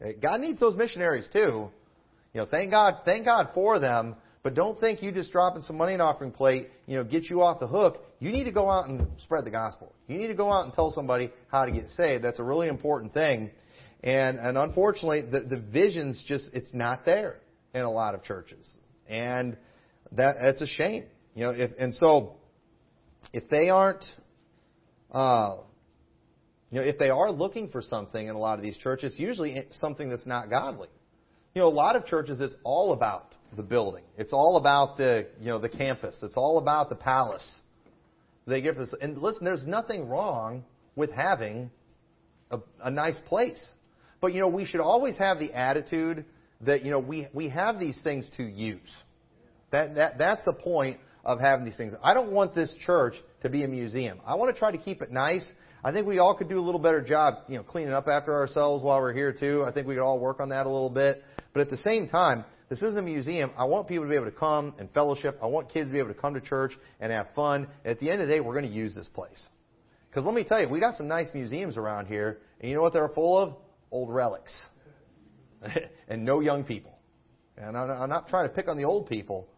Okay? 0.00 0.18
God 0.20 0.40
needs 0.40 0.60
those 0.60 0.76
missionaries 0.76 1.28
too. 1.32 1.70
You 2.32 2.40
know, 2.40 2.46
thank 2.50 2.70
God, 2.70 3.02
thank 3.04 3.24
God 3.24 3.50
for 3.54 3.78
them. 3.78 4.16
But 4.42 4.54
don't 4.54 4.78
think 4.78 5.02
you 5.02 5.10
just 5.10 5.32
dropping 5.32 5.62
some 5.62 5.78
money 5.78 5.94
in 5.94 6.02
offering 6.02 6.30
plate, 6.30 6.68
you 6.86 6.96
know, 6.96 7.04
get 7.04 7.30
you 7.30 7.40
off 7.40 7.60
the 7.60 7.66
hook. 7.66 8.04
You 8.18 8.30
need 8.30 8.44
to 8.44 8.52
go 8.52 8.68
out 8.68 8.88
and 8.88 9.06
spread 9.18 9.46
the 9.46 9.50
gospel. 9.50 9.92
You 10.06 10.18
need 10.18 10.26
to 10.26 10.34
go 10.34 10.52
out 10.52 10.66
and 10.66 10.74
tell 10.74 10.90
somebody 10.90 11.32
how 11.50 11.64
to 11.64 11.72
get 11.72 11.88
saved. 11.88 12.22
That's 12.22 12.40
a 12.40 12.44
really 12.44 12.68
important 12.68 13.14
thing. 13.14 13.50
And 14.02 14.38
and 14.38 14.58
unfortunately, 14.58 15.22
the 15.22 15.40
the 15.40 15.60
vision's 15.60 16.22
just 16.28 16.50
it's 16.52 16.74
not 16.74 17.06
there 17.06 17.36
in 17.72 17.80
a 17.80 17.90
lot 17.90 18.14
of 18.14 18.22
churches, 18.22 18.70
and 19.08 19.56
that 20.12 20.36
that's 20.42 20.60
a 20.60 20.66
shame. 20.66 21.04
You 21.34 21.44
know, 21.44 21.50
if, 21.50 21.70
and 21.78 21.94
so 21.94 22.36
if 23.32 23.48
they 23.48 23.68
aren't, 23.68 24.04
uh, 25.10 25.56
you 26.70 26.80
know, 26.80 26.86
if 26.86 26.98
they 26.98 27.10
are 27.10 27.30
looking 27.30 27.68
for 27.68 27.82
something 27.82 28.26
in 28.26 28.34
a 28.34 28.38
lot 28.38 28.58
of 28.58 28.64
these 28.64 28.76
churches, 28.78 29.14
usually 29.18 29.64
something 29.72 30.08
that's 30.08 30.26
not 30.26 30.50
godly. 30.50 30.88
You 31.54 31.62
know, 31.62 31.68
a 31.68 31.70
lot 31.70 31.96
of 31.96 32.06
churches, 32.06 32.40
it's 32.40 32.56
all 32.64 32.92
about 32.92 33.34
the 33.56 33.62
building. 33.62 34.04
It's 34.18 34.32
all 34.32 34.56
about 34.56 34.96
the, 34.96 35.28
you 35.40 35.46
know, 35.46 35.58
the 35.58 35.68
campus. 35.68 36.16
It's 36.22 36.36
all 36.36 36.58
about 36.58 36.88
the 36.88 36.96
palace. 36.96 37.60
They 38.46 38.60
give 38.60 38.76
this, 38.76 38.94
and 39.00 39.18
listen, 39.18 39.44
there's 39.44 39.64
nothing 39.64 40.08
wrong 40.08 40.64
with 40.96 41.10
having 41.10 41.70
a, 42.50 42.58
a 42.82 42.90
nice 42.90 43.18
place. 43.26 43.74
But, 44.20 44.34
you 44.34 44.40
know, 44.40 44.48
we 44.48 44.64
should 44.64 44.80
always 44.80 45.16
have 45.16 45.38
the 45.38 45.52
attitude 45.52 46.24
that, 46.62 46.84
you 46.84 46.90
know, 46.90 46.98
we, 46.98 47.28
we 47.32 47.48
have 47.50 47.78
these 47.78 48.00
things 48.02 48.28
to 48.36 48.42
use. 48.42 48.80
That, 49.70 49.94
that, 49.96 50.18
that's 50.18 50.44
the 50.44 50.52
point 50.52 50.98
of 51.24 51.40
having 51.40 51.64
these 51.64 51.76
things. 51.76 51.94
I 52.02 52.14
don't 52.14 52.32
want 52.32 52.54
this 52.54 52.72
church 52.84 53.14
to 53.42 53.48
be 53.48 53.64
a 53.64 53.68
museum. 53.68 54.20
I 54.26 54.34
want 54.34 54.54
to 54.54 54.58
try 54.58 54.70
to 54.70 54.78
keep 54.78 55.02
it 55.02 55.10
nice. 55.10 55.50
I 55.82 55.92
think 55.92 56.06
we 56.06 56.18
all 56.18 56.34
could 56.34 56.48
do 56.48 56.58
a 56.58 56.62
little 56.62 56.80
better 56.80 57.02
job, 57.02 57.44
you 57.48 57.56
know, 57.56 57.62
cleaning 57.62 57.92
up 57.92 58.08
after 58.08 58.34
ourselves 58.34 58.82
while 58.82 59.00
we're 59.00 59.12
here 59.12 59.32
too. 59.38 59.64
I 59.66 59.72
think 59.72 59.86
we 59.86 59.94
could 59.94 60.02
all 60.02 60.18
work 60.18 60.40
on 60.40 60.48
that 60.50 60.66
a 60.66 60.70
little 60.70 60.90
bit. 60.90 61.22
But 61.52 61.60
at 61.60 61.70
the 61.70 61.76
same 61.76 62.08
time, 62.08 62.44
this 62.68 62.82
isn't 62.82 62.98
a 62.98 63.02
museum. 63.02 63.50
I 63.56 63.66
want 63.66 63.88
people 63.88 64.04
to 64.04 64.10
be 64.10 64.16
able 64.16 64.26
to 64.26 64.32
come 64.32 64.74
and 64.78 64.90
fellowship. 64.92 65.38
I 65.42 65.46
want 65.46 65.70
kids 65.70 65.90
to 65.90 65.92
be 65.92 65.98
able 65.98 66.14
to 66.14 66.20
come 66.20 66.34
to 66.34 66.40
church 66.40 66.72
and 67.00 67.12
have 67.12 67.28
fun. 67.36 67.68
At 67.84 68.00
the 68.00 68.10
end 68.10 68.22
of 68.22 68.28
the 68.28 68.34
day, 68.34 68.40
we're 68.40 68.54
going 68.54 68.66
to 68.66 68.74
use 68.74 68.94
this 68.94 69.08
place. 69.08 69.46
Because 70.08 70.24
let 70.24 70.34
me 70.34 70.44
tell 70.44 70.60
you, 70.60 70.68
we 70.68 70.80
got 70.80 70.96
some 70.96 71.08
nice 71.08 71.28
museums 71.34 71.76
around 71.76 72.06
here, 72.06 72.38
and 72.60 72.70
you 72.70 72.76
know 72.76 72.82
what 72.82 72.92
they're 72.92 73.08
full 73.08 73.38
of? 73.38 73.54
Old 73.90 74.10
relics. 74.10 74.52
and 76.08 76.24
no 76.24 76.40
young 76.40 76.64
people. 76.64 76.96
And 77.56 77.76
I'm 77.76 78.08
not 78.08 78.28
trying 78.28 78.48
to 78.48 78.54
pick 78.54 78.68
on 78.68 78.76
the 78.76 78.84
old 78.84 79.08
people, 79.08 79.48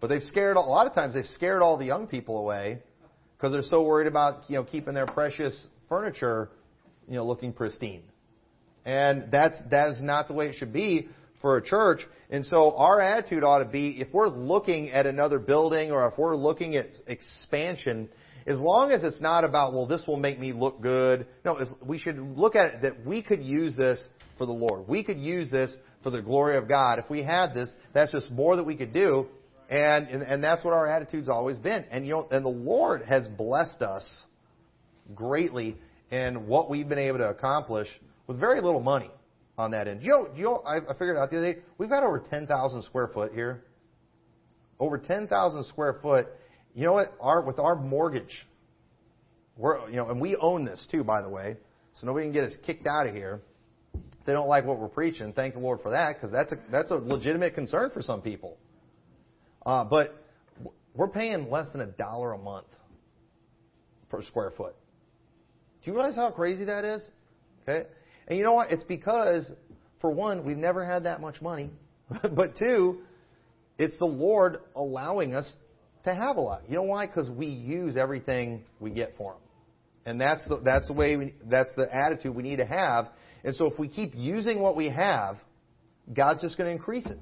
but 0.00 0.08
they've 0.08 0.22
scared 0.22 0.56
a 0.56 0.60
lot 0.60 0.86
of 0.86 0.94
times 0.94 1.14
they've 1.14 1.26
scared 1.26 1.62
all 1.62 1.76
the 1.76 1.84
young 1.84 2.06
people 2.06 2.38
away 2.38 2.78
because 3.36 3.52
they're 3.52 3.62
so 3.62 3.82
worried 3.82 4.06
about 4.06 4.48
you 4.48 4.56
know 4.56 4.64
keeping 4.64 4.94
their 4.94 5.06
precious 5.06 5.66
furniture 5.88 6.50
you 7.08 7.16
know 7.16 7.26
looking 7.26 7.52
pristine. 7.52 8.02
And 8.84 9.30
that's 9.30 9.56
that 9.70 9.90
is 9.90 10.00
not 10.00 10.28
the 10.28 10.34
way 10.34 10.48
it 10.48 10.54
should 10.54 10.72
be 10.72 11.08
for 11.40 11.56
a 11.56 11.62
church. 11.62 12.00
And 12.30 12.44
so 12.44 12.76
our 12.76 13.00
attitude 13.00 13.44
ought 13.44 13.60
to 13.60 13.68
be 13.68 14.00
if 14.00 14.08
we're 14.12 14.28
looking 14.28 14.90
at 14.90 15.06
another 15.06 15.38
building 15.38 15.90
or 15.90 16.08
if 16.08 16.18
we're 16.18 16.36
looking 16.36 16.76
at 16.76 16.86
expansion, 17.06 18.08
as 18.46 18.58
long 18.58 18.92
as 18.92 19.04
it's 19.04 19.20
not 19.20 19.44
about, 19.44 19.72
well, 19.72 19.86
this 19.86 20.02
will 20.06 20.16
make 20.16 20.38
me 20.38 20.52
look 20.52 20.80
good. 20.80 21.26
No, 21.44 21.58
we 21.84 21.98
should 21.98 22.18
look 22.18 22.56
at 22.56 22.74
it 22.74 22.82
that 22.82 23.06
we 23.06 23.22
could 23.22 23.42
use 23.42 23.76
this 23.76 24.02
for 24.36 24.46
the 24.46 24.52
Lord. 24.52 24.88
We 24.88 25.02
could 25.02 25.18
use 25.18 25.50
this 25.50 25.74
for 26.02 26.10
the 26.10 26.22
glory 26.22 26.56
of 26.56 26.68
God. 26.68 26.98
If 26.98 27.10
we 27.10 27.22
had 27.22 27.54
this, 27.54 27.70
that's 27.92 28.12
just 28.12 28.30
more 28.30 28.56
that 28.56 28.64
we 28.64 28.76
could 28.76 28.92
do. 28.92 29.26
And, 29.68 30.08
and, 30.08 30.22
and 30.22 30.42
that's 30.42 30.64
what 30.64 30.72
our 30.72 30.86
attitude's 30.86 31.28
always 31.28 31.58
been. 31.58 31.84
And 31.90 32.06
you 32.06 32.12
know, 32.12 32.28
and 32.30 32.44
the 32.44 32.50
Lord 32.50 33.02
has 33.02 33.28
blessed 33.28 33.82
us 33.82 34.26
greatly 35.14 35.76
in 36.10 36.46
what 36.46 36.70
we've 36.70 36.88
been 36.88 36.98
able 36.98 37.18
to 37.18 37.28
accomplish 37.28 37.88
with 38.26 38.40
very 38.40 38.60
little 38.60 38.80
money 38.80 39.10
on 39.58 39.72
that 39.72 39.88
end. 39.88 40.02
You 40.02 40.10
know, 40.10 40.28
you 40.34 40.44
know 40.44 40.62
I, 40.66 40.80
figured 40.94 41.16
out 41.16 41.30
the 41.30 41.38
other 41.38 41.52
day, 41.54 41.60
we've 41.76 41.90
got 41.90 42.02
over 42.02 42.18
10,000 42.18 42.82
square 42.84 43.08
foot 43.08 43.32
here. 43.34 43.64
Over 44.80 44.96
10,000 44.96 45.64
square 45.64 45.98
foot. 46.00 46.28
You 46.74 46.84
know 46.84 46.92
what? 46.92 47.12
Our, 47.20 47.44
with 47.44 47.58
our 47.58 47.74
mortgage, 47.74 48.46
we're, 49.56 49.90
you 49.90 49.96
know, 49.96 50.08
and 50.08 50.20
we 50.20 50.36
own 50.36 50.64
this 50.64 50.86
too, 50.90 51.02
by 51.02 51.20
the 51.20 51.28
way, 51.28 51.56
so 51.94 52.06
nobody 52.06 52.26
can 52.26 52.32
get 52.32 52.44
us 52.44 52.52
kicked 52.64 52.86
out 52.86 53.06
of 53.06 53.14
here. 53.14 53.42
If 53.94 54.26
they 54.26 54.32
don't 54.32 54.48
like 54.48 54.64
what 54.64 54.78
we're 54.78 54.88
preaching, 54.88 55.32
thank 55.32 55.54
the 55.54 55.60
Lord 55.60 55.80
for 55.82 55.90
that, 55.90 56.14
because 56.14 56.30
that's 56.30 56.52
a, 56.52 56.58
that's 56.70 56.90
a 56.92 56.94
legitimate 56.94 57.54
concern 57.54 57.90
for 57.92 58.00
some 58.00 58.22
people. 58.22 58.56
Uh, 59.68 59.84
but 59.84 60.24
we're 60.94 61.08
paying 61.08 61.50
less 61.50 61.70
than 61.72 61.82
a 61.82 61.86
dollar 61.86 62.32
a 62.32 62.38
month 62.38 62.68
per 64.08 64.22
square 64.22 64.50
foot. 64.56 64.74
Do 65.82 65.90
you 65.90 65.94
realize 65.94 66.16
how 66.16 66.30
crazy 66.30 66.64
that 66.64 66.86
is? 66.86 67.06
Okay? 67.62 67.86
And 68.28 68.38
you 68.38 68.44
know 68.44 68.54
what? 68.54 68.70
It's 68.70 68.82
because, 68.84 69.52
for 70.00 70.10
one, 70.10 70.46
we've 70.46 70.56
never 70.56 70.86
had 70.86 71.04
that 71.04 71.20
much 71.20 71.42
money. 71.42 71.68
but 72.34 72.56
two, 72.56 73.00
it's 73.78 73.94
the 73.98 74.06
Lord 74.06 74.56
allowing 74.74 75.34
us 75.34 75.54
to 76.04 76.14
have 76.14 76.38
a 76.38 76.40
lot. 76.40 76.62
You 76.66 76.76
know 76.76 76.84
why? 76.84 77.06
Because 77.06 77.28
we 77.28 77.48
use 77.48 77.98
everything 77.98 78.64
we 78.80 78.88
get 78.88 79.16
for 79.18 79.34
Him. 79.34 79.40
And 80.06 80.18
that's 80.18 80.48
the, 80.48 80.62
that's 80.64 80.86
the 80.86 80.94
way, 80.94 81.16
we, 81.18 81.34
that's 81.44 81.70
the 81.76 81.94
attitude 81.94 82.34
we 82.34 82.42
need 82.42 82.56
to 82.56 82.66
have. 82.66 83.08
And 83.44 83.54
so 83.54 83.66
if 83.66 83.78
we 83.78 83.88
keep 83.88 84.12
using 84.14 84.60
what 84.60 84.76
we 84.76 84.88
have, 84.88 85.36
God's 86.10 86.40
just 86.40 86.56
going 86.56 86.68
to 86.68 86.72
increase 86.74 87.04
it. 87.04 87.20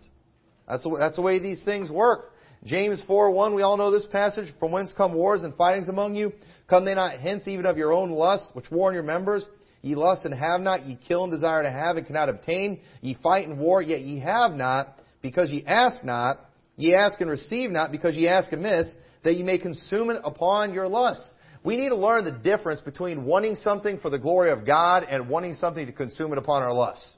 That's 0.69 0.85
the, 0.85 0.97
that's 0.97 1.17
the 1.17 1.23
way 1.23 1.41
these 1.41 1.61
things 1.65 1.91
work. 1.91 2.35
James 2.67 3.01
4 3.07 3.31
1, 3.31 3.55
we 3.55 3.63
all 3.63 3.77
know 3.77 3.93
this 3.93 4.07
passage. 4.07 4.53
From 4.59 4.73
whence 4.73 4.93
come 4.93 5.15
wars 5.15 5.45
and 5.45 5.55
fightings 5.55 5.89
among 5.89 6.17
you? 6.17 6.33
Come 6.69 6.85
they 6.85 6.97
not 6.97 7.21
hence 7.21 7.47
even 7.47 7.65
of 7.65 7.77
your 7.77 7.93
own 7.93 8.11
lust, 8.11 8.51
which 8.55 8.69
war 8.73 8.91
in 8.91 8.95
your 8.95 9.05
members? 9.05 9.47
Ye 9.83 9.95
lust 9.95 10.25
and 10.25 10.35
have 10.35 10.61
not, 10.61 10.85
ye 10.85 10.99
kill 11.07 11.23
and 11.23 11.33
desire 11.33 11.63
to 11.63 11.71
have 11.71 11.97
and 11.97 12.05
cannot 12.05 12.29
obtain. 12.29 12.81
Ye 13.03 13.17
fight 13.23 13.47
and 13.47 13.61
war, 13.61 13.81
yet 13.81 14.01
ye 14.01 14.19
have 14.19 14.51
not, 14.51 14.99
because 15.23 15.49
ye 15.49 15.65
ask 15.65 16.05
not. 16.05 16.41
Ye 16.77 16.93
ask 16.97 17.21
and 17.21 17.31
receive 17.31 17.71
not, 17.71 17.93
because 17.93 18.17
ye 18.17 18.27
ask 18.27 18.53
amiss, 18.53 18.93
that 19.23 19.35
ye 19.35 19.45
may 19.45 19.59
consume 19.59 20.11
it 20.11 20.21
upon 20.25 20.75
your 20.75 20.89
lust. 20.89 21.23
We 21.63 21.77
need 21.77 21.91
to 21.91 21.97
learn 21.97 22.25
the 22.25 22.33
difference 22.33 22.81
between 22.81 23.25
wanting 23.25 23.55
something 23.57 23.99
for 24.01 24.11
the 24.11 24.19
glory 24.19 24.51
of 24.51 24.67
God 24.67 25.05
and 25.09 25.29
wanting 25.29 25.55
something 25.55 25.87
to 25.87 25.93
consume 25.93 26.33
it 26.33 26.39
upon 26.39 26.65
our 26.65 26.73
lusts. 26.73 27.16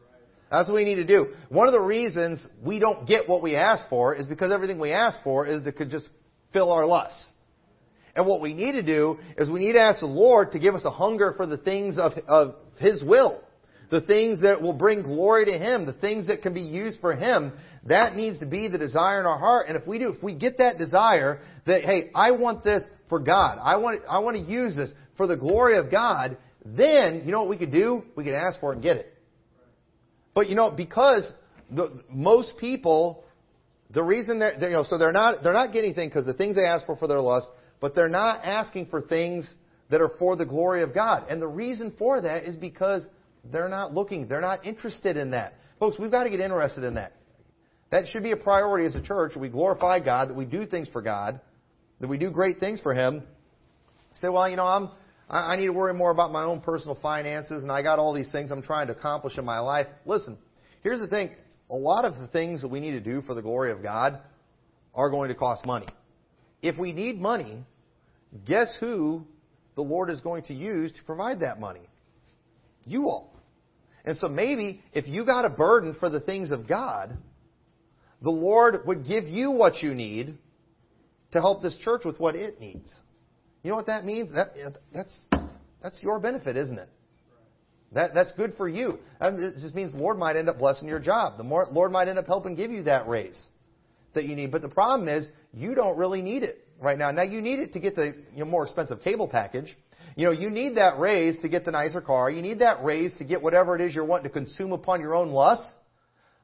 That's 0.51 0.69
what 0.69 0.77
we 0.77 0.85
need 0.85 0.97
to 0.97 1.07
do. 1.07 1.35
One 1.51 1.67
of 1.67 1.73
the 1.73 1.81
reasons 1.81 2.47
we 2.63 2.79
don't 2.79 3.07
get 3.07 3.29
what 3.29 3.43
we 3.43 3.55
ask 3.55 3.89
for 3.89 4.15
is 4.15 4.27
because 4.27 4.51
everything 4.51 4.79
we 4.79 4.93
ask 4.93 5.19
for 5.23 5.47
is 5.47 5.63
to 5.65 5.87
just 5.87 6.11
fill 6.53 6.73
our 6.73 6.87
lusts. 6.87 7.31
And 8.17 8.27
what 8.27 8.41
we 8.41 8.55
need 8.55 8.73
to 8.73 8.83
do 8.83 9.19
is 9.37 9.51
we 9.51 9.61
need 9.61 9.75
to 9.75 9.81
ask 9.81 10.01
the 10.01 10.07
Lord 10.07 10.53
to 10.53 10.59
give 10.59 10.75
us 10.75 10.85
a 10.85 10.91
hunger 10.91 11.35
for 11.37 11.47
the 11.47 11.59
things 11.59 11.99
of, 11.99 12.13
of 12.27 12.55
His 12.79 13.03
will. 13.03 13.43
The 13.91 14.01
things 14.01 14.43
that 14.43 14.61
will 14.61 14.73
bring 14.73 15.03
glory 15.03 15.47
to 15.47 15.59
Him, 15.59 15.87
the 15.87 15.93
things 15.93 16.27
that 16.27 16.43
can 16.43 16.53
be 16.53 16.61
used 16.61 17.01
for 17.01 17.15
Him, 17.15 17.53
that 17.85 18.17
needs 18.17 18.39
to 18.41 18.47
be 18.47 18.69
the 18.69 18.77
desire 18.77 19.21
in 19.21 19.27
our 19.27 19.39
heart. 19.39 19.67
And 19.69 19.77
if 19.77 19.87
we 19.87 19.99
do, 19.99 20.11
if 20.11 20.23
we 20.23 20.35
get 20.35 20.59
that 20.59 20.79
desire 20.79 21.41
that, 21.67 21.85
hey, 21.85 22.11
I 22.15 22.33
want 22.33 22.65
this 22.65 22.83
for 23.09 23.19
God, 23.19 23.59
I 23.63 23.77
want, 23.77 24.03
I 24.09 24.19
want 24.19 24.37
to 24.37 24.43
use 24.43 24.75
this 24.75 24.91
for 25.17 25.27
the 25.27 25.37
glory 25.37 25.79
of 25.79 25.91
God, 25.91 26.37
then, 26.65 27.23
you 27.25 27.33
know 27.33 27.41
what 27.41 27.49
we 27.49 27.57
could 27.57 27.73
do? 27.73 28.03
We 28.15 28.25
could 28.25 28.35
ask 28.35 28.61
for 28.61 28.73
it 28.73 28.77
and 28.77 28.83
get 28.83 28.97
it. 28.97 29.18
But 30.39 30.49
you 30.49 30.55
know, 30.55 30.71
because 30.71 31.33
the, 31.69 32.01
most 32.09 32.53
people, 32.61 33.25
the 33.91 34.05
reason 34.05 34.39
they're, 34.39 34.55
you 34.57 34.71
know, 34.71 34.85
so 34.85 34.97
they're 34.97 35.11
not, 35.11 35.43
they're 35.43 35.53
not 35.53 35.73
getting 35.73 35.91
anything 35.91 36.11
because 36.11 36.27
the 36.27 36.33
things 36.33 36.55
they 36.55 36.63
ask 36.63 36.87
for 36.87 36.95
for 36.95 37.09
their 37.09 37.19
lust, 37.19 37.49
but 37.81 37.97
they're 37.97 38.09
not 38.09 38.45
asking 38.45 38.87
for 38.87 39.03
things 39.03 39.53
that 39.91 40.01
are 40.01 40.13
for 40.17 40.37
the 40.37 40.47
glory 40.47 40.85
of 40.85 40.95
God. 40.95 41.25
And 41.29 41.43
the 41.43 41.49
reason 41.49 41.93
for 41.99 42.21
that 42.21 42.45
is 42.45 42.55
because 42.55 43.05
they're 43.51 43.69
not 43.69 43.93
looking, 43.93 44.29
they're 44.29 44.41
not 44.41 44.65
interested 44.65 45.17
in 45.17 45.33
that. 45.33 45.55
Folks, 45.81 45.99
we've 45.99 46.13
got 46.13 46.23
to 46.23 46.31
get 46.31 46.39
interested 46.39 46.85
in 46.85 46.95
that. 46.95 47.15
That 47.91 48.05
should 48.07 48.23
be 48.23 48.31
a 48.31 48.37
priority 48.37 48.87
as 48.87 48.95
a 48.95 49.03
church. 49.03 49.33
We 49.35 49.49
glorify 49.49 49.99
God, 49.99 50.29
that 50.29 50.37
we 50.37 50.45
do 50.45 50.67
things 50.67 50.87
for 50.93 51.03
God, 51.03 51.41
that 51.99 52.07
we 52.07 52.17
do 52.17 52.31
great 52.31 52.61
things 52.61 52.81
for 52.81 52.95
Him. 52.95 53.25
Say, 54.15 54.29
well, 54.29 54.49
you 54.49 54.55
know, 54.55 54.67
I'm, 54.67 54.91
I 55.31 55.57
need 55.57 55.67
to 55.67 55.73
worry 55.73 55.93
more 55.93 56.11
about 56.11 56.33
my 56.33 56.45
own 56.45 56.63
personal 56.63 56.99
finances, 57.03 57.63
and 57.63 57.71
I 57.71 57.83
got 57.83 57.99
all 57.99 58.15
these 58.15 58.33
things 58.33 58.51
I'm 58.51 58.63
trying 58.63 58.87
to 58.87 58.95
accomplish 58.95 59.37
in 59.37 59.45
my 59.45 59.59
life. 59.59 59.87
Listen, 60.07 60.39
here's 60.83 61.01
the 61.01 61.07
thing. 61.07 61.33
A 61.71 61.77
lot 61.77 62.07
of 62.07 62.19
the 62.19 62.29
things 62.29 62.63
that 62.63 62.69
we 62.69 62.81
need 62.81 62.93
to 62.93 63.01
do 63.01 63.21
for 63.23 63.35
the 63.35 63.43
glory 63.43 63.71
of 63.71 63.83
God 63.83 64.21
are 64.95 65.11
going 65.11 65.29
to 65.29 65.35
cost 65.35 65.67
money. 65.67 65.87
If 66.63 66.79
we 66.79 66.93
need 66.93 67.21
money, 67.21 67.63
guess 68.47 68.75
who 68.81 69.23
the 69.77 69.83
Lord 69.83 70.09
is 70.09 70.21
going 70.21 70.45
to 70.45 70.55
use 70.55 70.93
to 70.93 71.05
provide 71.05 71.41
that 71.41 71.61
money? 71.61 71.89
You 72.87 73.09
all. 73.09 73.35
And 74.07 74.17
so 74.17 74.29
maybe 74.29 74.81
if 74.95 75.07
you 75.07 75.27
got 75.27 75.45
a 75.45 75.51
burden 75.51 75.95
for 76.01 76.09
the 76.09 76.21
things 76.21 76.51
of 76.51 76.67
God, 76.67 77.19
the 78.23 78.31
Lord 78.31 78.87
would 78.87 79.07
give 79.07 79.25
you 79.25 79.51
what 79.51 79.83
you 79.83 79.93
need 79.93 80.39
to 81.33 81.41
help 81.41 81.63
this 81.63 81.77
church 81.85 82.07
with 82.07 82.19
what 82.19 82.35
it 82.35 82.59
needs. 82.59 82.91
You 83.63 83.71
know 83.71 83.77
what 83.77 83.87
that 83.87 84.05
means? 84.05 84.33
That, 84.35 84.55
that's, 84.95 85.21
that's 85.83 86.03
your 86.03 86.19
benefit, 86.19 86.57
isn't 86.57 86.79
it? 86.79 86.89
That, 87.93 88.11
that's 88.15 88.33
good 88.33 88.55
for 88.57 88.69
you. 88.69 88.99
It 89.21 89.61
just 89.61 89.75
means 89.75 89.93
the 89.93 89.99
Lord 89.99 90.19
might 90.19 90.37
end 90.37 90.49
up 90.49 90.59
blessing 90.59 90.89
your 90.89 91.01
job. 91.01 91.39
The 91.39 91.45
more, 91.45 91.67
Lord 91.71 91.91
might 91.91 92.09
end 92.09 92.19
up 92.19 92.27
helping 92.27 92.55
give 92.55 92.71
you 92.71 92.83
that 92.85 93.09
raise 93.09 93.41
that 94.15 94.25
you 94.25 94.37
need. 94.37 94.53
But 94.53 94.63
the 94.63 94.69
problem 94.69 95.09
is, 95.09 95.29
you 95.55 95.75
don't 95.75 95.97
really 95.97 96.21
need 96.21 96.43
it 96.43 96.67
right 96.81 96.99
now. 96.99 97.11
Now, 97.11 97.23
you 97.23 97.41
need 97.41 97.61
it 97.61 97.73
to 97.73 97.81
get 97.81 97.97
the 97.97 98.15
you 98.35 98.41
know, 98.41 98.45
more 98.45 98.65
expensive 98.65 99.01
cable 99.03 99.29
package. 99.29 99.75
You 100.17 100.27
know, 100.27 100.33
you 100.33 100.51
need 100.51 100.77
that 100.77 100.99
raise 100.99 101.39
to 101.41 101.49
get 101.49 101.65
the 101.65 101.71
nicer 101.71 102.01
car. 102.01 102.31
You 102.31 102.43
need 102.43 102.59
that 102.59 102.85
raise 102.85 103.15
to 103.15 103.25
get 103.25 103.41
whatever 103.41 103.75
it 103.75 103.81
is 103.81 103.95
you're 103.95 104.05
wanting 104.05 104.25
to 104.25 104.33
consume 104.33 104.73
upon 104.73 105.01
your 105.01 105.15
own 105.15 105.31
lust. 105.31 105.63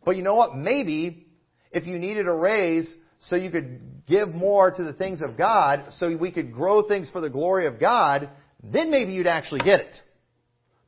But 0.05 0.17
you 0.17 0.23
know 0.23 0.37
what? 0.37 0.57
Maybe 0.57 1.27
if 1.73 1.87
you 1.87 1.99
needed 1.99 2.27
a 2.27 2.33
raise 2.33 2.95
so 3.21 3.37
you 3.37 3.51
could 3.51 3.81
give 4.07 4.29
more 4.35 4.71
to 4.71 4.85
the 4.85 4.93
things 4.93 5.21
of 5.21 5.37
God, 5.37 5.87
so 5.99 6.17
we 6.17 6.31
could 6.31 6.53
grow 6.53 6.87
things 6.87 7.09
for 7.11 7.21
the 7.21 7.31
glory 7.31 7.67
of 7.67 7.81
God, 7.81 8.31
then 8.73 8.91
maybe 8.91 9.13
you'd 9.13 9.27
actually 9.27 9.61
get 9.61 9.81
it. 9.81 9.95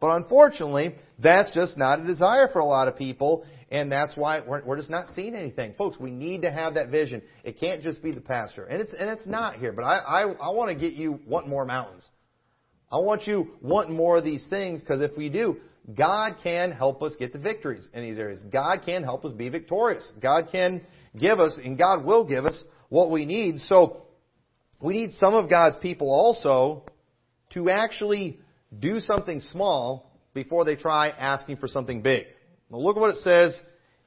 But 0.00 0.16
unfortunately, 0.16 0.94
that's 1.18 1.54
just 1.54 1.76
not 1.76 2.00
a 2.00 2.04
desire 2.04 2.48
for 2.52 2.58
a 2.58 2.64
lot 2.64 2.88
of 2.88 2.96
people, 2.96 3.44
and 3.70 3.90
that's 3.90 4.16
why 4.16 4.40
we're, 4.46 4.64
we're 4.64 4.76
just 4.76 4.90
not 4.90 5.08
seeing 5.14 5.34
anything. 5.34 5.74
Folks, 5.76 5.98
we 5.98 6.10
need 6.10 6.42
to 6.42 6.50
have 6.50 6.74
that 6.74 6.90
vision. 6.90 7.22
It 7.44 7.58
can't 7.58 7.82
just 7.82 8.02
be 8.02 8.12
the 8.12 8.20
pastor. 8.20 8.64
And 8.64 8.80
it's, 8.80 8.92
and 8.92 9.08
it's 9.08 9.26
not 9.26 9.56
here, 9.56 9.72
but 9.72 9.84
I, 9.84 9.98
I, 9.98 10.20
I 10.22 10.50
want 10.50 10.70
to 10.70 10.74
get 10.74 10.94
you 10.94 11.20
wanting 11.26 11.50
more 11.50 11.64
mountains. 11.64 12.06
I 12.90 12.98
want 12.98 13.26
you 13.26 13.52
wanting 13.62 13.96
more 13.96 14.18
of 14.18 14.24
these 14.24 14.46
things, 14.48 14.80
because 14.80 15.00
if 15.00 15.16
we 15.16 15.28
do, 15.28 15.56
God 15.94 16.36
can 16.42 16.72
help 16.72 17.02
us 17.02 17.16
get 17.18 17.32
the 17.32 17.38
victories 17.38 17.88
in 17.94 18.02
these 18.02 18.18
areas. 18.18 18.40
God 18.52 18.82
can 18.84 19.02
help 19.02 19.24
us 19.24 19.32
be 19.32 19.48
victorious. 19.48 20.12
God 20.20 20.48
can 20.52 20.82
give 21.18 21.40
us, 21.40 21.58
and 21.62 21.78
God 21.78 22.04
will 22.04 22.24
give 22.24 22.44
us 22.44 22.60
what 22.88 23.10
we 23.10 23.24
need. 23.24 23.60
So, 23.60 24.02
we 24.80 24.92
need 24.92 25.12
some 25.12 25.34
of 25.34 25.48
God's 25.48 25.76
people 25.76 26.10
also 26.10 26.84
to 27.50 27.70
actually 27.70 28.38
do 28.78 29.00
something 29.00 29.40
small 29.52 30.10
before 30.34 30.64
they 30.64 30.76
try 30.76 31.08
asking 31.08 31.56
for 31.56 31.68
something 31.68 32.02
big. 32.02 32.26
Now 32.70 32.78
look 32.78 32.96
at 32.96 33.00
what 33.00 33.10
it 33.10 33.22
says 33.22 33.58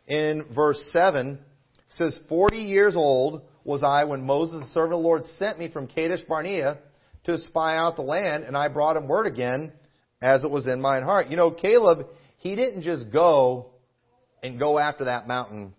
in 0.08 0.46
verse 0.54 0.82
7. 0.92 1.40
It 1.78 1.82
says, 1.90 2.20
40 2.30 2.58
years 2.58 2.96
old 2.96 3.42
was 3.64 3.84
I 3.84 4.04
when 4.04 4.26
Moses, 4.26 4.62
the 4.62 4.72
servant 4.74 4.94
of 4.94 5.00
the 5.00 5.08
Lord, 5.08 5.24
sent 5.38 5.60
me 5.60 5.70
from 5.70 5.88
Kadesh 5.88 6.22
Barnea 6.28 6.80
to 7.26 7.38
spy 7.40 7.78
out 7.78 7.96
the 7.96 8.02
land, 8.02 8.44
and 8.44 8.56
I 8.56 8.68
brought 8.68 8.96
him 8.96 9.08
word 9.08 9.26
again 9.26 9.72
as 10.22 10.44
it 10.44 10.52
was 10.52 10.68
in 10.68 10.82
mine 10.82 11.04
heart. 11.04 11.30
You 11.30 11.38
know, 11.38 11.52
Caleb, 11.52 12.08
he 12.38 12.56
didn't 12.56 12.84
just 12.84 13.12
go 13.12 13.72
and 14.44 14.60
go 14.60 14.78
after 14.78 15.06
that 15.06 15.28
mountain. 15.28 15.74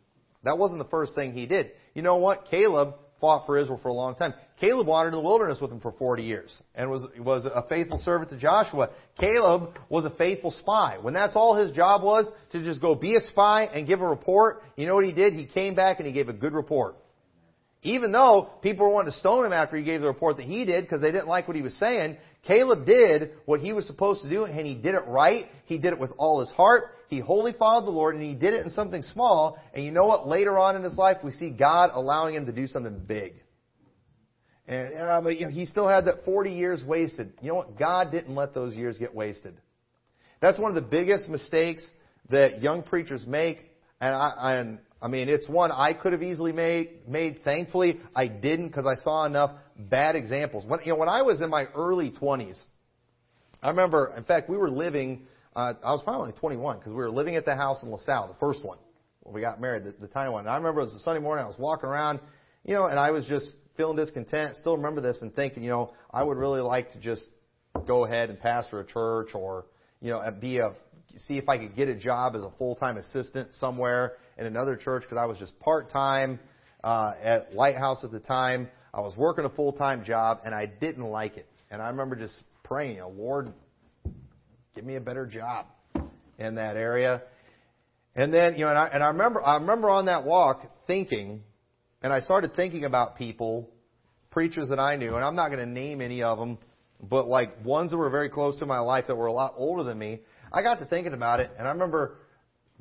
That 0.45 0.59
wasn't 0.59 0.79
the 0.79 0.89
first 0.89 1.15
thing 1.15 1.33
he 1.33 1.47
did. 1.47 1.73
You 1.95 2.03
know 2.03 2.17
what? 2.17 2.47
Caleb 2.51 2.95
fought 3.21 3.47
for 3.47 3.59
Israel 3.59 3.79
for 3.83 3.89
a 3.89 3.93
long 3.93 4.15
time. 4.15 4.35
Caleb 4.61 4.87
wandered 4.87 5.15
in 5.15 5.15
the 5.15 5.23
wilderness 5.23 5.59
with 5.59 5.73
him 5.73 5.81
for 5.81 5.93
40 5.93 6.23
years 6.23 6.63
and 6.75 6.91
was, 6.91 7.07
was 7.19 7.47
a 7.47 7.67
faithful 7.69 7.99
servant 7.99 8.31
to 8.31 8.39
Joshua. 8.39 8.91
Caleb 9.19 9.79
was 9.89 10.05
a 10.05 10.11
faithful 10.11 10.51
spy. 10.51 10.99
When 11.01 11.15
that's 11.15 11.35
all 11.35 11.57
his 11.57 11.73
job 11.73 12.03
was, 12.03 12.31
to 12.53 12.63
just 12.63 12.81
go 12.81 12.95
be 12.95 13.17
a 13.17 13.21
spy 13.23 13.65
and 13.65 13.87
give 13.87 14.03
a 14.03 14.07
report, 14.07 14.63
you 14.77 14.87
know 14.87 14.95
what 14.95 15.07
he 15.07 15.13
did? 15.13 15.33
He 15.33 15.47
came 15.47 15.75
back 15.75 15.99
and 15.99 16.07
he 16.07 16.13
gave 16.13 16.29
a 16.29 16.35
good 16.35 16.53
report. 16.53 16.97
Even 17.83 18.13
though 18.13 18.51
people 18.61 18.87
were 18.87 18.93
wanting 18.93 19.13
to 19.13 19.19
stone 19.19 19.47
him 19.47 19.55
after 19.55 19.79
he 19.79 19.83
gave 19.83 20.03
the 20.03 20.07
report 20.07 20.37
that 20.37 20.45
he 20.45 20.67
did 20.67 20.85
because 20.85 21.01
they 21.01 21.11
didn't 21.11 21.29
like 21.29 21.49
what 21.49 21.57
he 21.57 21.63
was 21.63 21.75
saying, 21.77 22.19
Caleb 22.43 22.85
did 22.85 23.31
what 23.47 23.61
he 23.61 23.73
was 23.73 23.87
supposed 23.87 24.23
to 24.23 24.29
do 24.29 24.45
and 24.45 24.67
he 24.67 24.75
did 24.75 24.95
it 24.95 25.07
right. 25.07 25.47
He 25.65 25.79
did 25.79 25.95
it 25.95 25.99
with 25.99 26.11
all 26.19 26.41
his 26.41 26.51
heart. 26.51 26.91
He 27.09 27.19
wholly 27.19 27.55
followed 27.55 27.87
the 27.87 27.93
Lord 27.93 28.15
and 28.15 28.23
he 28.23 28.35
did 28.35 28.53
it 28.53 28.67
in 28.67 28.71
something 28.73 29.03
small. 29.03 29.59
And 29.73 29.83
you 29.83 29.91
know 29.91 30.05
what? 30.05 30.29
Later 30.29 30.59
on 30.59 30.77
in 30.77 30.85
his 30.85 30.99
life, 30.99 31.17
we 31.25 31.31
see 31.31 31.49
God 31.49 31.91
allowing 31.95 32.35
him 32.35 32.45
to 32.45 32.53
do 32.53 32.67
something 32.67 33.01
big. 33.07 33.37
And, 34.71 34.95
uh, 34.97 35.21
but 35.21 35.41
you 35.41 35.47
know, 35.47 35.53
he 35.53 35.67
still 35.67 35.89
had 35.89 36.05
that 36.05 36.25
40 36.25 36.53
years 36.53 36.83
wasted. 36.85 37.33
You 37.43 37.49
know 37.49 37.57
what? 37.57 37.77
God 37.77 38.13
didn't 38.13 38.37
let 38.37 38.55
those 38.55 38.75
years 38.75 38.97
get 38.99 39.13
wasted. 39.13 39.61
That's 40.41 40.61
one 40.61 40.71
of 40.71 40.77
the 40.77 40.89
biggest 40.89 41.29
mistakes 41.29 41.85
that 42.31 42.63
young 42.63 42.85
preachers 42.85 43.27
make. 43.27 43.59
And 44.01 44.15
I, 44.15 44.61
and 44.61 44.79
I 45.03 45.09
mean, 45.09 45.29
it's 45.29 45.49
one 45.49 45.73
I 45.73 45.93
could 45.93 46.13
have 46.13 46.23
easily 46.23 46.53
made. 46.53 47.09
Made. 47.09 47.41
Thankfully, 47.43 48.01
I 48.15 48.29
didn't 48.29 48.69
because 48.69 48.87
I 48.87 48.95
saw 49.03 49.27
enough 49.27 49.51
bad 49.77 50.15
examples. 50.15 50.65
When 50.65 50.79
you 50.85 50.93
know, 50.93 50.99
when 50.99 51.09
I 51.09 51.23
was 51.23 51.41
in 51.41 51.51
my 51.51 51.65
early 51.75 52.13
20s, 52.13 52.63
I 53.61 53.71
remember. 53.71 54.15
In 54.17 54.23
fact, 54.23 54.49
we 54.49 54.57
were 54.57 54.71
living. 54.71 55.27
Uh, 55.57 55.75
I 55.85 55.91
was 55.91 56.03
probably 56.05 56.29
only 56.29 56.39
21 56.39 56.79
because 56.79 56.93
we 56.93 56.99
were 56.99 57.11
living 57.11 57.35
at 57.35 57.45
the 57.45 57.57
house 57.57 57.83
in 57.83 57.91
LaSalle, 57.91 58.29
the 58.29 58.39
first 58.39 58.65
one 58.65 58.79
when 59.25 59.35
we 59.35 59.41
got 59.41 59.61
married, 59.61 59.83
the, 59.83 59.95
the 60.01 60.07
tiny 60.07 60.31
one. 60.31 60.43
And 60.43 60.51
I 60.51 60.57
remember 60.57 60.81
it 60.81 60.85
was 60.85 60.95
a 60.95 61.01
Sunday 61.01 61.21
morning. 61.21 61.45
I 61.45 61.49
was 61.49 61.59
walking 61.59 61.89
around, 61.89 62.21
you 62.65 62.73
know, 62.73 62.87
and 62.87 63.01
I 63.01 63.11
was 63.11 63.27
just 63.27 63.51
feeling 63.77 63.97
discontent. 63.97 64.57
Still 64.57 64.77
remember 64.77 65.01
this 65.01 65.23
and 65.23 65.35
thinking, 65.35 65.63
you 65.63 65.71
know, 65.71 65.93
I 66.13 66.23
would 66.23 66.37
really 66.37 66.61
like 66.61 66.93
to 66.93 67.01
just 67.01 67.27
go 67.87 68.05
ahead 68.05 68.31
and 68.31 68.39
pastor 68.39 68.81
a 68.81 68.87
church 68.87 69.35
or, 69.35 69.67
you 70.01 70.11
know, 70.11 70.23
be 70.41 70.59
a 70.59 70.75
see 71.17 71.39
if 71.39 71.49
I 71.49 71.59
could 71.59 71.75
get 71.75 71.89
a 71.89 71.95
job 71.95 72.37
as 72.37 72.45
a 72.45 72.51
full-time 72.59 72.97
assistant 72.97 73.53
somewhere 73.55 74.13
in 74.39 74.47
another 74.47 74.77
church 74.77 75.03
because 75.03 75.19
I 75.19 75.25
was 75.25 75.39
just 75.39 75.59
part-time 75.61 76.39
uh, 76.85 77.13
at 77.23 77.55
Lighthouse 77.55 78.05
at 78.05 78.13
the 78.13 78.21
time. 78.21 78.69
I 78.93 79.01
was 79.01 79.17
working 79.17 79.45
a 79.45 79.51
full-time 79.51 80.05
job 80.05 80.41
and 80.45 80.55
I 80.55 80.67
didn't 80.67 81.05
like 81.05 81.37
it. 81.37 81.47
And 81.71 81.81
I 81.81 81.89
remember 81.89 82.17
just 82.17 82.43
praying, 82.65 82.97
you 82.97 83.01
know, 83.01 83.11
Lord, 83.11 83.53
give 84.75 84.85
me 84.85 84.97
a 84.97 85.01
better 85.01 85.27
job 85.27 85.67
in 86.39 86.57
that 86.57 86.77
area. 86.77 87.23
And 88.17 88.33
then, 88.33 88.55
you 88.55 88.65
know, 88.65 88.71
and 88.71 88.79
I, 88.79 88.87
and 88.89 89.03
I 89.03 89.09
remember, 89.09 89.43
I 89.43 89.57
remember 89.57 89.91
on 89.91 90.07
that 90.07 90.25
walk 90.25 90.67
thinking, 90.87 91.43
and 92.03 92.13
I 92.13 92.21
started 92.21 92.55
thinking 92.55 92.85
about 92.85 93.17
people, 93.17 93.71
preachers 94.31 94.69
that 94.69 94.79
I 94.79 94.97
knew, 94.97 95.15
and 95.15 95.25
I'm 95.25 95.37
not 95.37 95.49
going 95.49 95.61
to 95.61 95.71
name 95.71 96.01
any 96.01 96.23
of 96.23 96.39
them, 96.39 96.59
but 97.03 97.27
like 97.27 97.65
ones 97.65 97.91
that 97.91 97.99
were 97.99 98.11
very 98.11 98.31
close 98.31 98.59
to 98.61 98.67
my 98.67 98.79
life 98.79 99.07
that 99.09 99.17
were 99.17 99.27
a 99.27 99.33
lot 99.33 99.55
older 99.57 99.85
than 99.85 99.99
me. 99.99 100.21
I 100.53 100.63
got 100.63 100.79
to 100.81 100.87
thinking 100.87 101.13
about 101.13 101.41
it, 101.41 101.51
and 101.59 101.67
I 101.69 101.73
remember, 101.73 102.19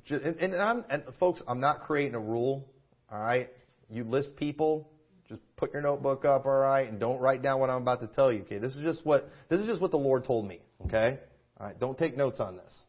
just, 0.05 0.23
and, 0.23 0.37
and, 0.37 0.61
I'm, 0.61 0.85
and 0.89 1.03
folks, 1.19 1.41
I'm 1.47 1.59
not 1.59 1.81
creating 1.81 2.15
a 2.15 2.19
rule. 2.19 2.67
All 3.11 3.19
right, 3.19 3.49
you 3.89 4.03
list 4.03 4.35
people, 4.35 4.89
just 5.27 5.41
put 5.57 5.73
your 5.73 5.81
notebook 5.81 6.25
up, 6.25 6.45
all 6.45 6.57
right, 6.57 6.87
and 6.87 6.99
don't 6.99 7.19
write 7.19 7.41
down 7.41 7.59
what 7.59 7.69
I'm 7.69 7.81
about 7.81 8.01
to 8.01 8.07
tell 8.07 8.31
you. 8.31 8.41
Okay, 8.41 8.59
this 8.59 8.75
is 8.75 8.81
just 8.81 9.05
what 9.05 9.29
this 9.49 9.59
is 9.59 9.65
just 9.65 9.81
what 9.81 9.91
the 9.91 9.97
Lord 9.97 10.25
told 10.25 10.47
me. 10.47 10.59
Okay, 10.85 11.17
all 11.59 11.67
right, 11.67 11.79
don't 11.79 11.97
take 11.97 12.15
notes 12.15 12.39
on 12.39 12.55
this. 12.55 12.81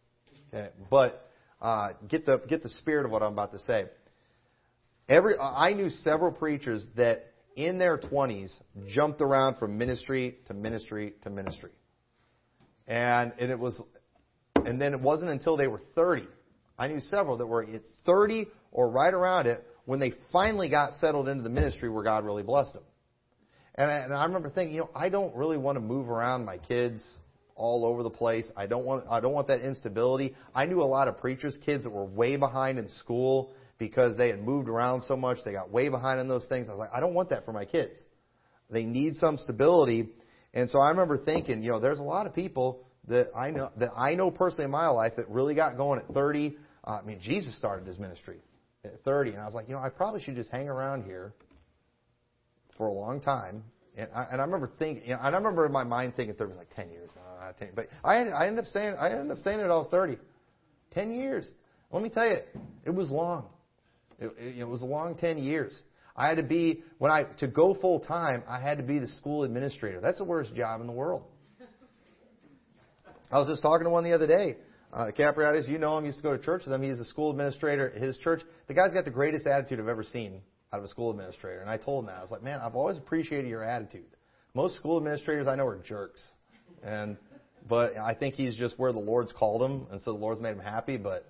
Okay, 0.52 0.68
but 0.90 1.30
uh, 1.60 1.92
get 2.08 2.26
the 2.26 2.42
get 2.48 2.62
the 2.62 2.68
spirit 2.68 3.06
of 3.06 3.12
what 3.12 3.22
I'm 3.22 3.32
about 3.32 3.52
to 3.52 3.58
say. 3.60 3.86
Every 5.10 5.36
I 5.36 5.72
knew 5.72 5.90
several 5.90 6.30
preachers 6.30 6.86
that 6.94 7.26
in 7.56 7.78
their 7.78 7.98
20s 7.98 8.52
jumped 8.86 9.20
around 9.20 9.56
from 9.58 9.76
ministry 9.76 10.38
to 10.46 10.54
ministry 10.54 11.14
to 11.22 11.30
ministry. 11.30 11.72
And, 12.86 13.32
and 13.40 13.50
it 13.50 13.58
was 13.58 13.82
and 14.54 14.80
then 14.80 14.92
it 14.94 15.00
wasn't 15.00 15.30
until 15.30 15.56
they 15.56 15.66
were 15.66 15.82
30. 15.96 16.28
I 16.78 16.86
knew 16.86 17.00
several 17.00 17.38
that 17.38 17.46
were 17.46 17.64
at 17.64 17.82
30 18.06 18.46
or 18.70 18.88
right 18.88 19.12
around 19.12 19.48
it 19.48 19.66
when 19.84 19.98
they 19.98 20.12
finally 20.30 20.68
got 20.68 20.92
settled 20.94 21.28
into 21.28 21.42
the 21.42 21.50
ministry 21.50 21.90
where 21.90 22.04
God 22.04 22.24
really 22.24 22.44
blessed 22.44 22.74
them. 22.74 22.84
And 23.74 23.90
I, 23.90 23.94
and 23.98 24.14
I 24.14 24.24
remember 24.24 24.48
thinking, 24.48 24.76
you 24.76 24.82
know, 24.82 24.90
I 24.94 25.08
don't 25.08 25.34
really 25.34 25.58
want 25.58 25.74
to 25.74 25.80
move 25.80 26.08
around 26.08 26.44
my 26.44 26.58
kids 26.58 27.02
all 27.56 27.84
over 27.84 28.04
the 28.04 28.10
place. 28.10 28.50
I 28.56 28.66
don't 28.66 28.84
want 28.84 29.06
I 29.10 29.18
don't 29.18 29.32
want 29.32 29.48
that 29.48 29.62
instability. 29.62 30.36
I 30.54 30.66
knew 30.66 30.82
a 30.82 30.84
lot 30.84 31.08
of 31.08 31.18
preachers' 31.18 31.58
kids 31.66 31.82
that 31.82 31.90
were 31.90 32.04
way 32.04 32.36
behind 32.36 32.78
in 32.78 32.88
school 32.88 33.52
because 33.80 34.16
they 34.16 34.28
had 34.28 34.44
moved 34.44 34.68
around 34.68 35.02
so 35.02 35.16
much. 35.16 35.38
They 35.44 35.52
got 35.52 35.72
way 35.72 35.88
behind 35.88 36.20
on 36.20 36.28
those 36.28 36.46
things. 36.46 36.68
I 36.68 36.72
was 36.72 36.78
like, 36.78 36.90
I 36.94 37.00
don't 37.00 37.14
want 37.14 37.30
that 37.30 37.44
for 37.46 37.52
my 37.52 37.64
kids. 37.64 37.98
They 38.70 38.84
need 38.84 39.16
some 39.16 39.38
stability. 39.38 40.10
And 40.54 40.70
so 40.70 40.78
I 40.78 40.90
remember 40.90 41.18
thinking, 41.18 41.62
you 41.64 41.70
know, 41.70 41.80
there's 41.80 41.98
a 41.98 42.04
lot 42.04 42.26
of 42.26 42.34
people 42.34 42.84
that 43.08 43.30
I 43.34 43.50
know 43.50 43.70
that 43.78 43.90
I 43.96 44.14
know 44.14 44.30
personally 44.30 44.66
in 44.66 44.70
my 44.70 44.88
life 44.88 45.14
that 45.16 45.28
really 45.28 45.54
got 45.54 45.76
going 45.76 45.98
at 45.98 46.06
30. 46.14 46.56
Uh, 46.86 46.98
I 47.02 47.02
mean, 47.02 47.18
Jesus 47.20 47.56
started 47.56 47.86
his 47.86 47.98
ministry 47.98 48.36
at 48.84 49.02
30, 49.02 49.30
and 49.30 49.40
I 49.40 49.46
was 49.46 49.54
like, 49.54 49.66
you 49.66 49.74
know, 49.74 49.80
I 49.80 49.88
probably 49.88 50.20
should 50.22 50.36
just 50.36 50.50
hang 50.50 50.68
around 50.68 51.04
here 51.04 51.32
for 52.76 52.86
a 52.86 52.92
long 52.92 53.20
time. 53.20 53.64
And 53.96 54.08
I, 54.14 54.24
and 54.30 54.40
I 54.40 54.44
remember 54.44 54.70
thinking, 54.78 55.04
you 55.04 55.14
know, 55.14 55.20
and 55.22 55.34
I 55.34 55.38
remember 55.38 55.66
in 55.66 55.72
my 55.72 55.84
mind 55.84 56.14
thinking 56.16 56.34
there 56.36 56.46
was 56.46 56.58
like 56.58 56.74
10 56.76 56.90
years, 56.90 57.10
not 57.40 57.58
10, 57.58 57.70
but 57.74 57.88
I 58.04 58.16
I 58.28 58.46
ended 58.46 58.64
up 58.64 58.70
saying 58.70 58.94
I 59.00 59.10
ended 59.10 59.30
up 59.30 59.42
saying 59.42 59.60
it 59.60 59.64
I 59.64 59.68
was 59.68 59.88
30, 59.90 60.18
10 60.92 61.12
years. 61.12 61.50
Let 61.90 62.02
me 62.02 62.10
tell 62.10 62.26
you, 62.26 62.38
it 62.84 62.90
was 62.90 63.10
long. 63.10 63.48
It, 64.20 64.32
it, 64.38 64.58
it 64.58 64.68
was 64.68 64.82
a 64.82 64.86
long 64.86 65.16
10 65.16 65.38
years. 65.38 65.80
I 66.16 66.28
had 66.28 66.36
to 66.36 66.42
be 66.42 66.82
when 66.98 67.10
I 67.10 67.24
to 67.38 67.46
go 67.46 67.74
full 67.74 68.00
time. 68.00 68.42
I 68.48 68.60
had 68.60 68.78
to 68.78 68.84
be 68.84 68.98
the 68.98 69.08
school 69.08 69.44
administrator. 69.44 70.00
That's 70.00 70.18
the 70.18 70.24
worst 70.24 70.54
job 70.54 70.80
in 70.80 70.86
the 70.86 70.92
world. 70.92 71.22
I 73.32 73.38
was 73.38 73.46
just 73.46 73.62
talking 73.62 73.84
to 73.84 73.90
one 73.90 74.04
the 74.04 74.12
other 74.12 74.26
day. 74.26 74.56
Uh, 74.92 75.10
Capriatis, 75.16 75.68
you 75.68 75.78
know 75.78 75.96
him, 75.96 76.04
used 76.04 76.18
to 76.18 76.22
go 76.22 76.36
to 76.36 76.42
church 76.42 76.62
with 76.64 76.74
him. 76.74 76.82
He's 76.82 76.98
a 76.98 77.04
school 77.04 77.30
administrator 77.30 77.90
at 77.90 78.02
his 78.02 78.18
church. 78.18 78.40
The 78.66 78.74
guy's 78.74 78.92
got 78.92 79.04
the 79.04 79.12
greatest 79.12 79.46
attitude 79.46 79.78
I've 79.78 79.86
ever 79.86 80.02
seen 80.02 80.40
out 80.72 80.78
of 80.80 80.84
a 80.84 80.88
school 80.88 81.10
administrator. 81.10 81.60
And 81.60 81.70
I 81.70 81.76
told 81.76 82.04
him 82.04 82.06
that. 82.08 82.18
I 82.18 82.22
was 82.22 82.32
like, 82.32 82.42
man, 82.42 82.60
I've 82.60 82.74
always 82.74 82.96
appreciated 82.96 83.48
your 83.48 83.62
attitude. 83.62 84.16
Most 84.52 84.74
school 84.76 84.96
administrators 84.96 85.46
I 85.46 85.54
know 85.54 85.66
are 85.66 85.78
jerks. 85.78 86.28
And, 86.82 87.16
but 87.68 87.96
I 87.96 88.14
think 88.14 88.34
he's 88.34 88.56
just 88.56 88.78
where 88.80 88.92
the 88.92 88.98
Lord's 88.98 89.32
called 89.32 89.62
him, 89.62 89.86
and 89.92 90.00
so 90.00 90.12
the 90.12 90.18
Lord's 90.18 90.40
made 90.40 90.50
him 90.52 90.58
happy. 90.58 90.96
But, 90.96 91.29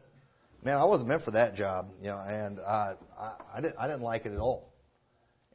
man, 0.65 0.77
I 0.77 0.85
wasn't 0.85 1.09
meant 1.09 1.25
for 1.25 1.33
that 1.33 1.55
job, 1.55 1.91
you 2.01 2.09
know, 2.09 2.19
and 2.19 2.59
uh, 2.59 2.95
I, 3.19 3.33
I, 3.55 3.61
didn't, 3.61 3.77
I 3.79 3.87
didn't 3.87 4.03
like 4.03 4.27
it 4.27 4.33
at 4.33 4.39
all. 4.39 4.73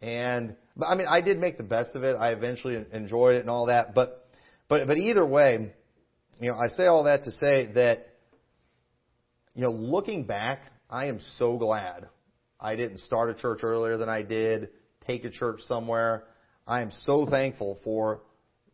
And, 0.02 0.56
but 0.76 0.88
I 0.88 0.96
mean, 0.96 1.08
I 1.10 1.22
did 1.22 1.40
make 1.40 1.58
the 1.58 1.64
best 1.64 1.96
of 1.96 2.04
it. 2.04 2.16
I 2.16 2.32
eventually 2.32 2.84
enjoyed 2.92 3.36
it 3.36 3.40
and 3.40 3.50
all 3.50 3.68
that. 3.68 3.94
But, 3.96 4.28
but, 4.68 4.88
but 4.88 4.98
either 4.98 5.26
way, 5.26 5.74
you 6.40 6.52
know, 6.52 6.58
I 6.58 6.68
say 6.68 6.86
all 6.86 7.06
that 7.06 7.24
to 7.24 7.32
say 7.32 7.72
that, 7.74 8.08
you 9.56 9.62
know, 9.62 9.72
looking 9.72 10.26
back, 10.26 10.64
I 10.90 11.08
am 11.08 11.20
so 11.38 11.58
glad 11.58 12.08
I 12.60 12.76
didn't 12.76 13.00
start 13.00 13.30
a 13.30 13.34
church 13.34 13.60
earlier 13.64 13.98
than 13.98 14.10
I 14.10 14.22
did, 14.22 14.70
take 15.08 15.24
a 15.24 15.30
church 15.30 15.62
somewhere. 15.68 16.26
I 16.68 16.82
am 16.82 16.92
so 17.02 17.26
thankful 17.26 17.80
for 17.84 18.22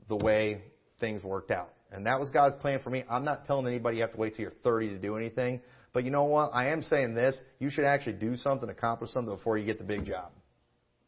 the 0.07 0.15
way 0.15 0.63
things 0.99 1.23
worked 1.23 1.51
out. 1.51 1.73
And 1.91 2.05
that 2.05 2.19
was 2.19 2.29
God's 2.29 2.55
plan 2.55 2.79
for 2.81 2.89
me. 2.89 3.03
I'm 3.09 3.25
not 3.25 3.45
telling 3.45 3.67
anybody 3.67 3.97
you 3.97 4.03
have 4.03 4.13
to 4.13 4.17
wait 4.17 4.35
till 4.35 4.43
you're 4.43 4.51
30 4.63 4.89
to 4.89 4.97
do 4.97 5.17
anything. 5.17 5.61
But 5.93 6.05
you 6.05 6.11
know 6.11 6.23
what? 6.23 6.51
I 6.53 6.69
am 6.69 6.81
saying 6.83 7.15
this. 7.15 7.39
You 7.59 7.69
should 7.69 7.83
actually 7.83 8.13
do 8.13 8.37
something, 8.37 8.69
accomplish 8.69 9.11
something 9.11 9.35
before 9.35 9.57
you 9.57 9.65
get 9.65 9.77
the 9.77 9.83
big 9.83 10.05
job. 10.05 10.31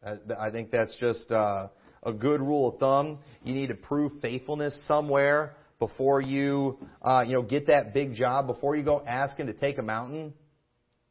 I 0.05 0.51
think 0.51 0.71
that's 0.71 0.93
just 0.99 1.31
uh, 1.31 1.67
a 2.03 2.11
good 2.11 2.41
rule 2.41 2.73
of 2.73 2.79
thumb. 2.79 3.19
You 3.43 3.53
need 3.53 3.67
to 3.67 3.75
prove 3.75 4.11
faithfulness 4.21 4.77
somewhere 4.85 5.55
before 5.79 6.21
you, 6.21 6.77
uh, 7.01 7.23
you 7.25 7.33
know, 7.33 7.43
get 7.43 7.67
that 7.67 7.93
big 7.93 8.13
job, 8.13 8.47
before 8.47 8.75
you 8.75 8.83
go 8.83 9.03
asking 9.05 9.47
to 9.47 9.53
take 9.53 9.77
a 9.77 9.81
mountain, 9.81 10.33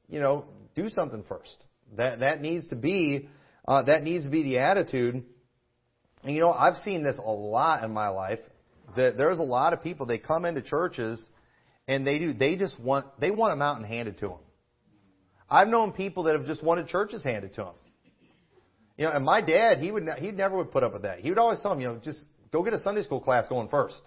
you 0.08 0.20
know, 0.20 0.44
do 0.74 0.90
something 0.90 1.24
first. 1.28 1.66
That 1.96 2.20
that 2.20 2.40
needs 2.40 2.68
to 2.68 2.76
be 2.76 3.28
uh, 3.66 3.82
that 3.84 4.02
needs 4.02 4.24
to 4.24 4.30
be 4.30 4.42
the 4.42 4.58
attitude. 4.58 5.24
And 6.22 6.34
you 6.34 6.40
know, 6.40 6.50
I've 6.50 6.76
seen 6.76 7.02
this 7.02 7.18
a 7.18 7.30
lot 7.30 7.84
in 7.84 7.92
my 7.92 8.08
life. 8.08 8.40
That 8.96 9.16
there's 9.16 9.38
a 9.38 9.42
lot 9.44 9.72
of 9.72 9.82
people 9.82 10.06
they 10.06 10.18
come 10.18 10.44
into 10.44 10.62
churches 10.62 11.26
and 11.88 12.06
they 12.06 12.18
do 12.18 12.32
they 12.32 12.56
just 12.56 12.78
want 12.80 13.06
they 13.20 13.30
want 13.30 13.52
a 13.52 13.56
mountain 13.56 13.84
handed 13.84 14.18
to 14.18 14.28
them. 14.28 14.38
I've 15.50 15.68
known 15.68 15.92
people 15.92 16.24
that 16.24 16.34
have 16.34 16.46
just 16.46 16.62
wanted 16.62 16.88
churches 16.88 17.22
handed 17.22 17.54
to 17.54 17.64
them. 17.64 17.74
You 18.96 19.04
know, 19.04 19.12
and 19.12 19.24
my 19.24 19.40
dad, 19.40 19.78
he 19.78 19.90
would 19.90 20.08
he 20.18 20.30
never 20.30 20.56
would 20.56 20.70
put 20.70 20.82
up 20.82 20.92
with 20.92 21.02
that. 21.02 21.20
He 21.20 21.28
would 21.28 21.38
always 21.38 21.60
tell 21.60 21.72
them, 21.72 21.80
you 21.80 21.88
know, 21.88 22.00
just 22.02 22.24
go 22.52 22.62
get 22.62 22.72
a 22.72 22.78
Sunday 22.78 23.02
school 23.02 23.20
class 23.20 23.48
going 23.48 23.68
first. 23.68 24.00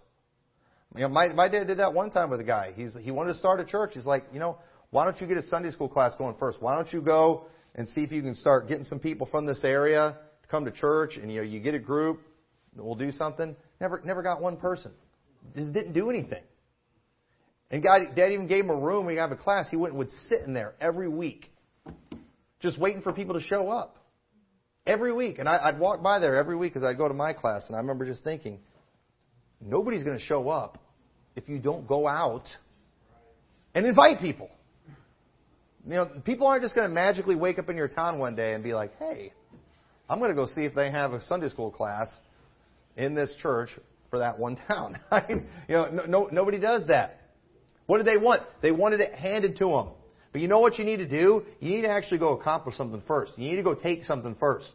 You 0.96 1.02
know, 1.02 1.10
my 1.10 1.28
my 1.30 1.48
dad 1.48 1.68
did 1.68 1.80
that 1.80 1.94
one 1.94 2.12
time 2.12 2.30
with 2.30 2.40
a 2.40 2.44
guy. 2.44 2.74
He's 2.76 2.96
he 3.00 3.12
wanted 3.12 3.34
to 3.34 3.40
start 3.40 3.60
a 3.60 3.66
church. 3.66 3.92
He's 3.94 4.06
like, 4.06 4.24
you 4.32 4.40
know, 4.40 4.58
why 4.92 5.04
don't 5.04 5.20
you 5.20 5.28
get 5.28 5.38
a 5.38 5.44
Sunday 5.44 5.72
school 5.72 5.90
class 5.90 6.14
going 6.18 6.36
first? 6.40 6.62
Why 6.62 6.76
don't 6.76 6.92
you 6.94 7.02
go 7.02 7.48
and 7.76 7.88
see 7.90 8.02
if 8.02 8.12
you 8.12 8.22
can 8.22 8.36
start 8.36 8.68
getting 8.68 8.86
some 8.86 9.00
people 9.00 9.28
from 9.28 9.46
this 9.46 9.64
area 9.64 10.18
to 10.42 10.48
come 10.48 10.66
to 10.66 10.72
church 10.72 11.18
and 11.18 11.32
you 11.32 11.38
know 11.38 11.44
you 11.44 11.60
get 11.60 11.74
a 11.74 11.80
group, 11.80 12.22
we'll 12.76 12.96
do 12.96 13.12
something. 13.12 13.56
Never 13.82 14.02
never 14.06 14.24
got 14.24 14.42
one 14.42 14.58
person. 14.58 14.92
Just 15.56 15.74
didn't 15.74 15.94
do 15.94 16.10
anything. 16.10 16.44
And 17.72 17.82
God, 17.82 18.02
Dad 18.16 18.32
even 18.32 18.48
gave 18.48 18.64
him 18.64 18.70
a 18.70 18.76
room. 18.76 19.06
We 19.06 19.16
have 19.18 19.32
a 19.32 19.36
class. 19.36 19.68
He 19.70 19.76
went 19.76 19.94
and 19.94 20.00
would 20.00 20.10
sit 20.30 20.42
in 20.42 20.54
there 20.54 20.76
every 20.80 21.10
week, 21.10 21.52
just 22.60 22.80
waiting 22.80 23.02
for 23.02 23.12
people 23.12 23.36
to 23.36 23.42
show 23.42 23.70
up. 23.70 23.98
Every 24.86 25.12
week. 25.12 25.40
And 25.40 25.50
I, 25.50 25.58
I'd 25.64 25.80
walk 25.80 26.04
by 26.04 26.20
there 26.20 26.36
every 26.36 26.56
week 26.56 26.76
as 26.76 26.84
I'd 26.84 26.98
go 26.98 27.08
to 27.08 27.14
my 27.14 27.34
class, 27.34 27.64
and 27.68 27.76
I 27.76 27.80
remember 27.80 28.06
just 28.06 28.24
thinking, 28.24 28.60
nobody's 29.60 30.04
going 30.04 30.18
to 30.18 30.24
show 30.24 30.48
up 30.48 30.78
if 31.36 31.50
you 31.50 31.58
don't 31.58 31.88
go 31.88 32.08
out 32.08 32.48
and 33.74 33.86
invite 33.86 34.20
people. 34.20 34.50
You 35.88 35.96
know, 35.96 36.06
people 36.24 36.48
aren't 36.48 36.64
just 36.64 36.76
going 36.76 36.88
to 36.88 36.94
magically 36.94 37.36
wake 37.36 37.60
up 37.60 37.70
in 37.70 37.76
your 37.76 37.88
town 37.88 38.20
one 38.20 38.36
day 38.36 38.54
and 38.54 38.64
be 38.64 38.74
like, 38.74 38.96
hey, 38.98 39.34
I'm 40.10 40.20
going 40.20 40.30
to 40.30 40.36
go 40.36 40.48
see 40.48 40.62
if 40.62 40.74
they 40.74 40.92
have 40.92 41.14
a 41.14 41.22
Sunday 41.22 41.50
school 41.50 41.72
class 41.72 42.08
in 42.96 43.14
this 43.16 43.34
church 43.42 43.70
for 44.10 44.20
that 44.20 44.40
one 44.40 44.56
town. 44.68 45.00
You 45.68 45.76
know, 45.76 45.90
no, 45.90 46.06
no, 46.06 46.30
nobody 46.32 46.60
does 46.60 46.88
that. 46.88 47.22
What 47.88 47.98
did 47.98 48.08
they 48.08 48.18
want? 48.18 48.44
They 48.62 48.72
wanted 48.72 49.00
it 49.00 49.14
handed 49.14 49.58
to 49.58 49.66
them. 49.66 49.88
But 50.32 50.42
you 50.42 50.48
know 50.48 50.60
what 50.60 50.78
you 50.78 50.86
need 50.86 50.98
to 50.98 51.08
do? 51.08 51.44
You 51.60 51.76
need 51.76 51.84
to 51.84 51.90
actually 51.90 52.18
go 52.18 52.38
accomplish 52.38 52.76
something 52.76 53.02
first. 53.08 53.38
You 53.38 53.50
need 53.50 53.56
to 53.56 53.64
go 53.64 53.74
take 53.74 54.04
something 54.04 54.36
first. 54.40 54.74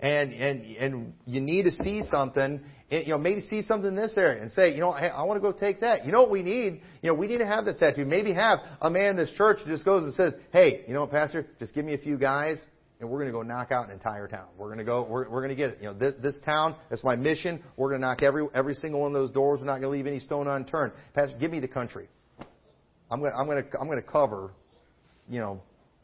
And, 0.00 0.32
and, 0.32 0.76
and 0.76 1.14
you 1.26 1.40
need 1.40 1.64
to 1.64 1.72
see 1.82 2.02
something, 2.08 2.60
you 2.88 3.08
know, 3.08 3.18
maybe 3.18 3.40
see 3.40 3.62
something 3.62 3.88
in 3.88 3.96
this 3.96 4.16
area 4.16 4.40
and 4.40 4.52
say, 4.52 4.72
you 4.72 4.78
know, 4.78 4.92
hey, 4.92 5.08
I 5.08 5.24
want 5.24 5.36
to 5.36 5.40
go 5.40 5.50
take 5.50 5.80
that. 5.80 6.06
You 6.06 6.12
know 6.12 6.22
what 6.22 6.30
we 6.30 6.44
need? 6.44 6.82
You 7.02 7.10
know, 7.10 7.14
we 7.14 7.26
need 7.26 7.38
to 7.38 7.46
have 7.46 7.64
this 7.64 7.82
attitude. 7.82 8.06
Maybe 8.06 8.32
have 8.34 8.60
a 8.80 8.88
man 8.88 9.10
in 9.10 9.16
this 9.16 9.32
church 9.32 9.58
who 9.64 9.72
just 9.72 9.84
goes 9.84 10.04
and 10.04 10.14
says, 10.14 10.34
hey, 10.52 10.84
you 10.86 10.94
know 10.94 11.00
what, 11.00 11.10
Pastor, 11.10 11.46
just 11.58 11.74
give 11.74 11.84
me 11.84 11.94
a 11.94 11.98
few 11.98 12.16
guys 12.16 12.64
and 13.00 13.08
we're 13.08 13.18
going 13.18 13.32
to 13.32 13.32
go 13.32 13.42
knock 13.42 13.70
out 13.72 13.86
an 13.86 13.92
entire 13.92 14.26
town. 14.26 14.46
We're 14.56 14.66
going 14.66 14.78
to 14.78 14.84
go, 14.84 15.02
we're, 15.02 15.28
we're 15.28 15.40
going 15.40 15.50
to 15.50 15.56
get 15.56 15.70
it. 15.70 15.78
You 15.80 15.88
know, 15.88 15.94
this, 15.94 16.14
this 16.22 16.38
town, 16.44 16.76
that's 16.90 17.04
my 17.04 17.16
mission. 17.16 17.62
We're 17.76 17.88
going 17.88 18.00
to 18.00 18.06
knock 18.06 18.22
every, 18.22 18.46
every 18.54 18.74
single 18.74 19.00
one 19.00 19.08
of 19.08 19.14
those 19.14 19.30
doors. 19.30 19.60
We're 19.60 19.66
not 19.66 19.80
going 19.80 19.82
to 19.82 19.88
leave 19.88 20.06
any 20.06 20.20
stone 20.20 20.46
unturned. 20.46 20.92
Pastor, 21.14 21.36
give 21.38 21.50
me 21.50 21.60
the 21.60 21.68
country. 21.68 22.08
I'm 23.10 23.20
going 23.20 23.32
to, 23.32 23.38
I'm 23.38 23.46
going 23.46 23.64
to, 23.64 23.78
I'm 23.80 23.86
going 23.86 24.02
to 24.02 24.08
cover 24.08 24.52
you 25.28 25.40
know, 25.40 25.60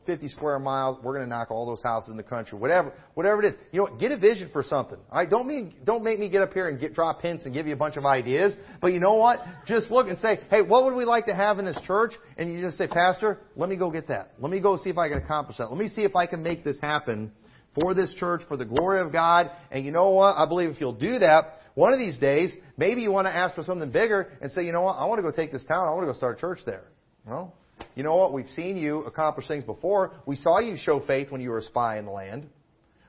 50 0.06 0.28
square 0.28 0.58
miles. 0.58 0.98
We're 1.02 1.14
going 1.14 1.24
to 1.24 1.30
knock 1.30 1.50
all 1.50 1.64
those 1.64 1.82
houses 1.82 2.10
in 2.10 2.16
the 2.16 2.22
country. 2.22 2.58
Whatever, 2.58 2.92
whatever 3.14 3.42
it 3.42 3.46
is. 3.46 3.54
You 3.72 3.80
know, 3.80 3.96
get 3.96 4.12
a 4.12 4.18
vision 4.18 4.50
for 4.52 4.62
something. 4.62 4.98
All 5.10 5.18
right, 5.18 5.28
don't 5.28 5.46
mean, 5.46 5.74
don't 5.84 6.04
make 6.04 6.18
me 6.18 6.28
get 6.28 6.42
up 6.42 6.52
here 6.52 6.68
and 6.68 6.78
get 6.78 6.94
drop 6.94 7.22
hints 7.22 7.46
and 7.46 7.54
give 7.54 7.66
you 7.66 7.72
a 7.72 7.76
bunch 7.76 7.96
of 7.96 8.04
ideas. 8.04 8.54
But 8.82 8.92
you 8.92 9.00
know 9.00 9.14
what? 9.14 9.40
Just 9.66 9.90
look 9.90 10.08
and 10.08 10.18
say, 10.18 10.40
hey, 10.50 10.60
what 10.60 10.84
would 10.84 10.94
we 10.94 11.04
like 11.06 11.26
to 11.26 11.34
have 11.34 11.58
in 11.58 11.64
this 11.64 11.78
church? 11.86 12.12
And 12.36 12.52
you 12.52 12.60
just 12.60 12.76
say, 12.76 12.86
Pastor, 12.86 13.40
let 13.56 13.70
me 13.70 13.76
go 13.76 13.90
get 13.90 14.08
that. 14.08 14.32
Let 14.38 14.50
me 14.50 14.60
go 14.60 14.76
see 14.76 14.90
if 14.90 14.98
I 14.98 15.08
can 15.08 15.18
accomplish 15.18 15.56
that. 15.58 15.70
Let 15.70 15.78
me 15.78 15.88
see 15.88 16.02
if 16.02 16.14
I 16.14 16.26
can 16.26 16.42
make 16.42 16.64
this 16.64 16.78
happen 16.82 17.32
for 17.74 17.94
this 17.94 18.12
church, 18.14 18.42
for 18.46 18.58
the 18.58 18.66
glory 18.66 19.00
of 19.00 19.10
God. 19.10 19.50
And 19.70 19.86
you 19.86 19.90
know 19.90 20.10
what? 20.10 20.36
I 20.36 20.46
believe 20.46 20.68
if 20.68 20.80
you'll 20.80 20.92
do 20.92 21.18
that, 21.20 21.60
one 21.74 21.92
of 21.92 21.98
these 21.98 22.18
days, 22.18 22.52
maybe 22.76 23.00
you 23.00 23.10
want 23.10 23.26
to 23.26 23.34
ask 23.34 23.54
for 23.54 23.62
something 23.62 23.90
bigger 23.90 24.36
and 24.40 24.52
say, 24.52 24.64
you 24.64 24.70
know 24.70 24.82
what? 24.82 24.96
I 24.96 25.06
want 25.06 25.18
to 25.18 25.22
go 25.22 25.32
take 25.32 25.50
this 25.50 25.64
town. 25.64 25.88
I 25.88 25.90
want 25.92 26.02
to 26.02 26.12
go 26.12 26.16
start 26.16 26.38
a 26.38 26.40
church 26.40 26.58
there. 26.66 26.84
Well, 27.26 27.54
you 27.94 28.02
know 28.02 28.16
what? 28.16 28.32
We've 28.32 28.50
seen 28.50 28.76
you 28.76 29.00
accomplish 29.04 29.48
things 29.48 29.64
before. 29.64 30.12
We 30.26 30.36
saw 30.36 30.58
you 30.58 30.76
show 30.76 31.00
faith 31.00 31.30
when 31.30 31.40
you 31.40 31.50
were 31.50 31.58
a 31.58 31.62
spy 31.62 31.98
in 31.98 32.04
the 32.04 32.10
land. 32.10 32.48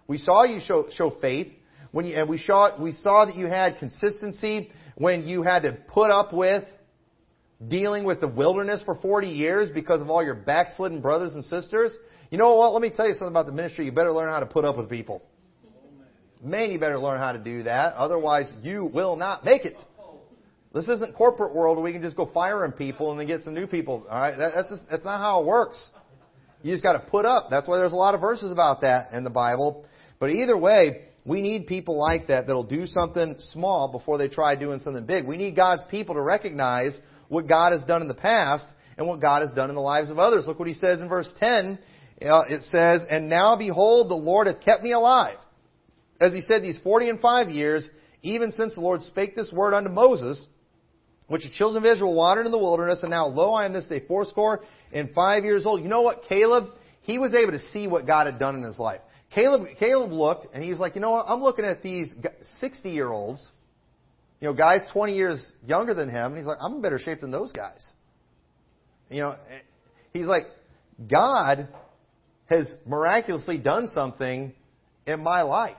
We 0.08 0.18
saw 0.18 0.44
you 0.44 0.60
show, 0.62 0.88
show 0.92 1.10
faith 1.22 1.52
when 1.92 2.06
you, 2.06 2.16
and 2.16 2.30
we 2.30 2.38
saw, 2.38 2.82
we 2.82 2.92
saw 2.92 3.26
that 3.26 3.36
you 3.36 3.48
had 3.48 3.78
consistency 3.78 4.72
when 4.96 5.28
you 5.28 5.44
had 5.44 5.64
to 5.64 5.74
put 5.88 6.12
up 6.12 6.34
with 6.34 6.64
dealing 7.68 8.04
with 8.04 8.22
the 8.22 8.28
wilderness 8.28 8.82
for 8.84 8.96
40 8.96 9.28
years 9.28 9.70
because 9.70 10.02
of 10.02 10.10
all 10.10 10.24
your 10.24 10.36
backslidden 10.36 11.02
brothers 11.02 11.34
and 11.34 11.44
sisters. 11.46 11.96
You 12.30 12.38
know 12.38 12.56
what? 12.56 12.74
Let 12.74 12.82
me 12.82 12.90
tell 12.90 13.08
you 13.08 13.14
something 13.14 13.30
about 13.30 13.46
the 13.46 13.54
ministry. 13.54 13.86
You 13.86 13.92
better 13.92 14.12
learn 14.12 14.30
how 14.30 14.40
to 14.40 14.46
put 14.46 14.66
up 14.66 14.78
with 14.78 14.90
people. 14.90 15.22
Man, 16.44 16.72
you 16.72 16.80
better 16.80 17.00
learn 17.00 17.18
how 17.18 17.32
to 17.32 17.40
do 17.40 17.64
that. 17.64 17.96
Otherwise, 17.96 18.52
you 18.62 18.86
will 18.94 19.16
not 19.16 19.44
make 19.44 19.66
it. 19.66 19.78
This 20.76 20.90
isn't 20.90 21.16
corporate 21.16 21.56
world 21.56 21.78
where 21.78 21.86
we 21.86 21.94
can 21.94 22.02
just 22.02 22.18
go 22.18 22.30
firing 22.34 22.74
people 22.74 23.10
and 23.10 23.18
then 23.18 23.28
get 23.28 23.44
some 23.44 23.54
new 23.54 23.66
people. 23.66 24.06
All 24.10 24.20
right, 24.20 24.38
that, 24.38 24.52
that's 24.54 24.70
just, 24.70 24.84
that's 24.92 25.06
not 25.06 25.22
how 25.22 25.40
it 25.40 25.46
works. 25.46 25.90
You 26.64 26.74
just 26.74 26.84
got 26.84 26.94
to 26.94 27.00
put 27.00 27.24
up. 27.24 27.48
That's 27.50 27.66
why 27.66 27.78
there's 27.78 27.94
a 27.94 27.96
lot 27.96 28.14
of 28.14 28.20
verses 28.20 28.52
about 28.52 28.82
that 28.82 29.14
in 29.14 29.24
the 29.24 29.30
Bible. 29.30 29.86
But 30.20 30.32
either 30.32 30.58
way, 30.58 31.06
we 31.26 31.42
need 31.42 31.68
people 31.68 31.98
like 31.98 32.28
that 32.28 32.48
that'll 32.48 32.66
do 32.66 32.88
something 32.88 33.36
small 33.54 33.90
before 33.90 34.18
they 34.18 34.28
try 34.28 34.58
doing 34.58 34.80
something 34.80 35.06
big. 35.06 35.26
We 35.26 35.38
need 35.38 35.56
God's 35.56 35.84
people 35.90 36.16
to 36.16 36.22
recognize 36.22 37.00
what 37.30 37.48
God 37.48 37.72
has 37.72 37.86
done 37.86 38.02
in 38.02 38.10
the 38.10 38.14
past 38.14 38.68
and 38.98 39.08
what 39.08 39.22
God 39.22 39.44
has 39.44 39.54
done 39.54 39.70
in 39.70 39.76
the 39.76 39.82
lives 39.82 40.10
of 40.10 40.20
others. 40.20 40.44
Look 40.46 40.60
what 40.60 40.68
he 40.68 40.74
says 40.74 41.00
in 41.00 41.08
verse 41.08 41.34
10. 41.40 41.80
Uh, 42.22 42.42
it 42.50 42.64
says, 42.64 43.02
And 43.10 43.30
now 43.30 43.56
behold, 43.56 44.10
the 44.10 44.16
Lord 44.16 44.48
hath 44.48 44.60
kept 44.60 44.84
me 44.84 44.92
alive. 44.92 45.38
As 46.20 46.34
he 46.34 46.42
said, 46.42 46.62
these 46.64 46.80
forty 46.84 47.08
and 47.08 47.22
five 47.22 47.50
years, 47.50 47.90
even 48.24 48.52
since 48.52 48.76
the 48.76 48.82
Lord 48.82 49.04
spake 49.04 49.38
this 49.38 49.54
word 49.54 49.74
unto 49.74 49.90
Moses, 49.90 50.46
which 51.28 51.44
the 51.44 51.50
children 51.50 51.84
of 51.84 51.92
Israel 51.92 52.14
wandered 52.14 52.46
in 52.46 52.52
the 52.52 52.58
wilderness, 52.58 53.00
and 53.02 53.10
now 53.10 53.28
lo, 53.28 53.54
I 53.54 53.66
am 53.66 53.74
this 53.74 53.88
day 53.88 54.02
fourscore 54.08 54.64
and 54.94 55.10
five 55.14 55.44
years 55.44 55.66
old. 55.66 55.82
You 55.82 55.90
know 55.90 56.02
what, 56.02 56.24
Caleb? 56.30 56.70
He 57.02 57.20
was 57.20 57.34
able 57.34 57.52
to 57.52 57.60
see 57.72 57.88
what 57.88 58.08
God 58.08 58.26
had 58.26 58.40
done 58.40 58.56
in 58.56 58.64
his 58.64 58.80
life. 58.80 59.02
Caleb, 59.34 59.68
Caleb 59.80 60.12
looked, 60.12 60.48
and 60.54 60.64
he 60.64 60.70
was 60.70 60.80
like, 60.80 60.96
you 60.96 61.02
know 61.02 61.12
what? 61.12 61.26
I'm 61.28 61.42
looking 61.42 61.66
at 61.66 61.84
these 61.84 62.16
60 62.60 62.90
year 62.90 63.10
olds, 63.10 63.46
you 64.40 64.48
know, 64.48 64.54
guys 64.54 64.82
20 64.94 65.16
years 65.16 65.52
younger 65.66 65.94
than 65.94 66.10
him, 66.10 66.28
and 66.28 66.38
he's 66.38 66.46
like, 66.46 66.58
I'm 66.62 66.76
in 66.76 66.82
better 66.82 67.00
shape 67.00 67.22
than 67.22 67.32
those 67.32 67.52
guys. 67.52 67.86
You 69.10 69.22
know, 69.22 69.32
eh, 69.32 69.60
he's 70.14 70.26
like, 70.26 70.46
God 71.10 71.68
has 72.48 72.68
miraculously 72.86 73.58
done 73.58 73.90
something 73.94 74.54
in 75.06 75.22
my 75.22 75.42
life 75.42 75.76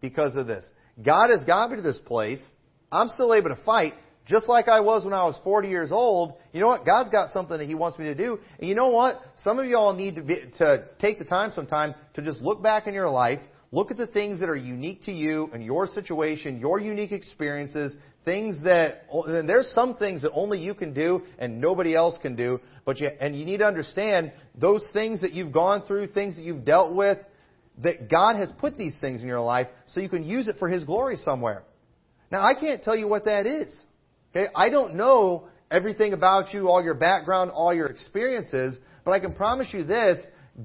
because 0.00 0.36
of 0.36 0.46
this. 0.46 0.68
God 1.02 1.30
has 1.30 1.44
got 1.44 1.70
me 1.70 1.76
to 1.76 1.82
this 1.82 1.98
place. 2.04 2.42
I'm 2.90 3.08
still 3.08 3.32
able 3.32 3.48
to 3.48 3.62
fight 3.64 3.94
just 4.26 4.48
like 4.48 4.68
I 4.68 4.80
was 4.80 5.04
when 5.04 5.12
I 5.12 5.24
was 5.24 5.38
40 5.42 5.68
years 5.68 5.90
old, 5.90 6.34
you 6.52 6.60
know 6.60 6.68
what? 6.68 6.86
God's 6.86 7.10
got 7.10 7.30
something 7.30 7.58
that 7.58 7.66
He 7.66 7.74
wants 7.74 7.98
me 7.98 8.04
to 8.06 8.14
do. 8.14 8.38
And 8.58 8.68
you 8.68 8.74
know 8.74 8.88
what? 8.88 9.20
Some 9.42 9.58
of 9.58 9.66
y'all 9.66 9.94
need 9.94 10.16
to, 10.16 10.22
be, 10.22 10.36
to 10.58 10.86
take 11.00 11.18
the 11.18 11.24
time 11.24 11.50
sometime 11.50 11.94
to 12.14 12.22
just 12.22 12.40
look 12.40 12.62
back 12.62 12.86
in 12.86 12.94
your 12.94 13.08
life, 13.08 13.40
look 13.72 13.90
at 13.90 13.96
the 13.96 14.06
things 14.06 14.38
that 14.40 14.48
are 14.48 14.56
unique 14.56 15.02
to 15.04 15.12
you 15.12 15.50
and 15.52 15.64
your 15.64 15.86
situation, 15.86 16.60
your 16.60 16.78
unique 16.78 17.10
experiences, 17.10 17.96
things 18.24 18.56
that, 18.62 19.06
and 19.10 19.48
there's 19.48 19.70
some 19.74 19.96
things 19.96 20.22
that 20.22 20.30
only 20.32 20.58
you 20.60 20.74
can 20.74 20.94
do 20.94 21.22
and 21.38 21.60
nobody 21.60 21.96
else 21.96 22.16
can 22.22 22.36
do, 22.36 22.60
but 22.84 23.00
you, 23.00 23.08
and 23.20 23.36
you 23.36 23.44
need 23.44 23.58
to 23.58 23.66
understand 23.66 24.32
those 24.54 24.86
things 24.92 25.20
that 25.22 25.32
you've 25.32 25.52
gone 25.52 25.82
through, 25.82 26.06
things 26.08 26.36
that 26.36 26.42
you've 26.42 26.64
dealt 26.64 26.94
with, 26.94 27.18
that 27.78 28.08
God 28.08 28.36
has 28.36 28.52
put 28.58 28.76
these 28.76 28.94
things 29.00 29.22
in 29.22 29.26
your 29.26 29.40
life 29.40 29.66
so 29.86 30.00
you 30.00 30.08
can 30.08 30.24
use 30.24 30.46
it 30.46 30.56
for 30.58 30.68
His 30.68 30.84
glory 30.84 31.16
somewhere. 31.16 31.64
Now, 32.30 32.42
I 32.42 32.54
can't 32.54 32.82
tell 32.82 32.96
you 32.96 33.08
what 33.08 33.24
that 33.24 33.46
is. 33.46 33.84
Okay, 34.34 34.50
I 34.54 34.70
don't 34.70 34.94
know 34.94 35.48
everything 35.70 36.14
about 36.14 36.54
you, 36.54 36.68
all 36.68 36.82
your 36.82 36.94
background, 36.94 37.50
all 37.50 37.74
your 37.74 37.86
experiences, 37.86 38.78
but 39.04 39.12
I 39.12 39.20
can 39.20 39.34
promise 39.34 39.68
you 39.72 39.84
this, 39.84 40.18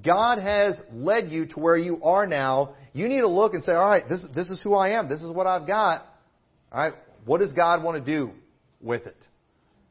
God 0.06 0.40
has 0.40 0.76
led 0.92 1.30
you 1.30 1.48
to 1.48 1.60
where 1.60 1.78
you 1.78 2.02
are 2.04 2.26
now. 2.26 2.76
You 2.94 3.08
need 3.08 3.22
to 3.22 3.28
look 3.28 3.54
and 3.54 3.64
say, 3.64 3.74
all 3.74 3.88
right, 3.88 4.04
this, 4.08 4.24
this 4.36 4.50
is 4.50 4.62
who 4.62 4.74
I 4.74 4.92
am. 4.92 5.10
This 5.10 5.22
is 5.22 5.32
what 5.32 5.48
I've 5.48 5.68
got. 5.68 6.06
All 6.72 6.80
right, 6.80 6.94
what 7.26 7.40
does 7.40 7.54
God 7.54 7.84
want 7.84 8.04
to 8.04 8.12
do 8.12 8.32
with 8.82 9.06
it? 9.06 9.18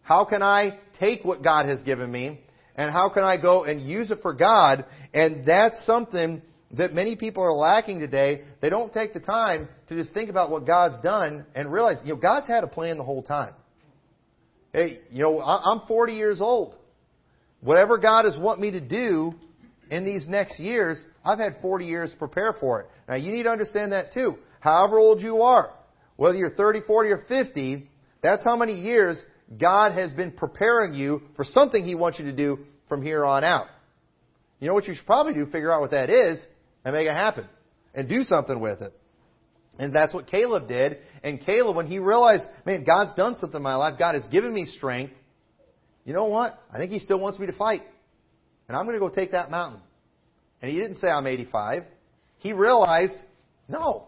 How 0.02 0.24
can 0.24 0.42
I 0.42 0.78
take 0.98 1.24
what 1.24 1.42
God 1.42 1.66
has 1.66 1.82
given 1.82 2.10
me 2.10 2.40
and 2.76 2.92
how 2.92 3.08
can 3.08 3.24
I 3.24 3.36
go 3.40 3.64
and 3.64 3.80
use 3.80 4.10
it 4.10 4.20
for 4.22 4.32
God? 4.32 4.84
And 5.12 5.44
that's 5.46 5.84
something 5.84 6.42
that 6.72 6.92
many 6.92 7.16
people 7.16 7.42
are 7.42 7.52
lacking 7.52 8.00
today. 8.00 8.44
They 8.60 8.70
don't 8.70 8.92
take 8.92 9.14
the 9.14 9.20
time 9.20 9.68
to 9.88 9.96
just 9.96 10.12
think 10.12 10.30
about 10.30 10.50
what 10.50 10.66
God's 10.66 11.02
done 11.02 11.46
and 11.54 11.72
realize, 11.72 11.98
you 12.04 12.14
know, 12.14 12.20
God's 12.20 12.46
had 12.46 12.64
a 12.64 12.68
plan 12.68 12.98
the 12.98 13.04
whole 13.04 13.22
time. 13.22 13.54
Hey, 14.76 14.98
you 15.10 15.22
know, 15.22 15.40
I'm 15.40 15.86
40 15.88 16.12
years 16.12 16.38
old. 16.38 16.76
Whatever 17.62 17.96
God 17.96 18.26
has 18.26 18.36
want 18.36 18.60
me 18.60 18.72
to 18.72 18.80
do 18.80 19.32
in 19.90 20.04
these 20.04 20.28
next 20.28 20.60
years, 20.60 21.02
I've 21.24 21.38
had 21.38 21.56
40 21.62 21.86
years 21.86 22.10
to 22.12 22.18
prepare 22.18 22.52
for 22.52 22.82
it. 22.82 22.88
Now 23.08 23.14
you 23.14 23.32
need 23.32 23.44
to 23.44 23.48
understand 23.48 23.92
that 23.92 24.12
too. 24.12 24.36
However 24.60 24.98
old 24.98 25.22
you 25.22 25.40
are, 25.40 25.72
whether 26.16 26.36
you're 26.36 26.50
30, 26.50 26.82
40, 26.86 27.10
or 27.10 27.24
50, 27.26 27.88
That's 28.22 28.44
how 28.44 28.54
many 28.54 28.74
years 28.74 29.18
God 29.58 29.92
has 29.92 30.12
been 30.12 30.32
preparing 30.32 30.92
you 30.92 31.22
for 31.36 31.44
something 31.44 31.82
He 31.82 31.94
wants 31.94 32.18
you 32.18 32.26
to 32.26 32.36
do 32.36 32.58
from 32.86 33.00
here 33.00 33.24
on 33.24 33.44
out. 33.44 33.68
You 34.60 34.68
know 34.68 34.74
what 34.74 34.86
you 34.86 34.94
should 34.94 35.06
probably 35.06 35.32
do? 35.32 35.46
Figure 35.46 35.72
out 35.72 35.80
what 35.80 35.92
that 35.92 36.10
is 36.10 36.46
and 36.84 36.94
make 36.94 37.06
it 37.06 37.14
happen. 37.14 37.46
And 37.94 38.10
do 38.10 38.24
something 38.24 38.60
with 38.60 38.82
it. 38.82 38.92
And 39.78 39.94
that's 39.94 40.14
what 40.14 40.26
Caleb 40.26 40.68
did. 40.68 40.98
And 41.22 41.40
Caleb, 41.44 41.76
when 41.76 41.86
he 41.86 41.98
realized, 41.98 42.44
man, 42.64 42.84
God's 42.84 43.14
done 43.14 43.34
something 43.40 43.58
in 43.58 43.62
my 43.62 43.76
life, 43.76 43.98
God 43.98 44.14
has 44.14 44.26
given 44.28 44.52
me 44.52 44.64
strength, 44.64 45.12
you 46.04 46.14
know 46.14 46.26
what? 46.26 46.58
I 46.72 46.78
think 46.78 46.92
He 46.92 47.00
still 47.00 47.18
wants 47.18 47.38
me 47.38 47.46
to 47.46 47.52
fight. 47.52 47.82
And 48.68 48.76
I'm 48.76 48.84
going 48.84 48.94
to 48.94 49.00
go 49.00 49.08
take 49.08 49.32
that 49.32 49.50
mountain. 49.50 49.80
And 50.62 50.70
he 50.70 50.78
didn't 50.78 50.96
say 50.96 51.08
I'm 51.08 51.26
85. 51.26 51.84
He 52.38 52.52
realized, 52.52 53.14
no, 53.68 54.06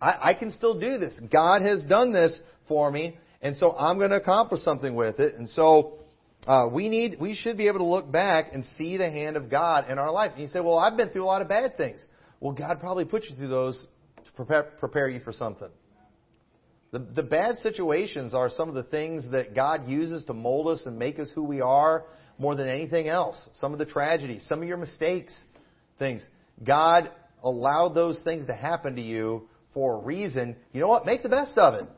I, 0.00 0.30
I 0.30 0.34
can 0.34 0.50
still 0.50 0.78
do 0.78 0.98
this. 0.98 1.18
God 1.32 1.62
has 1.62 1.84
done 1.84 2.12
this 2.12 2.40
for 2.68 2.90
me, 2.90 3.16
and 3.40 3.56
so 3.56 3.74
I'm 3.76 3.98
going 3.98 4.10
to 4.10 4.16
accomplish 4.16 4.62
something 4.62 4.94
with 4.94 5.18
it. 5.18 5.34
And 5.36 5.48
so 5.48 5.94
uh, 6.46 6.68
we 6.70 6.88
need, 6.88 7.16
we 7.20 7.34
should 7.34 7.56
be 7.56 7.68
able 7.68 7.78
to 7.78 7.84
look 7.84 8.10
back 8.10 8.50
and 8.52 8.64
see 8.76 8.96
the 8.96 9.10
hand 9.10 9.36
of 9.36 9.50
God 9.50 9.90
in 9.90 9.98
our 9.98 10.10
life. 10.12 10.32
And 10.32 10.42
you 10.42 10.48
say, 10.48 10.60
well, 10.60 10.78
I've 10.78 10.96
been 10.96 11.10
through 11.10 11.24
a 11.24 11.26
lot 11.26 11.42
of 11.42 11.48
bad 11.48 11.76
things. 11.76 12.00
Well, 12.40 12.52
God 12.52 12.80
probably 12.80 13.04
put 13.04 13.24
you 13.24 13.36
through 13.36 13.48
those 13.48 13.86
prepare, 14.36 14.62
prepare 14.78 15.08
you 15.08 15.20
for 15.20 15.32
something. 15.32 15.68
The, 16.92 17.00
the 17.00 17.22
bad 17.22 17.58
situations 17.58 18.32
are 18.32 18.48
some 18.48 18.68
of 18.68 18.74
the 18.74 18.84
things 18.84 19.28
that 19.32 19.54
God 19.54 19.88
uses 19.88 20.24
to 20.26 20.34
mold 20.34 20.68
us 20.68 20.86
and 20.86 20.98
make 20.98 21.18
us 21.18 21.28
who 21.34 21.42
we 21.42 21.60
are 21.60 22.04
more 22.38 22.54
than 22.54 22.68
anything 22.68 23.08
else. 23.08 23.48
Some 23.54 23.72
of 23.72 23.78
the 23.78 23.86
tragedies, 23.86 24.46
some 24.48 24.62
of 24.62 24.68
your 24.68 24.76
mistakes, 24.76 25.34
things. 25.98 26.24
God 26.64 27.10
allowed 27.42 27.90
those 27.94 28.20
things 28.22 28.46
to 28.46 28.54
happen 28.54 28.96
to 28.96 29.02
you 29.02 29.48
for 29.74 30.00
a 30.00 30.04
reason. 30.04 30.56
You 30.72 30.80
know 30.80 30.88
what? 30.88 31.04
Make 31.04 31.22
the 31.22 31.28
best 31.28 31.58
of 31.58 31.74
it. 31.74 31.88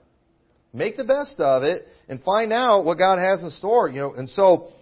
Make 0.73 0.97
the 0.97 1.05
best 1.05 1.35
of 1.39 1.63
it 1.63 1.87
and 2.09 2.23
find 2.23 2.53
out 2.53 2.85
what 2.85 2.99
God 2.99 3.19
has 3.19 3.43
in 3.43 3.51
store. 3.51 3.89
You 3.89 4.01
know, 4.01 4.15
and 4.15 4.29
so, 4.29 4.73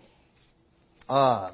uh, 1.09 1.51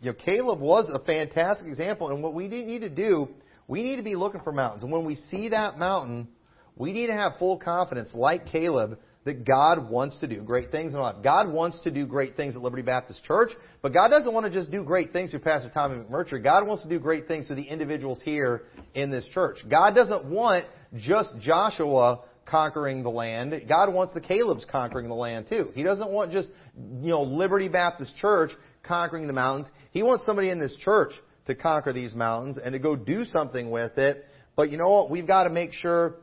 you 0.00 0.12
know, 0.12 0.16
Caleb 0.24 0.60
was 0.60 0.88
a 0.92 1.04
fantastic 1.04 1.66
example. 1.66 2.10
And 2.10 2.22
what 2.22 2.34
we 2.34 2.48
need 2.48 2.80
to 2.80 2.88
do, 2.88 3.28
we 3.68 3.82
need 3.82 3.96
to 3.96 4.02
be 4.02 4.16
looking 4.16 4.40
for 4.40 4.52
mountains. 4.52 4.82
And 4.82 4.90
when 4.90 5.04
we 5.04 5.14
see 5.14 5.50
that 5.50 5.78
mountain, 5.78 6.28
we 6.74 6.92
need 6.92 7.08
to 7.08 7.12
have 7.12 7.34
full 7.38 7.58
confidence, 7.58 8.08
like 8.14 8.46
Caleb, 8.46 8.98
that 9.24 9.44
God 9.44 9.90
wants 9.90 10.18
to 10.20 10.26
do 10.26 10.42
great 10.42 10.70
things 10.70 10.94
in 10.94 11.00
life. 11.00 11.16
God 11.22 11.52
wants 11.52 11.80
to 11.80 11.90
do 11.90 12.06
great 12.06 12.34
things 12.34 12.56
at 12.56 12.62
Liberty 12.62 12.82
Baptist 12.82 13.22
Church, 13.24 13.50
but 13.82 13.92
God 13.92 14.08
doesn't 14.08 14.32
want 14.32 14.46
to 14.46 14.50
just 14.50 14.70
do 14.70 14.82
great 14.82 15.12
things 15.12 15.30
through 15.32 15.40
Pastor 15.40 15.70
Tommy 15.72 16.02
McMurtry. 16.02 16.42
God 16.42 16.66
wants 16.66 16.82
to 16.84 16.88
do 16.88 16.98
great 16.98 17.28
things 17.28 17.46
through 17.46 17.56
the 17.56 17.64
individuals 17.64 18.20
here 18.24 18.62
in 18.94 19.10
this 19.10 19.28
church. 19.34 19.58
God 19.68 19.94
doesn't 19.94 20.24
want 20.24 20.64
just 20.96 21.30
Joshua 21.40 22.22
conquering 22.46 23.02
the 23.02 23.10
land. 23.10 23.52
God 23.68 23.92
wants 23.92 24.14
the 24.14 24.20
Caleb's 24.22 24.64
conquering 24.64 25.08
the 25.08 25.14
land 25.14 25.46
too. 25.48 25.70
He 25.74 25.82
doesn't 25.82 26.10
want 26.10 26.32
just, 26.32 26.48
you 26.74 27.10
know, 27.10 27.22
Liberty 27.22 27.68
Baptist 27.68 28.16
Church 28.16 28.52
conquering 28.82 29.26
the 29.26 29.34
mountains. 29.34 29.70
He 29.90 30.02
wants 30.02 30.24
somebody 30.24 30.48
in 30.48 30.58
this 30.58 30.74
church 30.76 31.12
to 31.48 31.54
conquer 31.54 31.92
these 31.92 32.14
mountains 32.14 32.58
and 32.62 32.72
to 32.72 32.78
go 32.78 32.94
do 32.94 33.24
something 33.24 33.70
with 33.70 33.98
it. 33.98 34.24
But 34.56 34.70
you 34.70 34.78
know 34.78 34.88
what? 34.88 35.10
We've 35.10 35.26
got 35.26 35.44
to 35.44 35.50
make 35.50 35.72
sure 35.72 36.16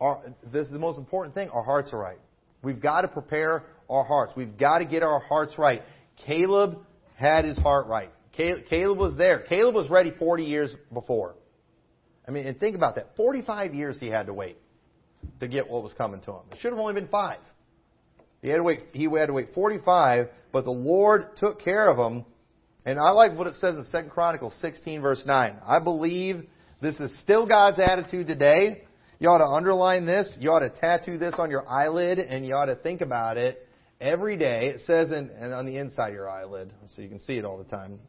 our, 0.00 0.22
this 0.52 0.66
is 0.66 0.72
the 0.72 0.78
most 0.78 0.98
important 0.98 1.34
thing. 1.34 1.48
Our 1.48 1.62
hearts 1.62 1.92
are 1.92 1.98
right. 1.98 2.18
We've 2.62 2.80
got 2.80 3.02
to 3.02 3.08
prepare 3.08 3.64
our 3.88 4.04
hearts. 4.04 4.32
We've 4.36 4.56
got 4.56 4.78
to 4.78 4.84
get 4.84 5.02
our 5.02 5.20
hearts 5.20 5.58
right. 5.58 5.82
Caleb 6.26 6.78
had 7.16 7.44
his 7.44 7.58
heart 7.58 7.86
right. 7.86 8.10
Caleb 8.32 8.98
was 8.98 9.16
there. 9.16 9.40
Caleb 9.40 9.74
was 9.74 9.88
ready 9.88 10.12
40 10.18 10.44
years 10.44 10.74
before. 10.92 11.36
I 12.26 12.30
mean, 12.30 12.46
and 12.46 12.58
think 12.58 12.74
about 12.74 12.96
that. 12.96 13.16
45 13.16 13.74
years 13.74 13.98
he 14.00 14.08
had 14.08 14.26
to 14.26 14.34
wait 14.34 14.58
to 15.40 15.48
get 15.48 15.68
what 15.68 15.82
was 15.82 15.92
coming 15.92 16.20
to 16.22 16.32
him. 16.32 16.42
It 16.50 16.58
should 16.60 16.72
have 16.72 16.78
only 16.78 16.94
been 16.94 17.08
five. 17.08 17.38
He 18.42 18.48
had 18.48 18.56
to 18.56 18.62
wait. 18.62 18.80
He 18.92 19.04
had 19.04 19.26
to 19.26 19.32
wait 19.32 19.54
45, 19.54 20.28
but 20.52 20.64
the 20.64 20.70
Lord 20.70 21.36
took 21.36 21.62
care 21.62 21.88
of 21.88 21.96
him. 21.96 22.24
And 22.86 22.98
I 22.98 23.10
like 23.10 23.36
what 23.36 23.46
it 23.46 23.54
says 23.56 23.76
in 23.76 23.86
2 23.90 24.10
Chronicles 24.10 24.54
16 24.60 25.00
verse 25.00 25.22
9. 25.26 25.56
I 25.66 25.80
believe 25.80 26.46
this 26.82 27.00
is 27.00 27.18
still 27.20 27.46
God's 27.46 27.78
attitude 27.78 28.26
today. 28.26 28.82
You 29.18 29.30
ought 29.30 29.38
to 29.38 29.46
underline 29.46 30.04
this. 30.04 30.36
You 30.38 30.50
ought 30.50 30.60
to 30.60 30.70
tattoo 30.70 31.16
this 31.16 31.34
on 31.38 31.50
your 31.50 31.66
eyelid, 31.66 32.18
and 32.18 32.44
you 32.44 32.54
ought 32.54 32.66
to 32.66 32.74
think 32.74 33.00
about 33.00 33.38
it 33.38 33.66
every 34.00 34.36
day. 34.36 34.68
It 34.68 34.80
says 34.80 35.10
in, 35.10 35.30
and 35.30 35.54
on 35.54 35.64
the 35.66 35.78
inside 35.78 36.08
of 36.08 36.14
your 36.14 36.28
eyelid, 36.28 36.72
so 36.88 37.00
you 37.00 37.08
can 37.08 37.20
see 37.20 37.34
it 37.34 37.44
all 37.44 37.56
the 37.56 37.64
time. 37.64 38.00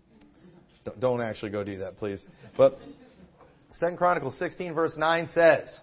Don't 1.00 1.22
actually 1.22 1.52
go 1.52 1.64
do 1.64 1.78
that, 1.78 1.98
please. 1.98 2.26
But 2.58 2.78
Second 3.80 3.98
Chronicles 3.98 4.38
16, 4.40 4.74
verse 4.74 4.96
9 4.98 5.30
says, 5.34 5.82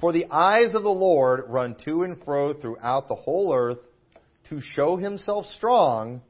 For 0.00 0.12
the 0.12 0.26
eyes 0.30 0.74
of 0.74 0.82
the 0.82 0.88
Lord 0.88 1.44
run 1.48 1.76
to 1.84 2.02
and 2.02 2.22
fro 2.24 2.54
throughout 2.54 3.08
the 3.08 3.14
whole 3.14 3.54
earth 3.54 3.78
to 4.48 4.60
show 4.60 4.96
himself 4.96 5.46
strong 5.46 6.22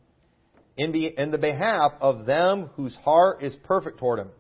in, 0.77 0.95
in 0.95 1.31
the 1.31 1.39
behalf 1.39 1.93
of 2.01 2.27
them 2.27 2.71
whose 2.77 2.95
heart 2.97 3.43
is 3.43 3.55
perfect 3.65 3.99
toward 3.99 4.21
him. 4.21 4.31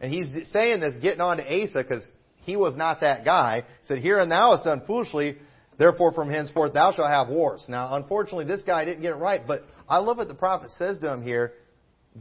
And 0.00 0.12
he's 0.12 0.26
saying 0.52 0.80
this, 0.80 0.96
getting 1.00 1.20
on 1.20 1.36
to 1.36 1.44
Asa, 1.44 1.78
because 1.78 2.02
he 2.42 2.56
was 2.56 2.74
not 2.74 3.00
that 3.00 3.24
guy. 3.24 3.64
Said, 3.82 3.98
Here 3.98 4.18
and 4.18 4.30
thou 4.30 4.52
hast 4.52 4.64
done 4.64 4.82
foolishly, 4.86 5.36
therefore 5.78 6.12
from 6.12 6.30
henceforth 6.30 6.72
thou 6.72 6.92
shalt 6.92 7.08
have 7.08 7.28
wars. 7.28 7.64
Now, 7.68 7.94
unfortunately, 7.94 8.46
this 8.46 8.62
guy 8.62 8.84
didn't 8.84 9.02
get 9.02 9.12
it 9.12 9.16
right, 9.16 9.46
but 9.46 9.64
I 9.88 9.98
love 9.98 10.16
what 10.16 10.28
the 10.28 10.34
prophet 10.34 10.70
says 10.72 10.98
to 11.00 11.12
him 11.12 11.22
here 11.22 11.54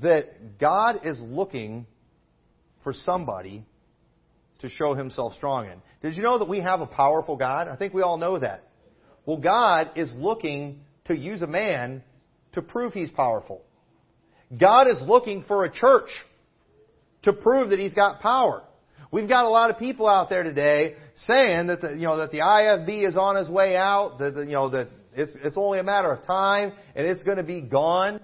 that 0.01 0.59
God 0.59 0.99
is 1.03 1.19
looking 1.19 1.87
for 2.83 2.93
somebody 2.93 3.65
to 4.59 4.69
show 4.69 4.93
himself 4.93 5.33
strong 5.33 5.67
in. 5.67 5.81
Did 6.01 6.15
you 6.15 6.23
know 6.23 6.39
that 6.39 6.49
we 6.49 6.59
have 6.59 6.81
a 6.81 6.87
powerful 6.87 7.37
God? 7.37 7.67
I 7.67 7.75
think 7.75 7.93
we 7.93 8.01
all 8.01 8.17
know 8.17 8.37
that. 8.39 8.65
Well, 9.25 9.37
God 9.37 9.91
is 9.95 10.13
looking 10.15 10.81
to 11.05 11.17
use 11.17 11.41
a 11.41 11.47
man 11.47 12.03
to 12.53 12.61
prove 12.61 12.93
he's 12.93 13.11
powerful. 13.11 13.63
God 14.57 14.87
is 14.87 15.01
looking 15.01 15.43
for 15.47 15.65
a 15.65 15.71
church 15.71 16.09
to 17.23 17.33
prove 17.33 17.69
that 17.69 17.79
he's 17.79 17.93
got 17.93 18.21
power. 18.21 18.63
We've 19.11 19.27
got 19.27 19.45
a 19.45 19.49
lot 19.49 19.71
of 19.71 19.79
people 19.79 20.07
out 20.07 20.29
there 20.29 20.43
today 20.43 20.95
saying 21.27 21.67
that 21.67 21.81
the, 21.81 21.93
you 21.93 22.03
know 22.03 22.17
that 22.17 22.31
the 22.31 22.39
IFB 22.39 23.07
is 23.07 23.17
on 23.17 23.35
his 23.35 23.49
way 23.49 23.75
out, 23.75 24.19
that 24.19 24.35
the, 24.35 24.41
you 24.41 24.51
know 24.51 24.69
that 24.69 24.89
it's 25.13 25.35
it's 25.43 25.57
only 25.57 25.79
a 25.79 25.83
matter 25.83 26.11
of 26.11 26.25
time 26.25 26.73
and 26.95 27.07
it's 27.07 27.23
going 27.23 27.37
to 27.37 27.43
be 27.43 27.61
gone. 27.61 28.19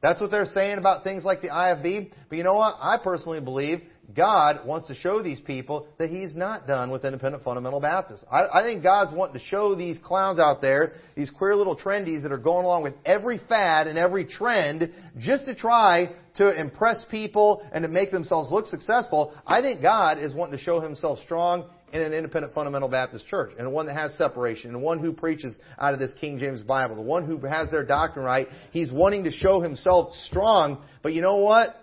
That's 0.00 0.20
what 0.20 0.30
they're 0.30 0.46
saying 0.46 0.78
about 0.78 1.04
things 1.04 1.24
like 1.24 1.42
the 1.42 1.48
IFB. 1.48 2.10
But 2.28 2.36
you 2.36 2.42
know 2.42 2.54
what? 2.54 2.76
I 2.80 2.98
personally 3.02 3.40
believe 3.40 3.82
God 4.14 4.66
wants 4.66 4.88
to 4.88 4.94
show 4.94 5.22
these 5.22 5.40
people 5.40 5.86
that 5.98 6.10
He's 6.10 6.34
not 6.34 6.66
done 6.66 6.90
with 6.90 7.04
independent 7.04 7.44
fundamental 7.44 7.80
Baptists. 7.80 8.24
I, 8.30 8.60
I 8.60 8.62
think 8.62 8.82
God's 8.82 9.12
wanting 9.14 9.40
to 9.40 9.46
show 9.46 9.74
these 9.74 9.98
clowns 9.98 10.38
out 10.38 10.60
there, 10.60 10.94
these 11.16 11.30
queer 11.30 11.56
little 11.56 11.76
trendies 11.76 12.22
that 12.22 12.32
are 12.32 12.38
going 12.38 12.64
along 12.64 12.82
with 12.82 12.94
every 13.06 13.40
fad 13.48 13.86
and 13.86 13.96
every 13.96 14.24
trend 14.24 14.92
just 15.18 15.46
to 15.46 15.54
try 15.54 16.10
to 16.36 16.60
impress 16.60 17.04
people 17.10 17.66
and 17.72 17.82
to 17.82 17.88
make 17.88 18.10
themselves 18.10 18.50
look 18.50 18.66
successful. 18.66 19.32
I 19.46 19.62
think 19.62 19.80
God 19.80 20.18
is 20.18 20.34
wanting 20.34 20.58
to 20.58 20.62
show 20.62 20.80
Himself 20.80 21.18
strong 21.20 21.70
in 21.92 22.00
an 22.00 22.12
independent 22.12 22.54
fundamental 22.54 22.88
Baptist 22.88 23.26
church, 23.26 23.52
and 23.58 23.70
one 23.70 23.86
that 23.86 23.94
has 23.94 24.14
separation, 24.16 24.70
and 24.70 24.82
one 24.82 24.98
who 24.98 25.12
preaches 25.12 25.58
out 25.78 25.92
of 25.92 26.00
this 26.00 26.10
King 26.18 26.38
James 26.38 26.62
Bible, 26.62 26.96
the 26.96 27.02
one 27.02 27.26
who 27.26 27.38
has 27.46 27.70
their 27.70 27.84
doctrine 27.84 28.24
right. 28.24 28.48
He's 28.70 28.90
wanting 28.90 29.24
to 29.24 29.30
show 29.30 29.60
himself 29.60 30.14
strong, 30.26 30.82
but 31.02 31.12
you 31.12 31.20
know 31.20 31.36
what? 31.36 31.76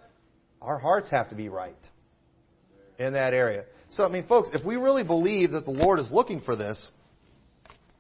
Our 0.62 0.80
hearts 0.80 1.12
have 1.12 1.30
to 1.30 1.36
be 1.36 1.48
right 1.48 1.76
in 3.00 3.14
that 3.14 3.34
area. 3.34 3.64
So, 3.92 4.04
I 4.04 4.10
mean, 4.10 4.28
folks, 4.28 4.50
if 4.54 4.64
we 4.64 4.76
really 4.76 5.04
believe 5.04 5.52
that 5.52 5.66
the 5.66 5.72
Lord 5.72 6.00
is 6.00 6.12
looking 6.12 6.42
for 6.42 6.56
this, 6.56 6.92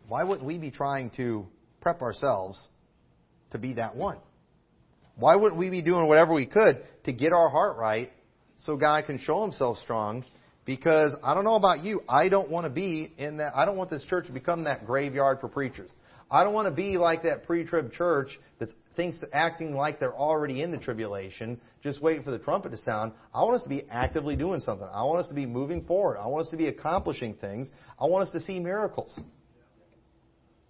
why 0.08 0.24
wouldn't 0.24 0.46
we 0.46 0.58
be 0.58 0.70
trying 0.70 1.10
to 1.12 1.48
prep 1.82 2.02
ourselves 2.02 2.68
to 3.52 3.58
be 3.58 3.74
that 3.74 3.96
one? 3.96 4.18
Why 5.16 5.36
wouldn't 5.36 5.60
we 5.60 5.70
be 5.70 5.82
doing 5.82 6.08
whatever 6.08 6.34
we 6.34 6.46
could 6.46 6.84
to 7.06 7.14
get 7.14 7.34
our 7.34 7.50
heart 7.50 7.78
right 7.78 8.12
so 8.64 8.78
God 8.78 9.06
can 9.06 9.20
show 9.20 9.42
himself 9.42 9.78
strong? 9.80 10.24
Because 10.66 11.14
I 11.24 11.34
don't 11.34 11.44
know 11.44 11.56
about 11.56 11.84
you, 11.84 12.04
I 12.08 12.30
don't 12.30 12.52
want 12.52 12.66
to 12.66 12.70
be 12.70 13.12
in 13.18 13.38
that, 13.38 13.54
I 13.56 13.66
don't 13.66 13.78
want 13.78 13.90
this 13.90 14.04
church 14.04 14.28
to 14.28 14.32
become 14.32 14.66
that 14.66 14.86
graveyard 14.86 15.40
for 15.42 15.48
preachers. 15.48 15.92
I 16.32 16.44
don't 16.44 16.54
want 16.54 16.68
to 16.68 16.74
be 16.74 16.98
like 16.98 17.24
that 17.24 17.46
pre-trib 17.46 17.92
church 17.92 18.40
that 18.60 18.70
thinks 18.96 19.18
acting 19.34 19.74
like 19.74 20.00
they're 20.00 20.16
already 20.16 20.62
in 20.62 20.72
the 20.72 20.78
tribulation, 20.78 21.60
just 21.82 22.02
waiting 22.02 22.24
for 22.24 22.32
the 22.32 22.38
trumpet 22.38 22.70
to 22.70 22.78
sound. 22.78 23.14
I 23.34 23.44
want 23.44 23.56
us 23.56 23.64
to 23.64 23.70
be 23.70 23.86
actively 23.90 24.36
doing 24.36 24.60
something. 24.60 24.88
I 24.92 25.04
want 25.04 25.20
us 25.20 25.28
to 25.30 25.34
be 25.34 25.46
moving 25.46 25.86
forward. 25.86 26.18
I 26.18 26.28
want 26.28 26.46
us 26.46 26.52
to 26.52 26.58
be 26.58 26.68
accomplishing 26.68 27.34
things. 27.36 27.70
I 28.00 28.06
want 28.06 28.28
us 28.28 28.32
to 28.34 28.42
see 28.42 28.60
miracles. 28.60 29.18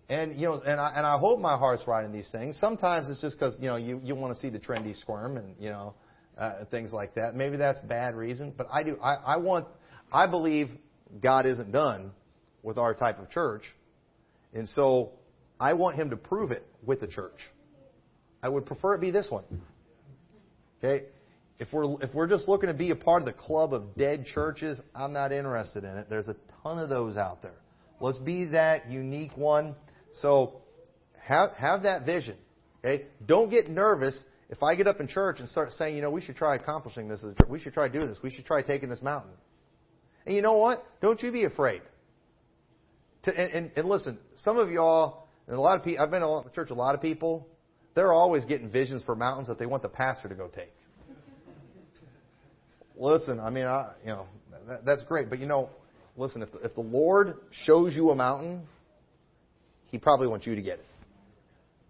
And 0.09 0.39
you 0.39 0.47
know, 0.47 0.61
and 0.65 0.79
I, 0.79 0.93
and 0.95 1.05
I 1.05 1.19
hope 1.19 1.39
my 1.39 1.57
heart's 1.57 1.85
right 1.87 2.03
in 2.03 2.11
these 2.11 2.29
things. 2.31 2.57
Sometimes 2.59 3.09
it's 3.09 3.21
just 3.21 3.37
because 3.37 3.57
you 3.59 3.67
know 3.67 3.75
you 3.75 4.01
you 4.03 4.15
want 4.15 4.33
to 4.33 4.39
see 4.39 4.49
the 4.49 4.59
trendy 4.59 4.99
squirm 4.99 5.37
and 5.37 5.55
you 5.59 5.69
know 5.69 5.93
uh, 6.35 6.65
things 6.71 6.91
like 6.91 7.13
that. 7.13 7.35
Maybe 7.35 7.57
that's 7.57 7.79
bad 7.81 8.15
reason, 8.15 8.53
but 8.57 8.67
I 8.71 8.81
do. 8.81 8.97
I, 9.03 9.15
I 9.15 9.37
want. 9.37 9.67
I 10.11 10.25
believe 10.25 10.69
God 11.21 11.45
isn't 11.45 11.71
done 11.71 12.11
with 12.63 12.79
our 12.79 12.95
type 12.95 13.19
of 13.19 13.29
church, 13.29 13.63
and 14.51 14.67
so 14.69 15.11
I 15.59 15.73
want 15.73 15.95
him 15.95 16.11
to 16.11 16.17
prove 16.17 16.51
it 16.51 16.65
with 16.85 17.01
the 17.01 17.07
church. 17.07 17.39
I 18.41 18.49
would 18.49 18.65
prefer 18.65 18.95
it 18.95 19.01
be 19.01 19.11
this 19.11 19.27
one. 19.29 19.43
Okay? 20.77 21.05
If 21.59 21.73
we're, 21.73 22.01
if 22.01 22.13
we're 22.13 22.27
just 22.27 22.47
looking 22.47 22.67
to 22.67 22.73
be 22.73 22.91
a 22.91 22.95
part 22.95 23.21
of 23.21 23.25
the 23.25 23.33
club 23.33 23.73
of 23.73 23.95
dead 23.97 24.25
churches, 24.25 24.79
I'm 24.95 25.11
not 25.11 25.33
interested 25.33 25.83
in 25.83 25.97
it. 25.97 26.09
There's 26.09 26.29
a 26.29 26.35
ton 26.63 26.79
of 26.79 26.87
those 26.87 27.17
out 27.17 27.41
there. 27.41 27.57
Let's 27.99 28.19
be 28.19 28.45
that 28.45 28.89
unique 28.89 29.35
one. 29.35 29.75
So 30.21 30.61
have, 31.21 31.51
have 31.53 31.83
that 31.83 32.05
vision. 32.05 32.37
Okay? 32.83 33.05
Don't 33.25 33.49
get 33.49 33.69
nervous 33.69 34.23
if 34.49 34.63
I 34.63 34.75
get 34.75 34.87
up 34.87 35.01
in 35.01 35.07
church 35.07 35.39
and 35.39 35.49
start 35.49 35.71
saying, 35.73 35.95
you 35.95 36.01
know, 36.01 36.09
we 36.09 36.21
should 36.21 36.37
try 36.37 36.55
accomplishing 36.55 37.09
this. 37.09 37.23
We 37.47 37.59
should 37.59 37.73
try 37.73 37.89
doing 37.89 38.07
this. 38.07 38.19
We 38.23 38.31
should 38.31 38.45
try 38.45 38.61
taking 38.61 38.89
this 38.89 39.01
mountain. 39.01 39.33
And 40.25 40.35
you 40.35 40.41
know 40.41 40.57
what? 40.57 40.85
Don't 41.01 41.21
you 41.21 41.31
be 41.31 41.43
afraid. 41.43 41.81
To, 43.23 43.37
and, 43.37 43.51
and, 43.51 43.71
and 43.75 43.89
listen, 43.89 44.17
some 44.35 44.57
of 44.57 44.71
y'all, 44.71 45.18
and 45.49 45.57
a 45.57 45.61
lot 45.61 45.77
of 45.77 45.83
people, 45.83 46.03
I've 46.03 46.11
been 46.11 46.21
to 46.21 46.43
church, 46.53 46.69
a 46.69 46.75
lot 46.75 46.93
of 46.93 47.01
people, 47.01 47.47
they're 47.95 48.13
always 48.13 48.45
getting 48.45 48.69
visions 48.69 49.01
for 49.03 49.15
mountains 49.15 49.47
that 49.47 49.57
they 49.57 49.65
want 49.65 49.81
the 49.81 49.89
pastor 49.89 50.29
to 50.29 50.35
go 50.35 50.47
take. 50.47 50.71
listen, 52.95 53.39
I 53.39 53.49
mean, 53.49 53.65
I, 53.65 53.93
you 54.03 54.09
know, 54.09 54.27
that, 54.67 54.85
that's 54.85 55.03
great, 55.03 55.27
but 55.27 55.39
you 55.39 55.47
know, 55.47 55.69
listen, 56.15 56.43
if 56.43 56.49
if 56.63 56.75
the 56.75 56.81
Lord 56.81 57.33
shows 57.65 57.95
you 57.95 58.11
a 58.11 58.15
mountain, 58.15 58.61
He 59.87 59.97
probably 59.97 60.27
wants 60.27 60.45
you 60.45 60.53
to 60.53 60.61
get 60.61 60.77
it. 60.77 60.85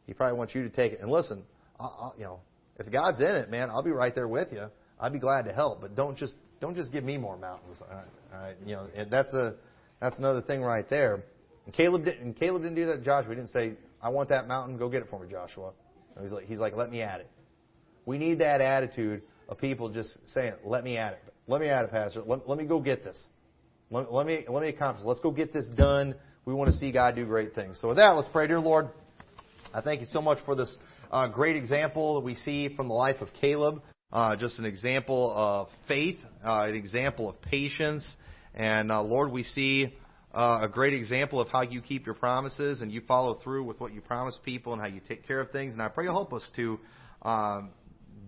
He 0.07 0.13
probably 0.13 0.37
wants 0.37 0.55
you 0.55 0.63
to 0.63 0.69
take 0.69 0.93
it. 0.93 1.01
And 1.01 1.11
listen, 1.11 1.43
I, 1.79 1.83
I, 1.83 2.09
you 2.17 2.23
know, 2.23 2.39
if 2.77 2.89
God's 2.89 3.19
in 3.19 3.35
it, 3.35 3.49
man, 3.51 3.69
I'll 3.69 3.83
be 3.83 3.91
right 3.91 4.15
there 4.15 4.29
with 4.29 4.53
you. 4.53 4.67
I'd 5.01 5.11
be 5.11 5.19
glad 5.19 5.45
to 5.45 5.53
help, 5.53 5.81
but 5.81 5.97
don't 5.97 6.17
just 6.17 6.33
don't 6.61 6.77
just 6.77 6.93
give 6.93 7.03
me 7.03 7.17
more 7.17 7.37
mountains. 7.37 7.77
All 7.81 7.93
right, 7.93 8.05
all 8.33 8.39
right 8.39 8.55
you 8.65 8.75
know, 8.75 8.87
that's 9.11 9.33
a 9.33 9.55
that's 9.99 10.17
another 10.17 10.41
thing 10.41 10.61
right 10.61 10.89
there. 10.89 11.25
And 11.69 11.75
Caleb 11.75 12.03
didn't. 12.05 12.23
And 12.23 12.35
Caleb 12.35 12.63
didn't 12.63 12.77
do 12.77 12.87
that. 12.87 13.03
Joshua 13.03 13.29
he 13.29 13.35
didn't 13.35 13.51
say, 13.51 13.73
"I 14.01 14.09
want 14.09 14.29
that 14.29 14.47
mountain. 14.47 14.75
Go 14.75 14.89
get 14.89 15.03
it 15.03 15.07
for 15.07 15.19
me, 15.19 15.29
Joshua." 15.29 15.71
He's 16.19 16.31
like, 16.31 16.45
he's 16.45 16.57
like, 16.57 16.75
"Let 16.75 16.89
me 16.89 17.03
at 17.03 17.19
it." 17.19 17.29
We 18.07 18.17
need 18.17 18.39
that 18.39 18.59
attitude 18.59 19.21
of 19.47 19.59
people 19.59 19.89
just 19.89 20.17
saying, 20.33 20.53
"Let 20.65 20.83
me 20.83 20.97
at 20.97 21.13
it. 21.13 21.23
Let 21.45 21.61
me 21.61 21.67
at 21.67 21.85
it, 21.85 21.91
Pastor. 21.91 22.23
Let, 22.25 22.49
let 22.49 22.57
me 22.57 22.65
go 22.65 22.79
get 22.79 23.03
this. 23.03 23.23
Let, 23.91 24.11
let 24.11 24.25
me 24.25 24.45
let 24.49 24.63
me 24.63 24.69
accomplish. 24.69 25.05
Let's 25.05 25.19
go 25.19 25.29
get 25.29 25.53
this 25.53 25.69
done. 25.77 26.15
We 26.45 26.55
want 26.55 26.73
to 26.73 26.77
see 26.79 26.91
God 26.91 27.15
do 27.15 27.23
great 27.27 27.53
things." 27.53 27.77
So 27.79 27.89
with 27.89 27.97
that, 27.97 28.09
let's 28.15 28.29
pray, 28.29 28.47
dear 28.47 28.59
Lord. 28.59 28.87
I 29.71 29.81
thank 29.81 30.01
you 30.01 30.07
so 30.07 30.23
much 30.23 30.39
for 30.45 30.55
this 30.55 30.75
uh, 31.11 31.27
great 31.27 31.55
example 31.55 32.15
that 32.15 32.25
we 32.25 32.33
see 32.33 32.75
from 32.75 32.87
the 32.87 32.95
life 32.95 33.21
of 33.21 33.27
Caleb. 33.39 33.83
Uh, 34.11 34.35
just 34.35 34.57
an 34.57 34.65
example 34.65 35.31
of 35.35 35.67
faith, 35.87 36.17
uh, 36.43 36.65
an 36.67 36.73
example 36.73 37.29
of 37.29 37.39
patience, 37.43 38.03
and 38.55 38.91
uh, 38.91 39.03
Lord, 39.03 39.31
we 39.31 39.43
see 39.43 39.93
uh, 40.33 40.59
a 40.61 40.67
great 40.67 40.93
example 40.93 41.41
of 41.41 41.49
how 41.49 41.61
you 41.61 41.81
keep 41.81 42.05
your 42.05 42.15
promises 42.15 42.81
and 42.81 42.91
you 42.91 43.01
follow 43.07 43.39
through 43.43 43.63
with 43.63 43.79
what 43.79 43.93
you 43.93 44.01
promise 44.01 44.37
people 44.43 44.73
and 44.73 44.81
how 44.81 44.87
you 44.87 45.01
take 45.07 45.25
care 45.27 45.39
of 45.39 45.51
things. 45.51 45.73
And 45.73 45.81
I 45.81 45.87
pray 45.87 46.05
you'll 46.05 46.13
help 46.13 46.33
us 46.33 46.47
to 46.55 46.79
um, 47.23 47.71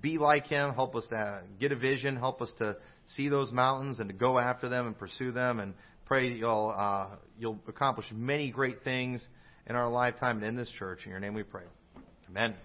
be 0.01 0.17
like 0.17 0.47
Him, 0.47 0.73
help 0.73 0.95
us 0.95 1.05
to 1.09 1.43
get 1.59 1.71
a 1.71 1.75
vision, 1.75 2.15
help 2.15 2.41
us 2.41 2.51
to 2.57 2.77
see 3.15 3.29
those 3.29 3.51
mountains 3.51 3.99
and 3.99 4.09
to 4.09 4.15
go 4.15 4.39
after 4.39 4.67
them 4.67 4.87
and 4.87 4.97
pursue 4.97 5.31
them. 5.31 5.59
And 5.59 5.73
pray 6.05 6.29
you'll 6.29 6.73
uh, 6.75 7.07
you'll 7.37 7.59
accomplish 7.67 8.07
many 8.11 8.51
great 8.51 8.83
things 8.83 9.25
in 9.67 9.75
our 9.75 9.89
lifetime 9.89 10.37
and 10.37 10.45
in 10.45 10.55
this 10.55 10.71
church. 10.77 11.01
In 11.05 11.11
your 11.11 11.19
name 11.19 11.33
we 11.33 11.43
pray. 11.43 11.63
Amen. 12.29 12.55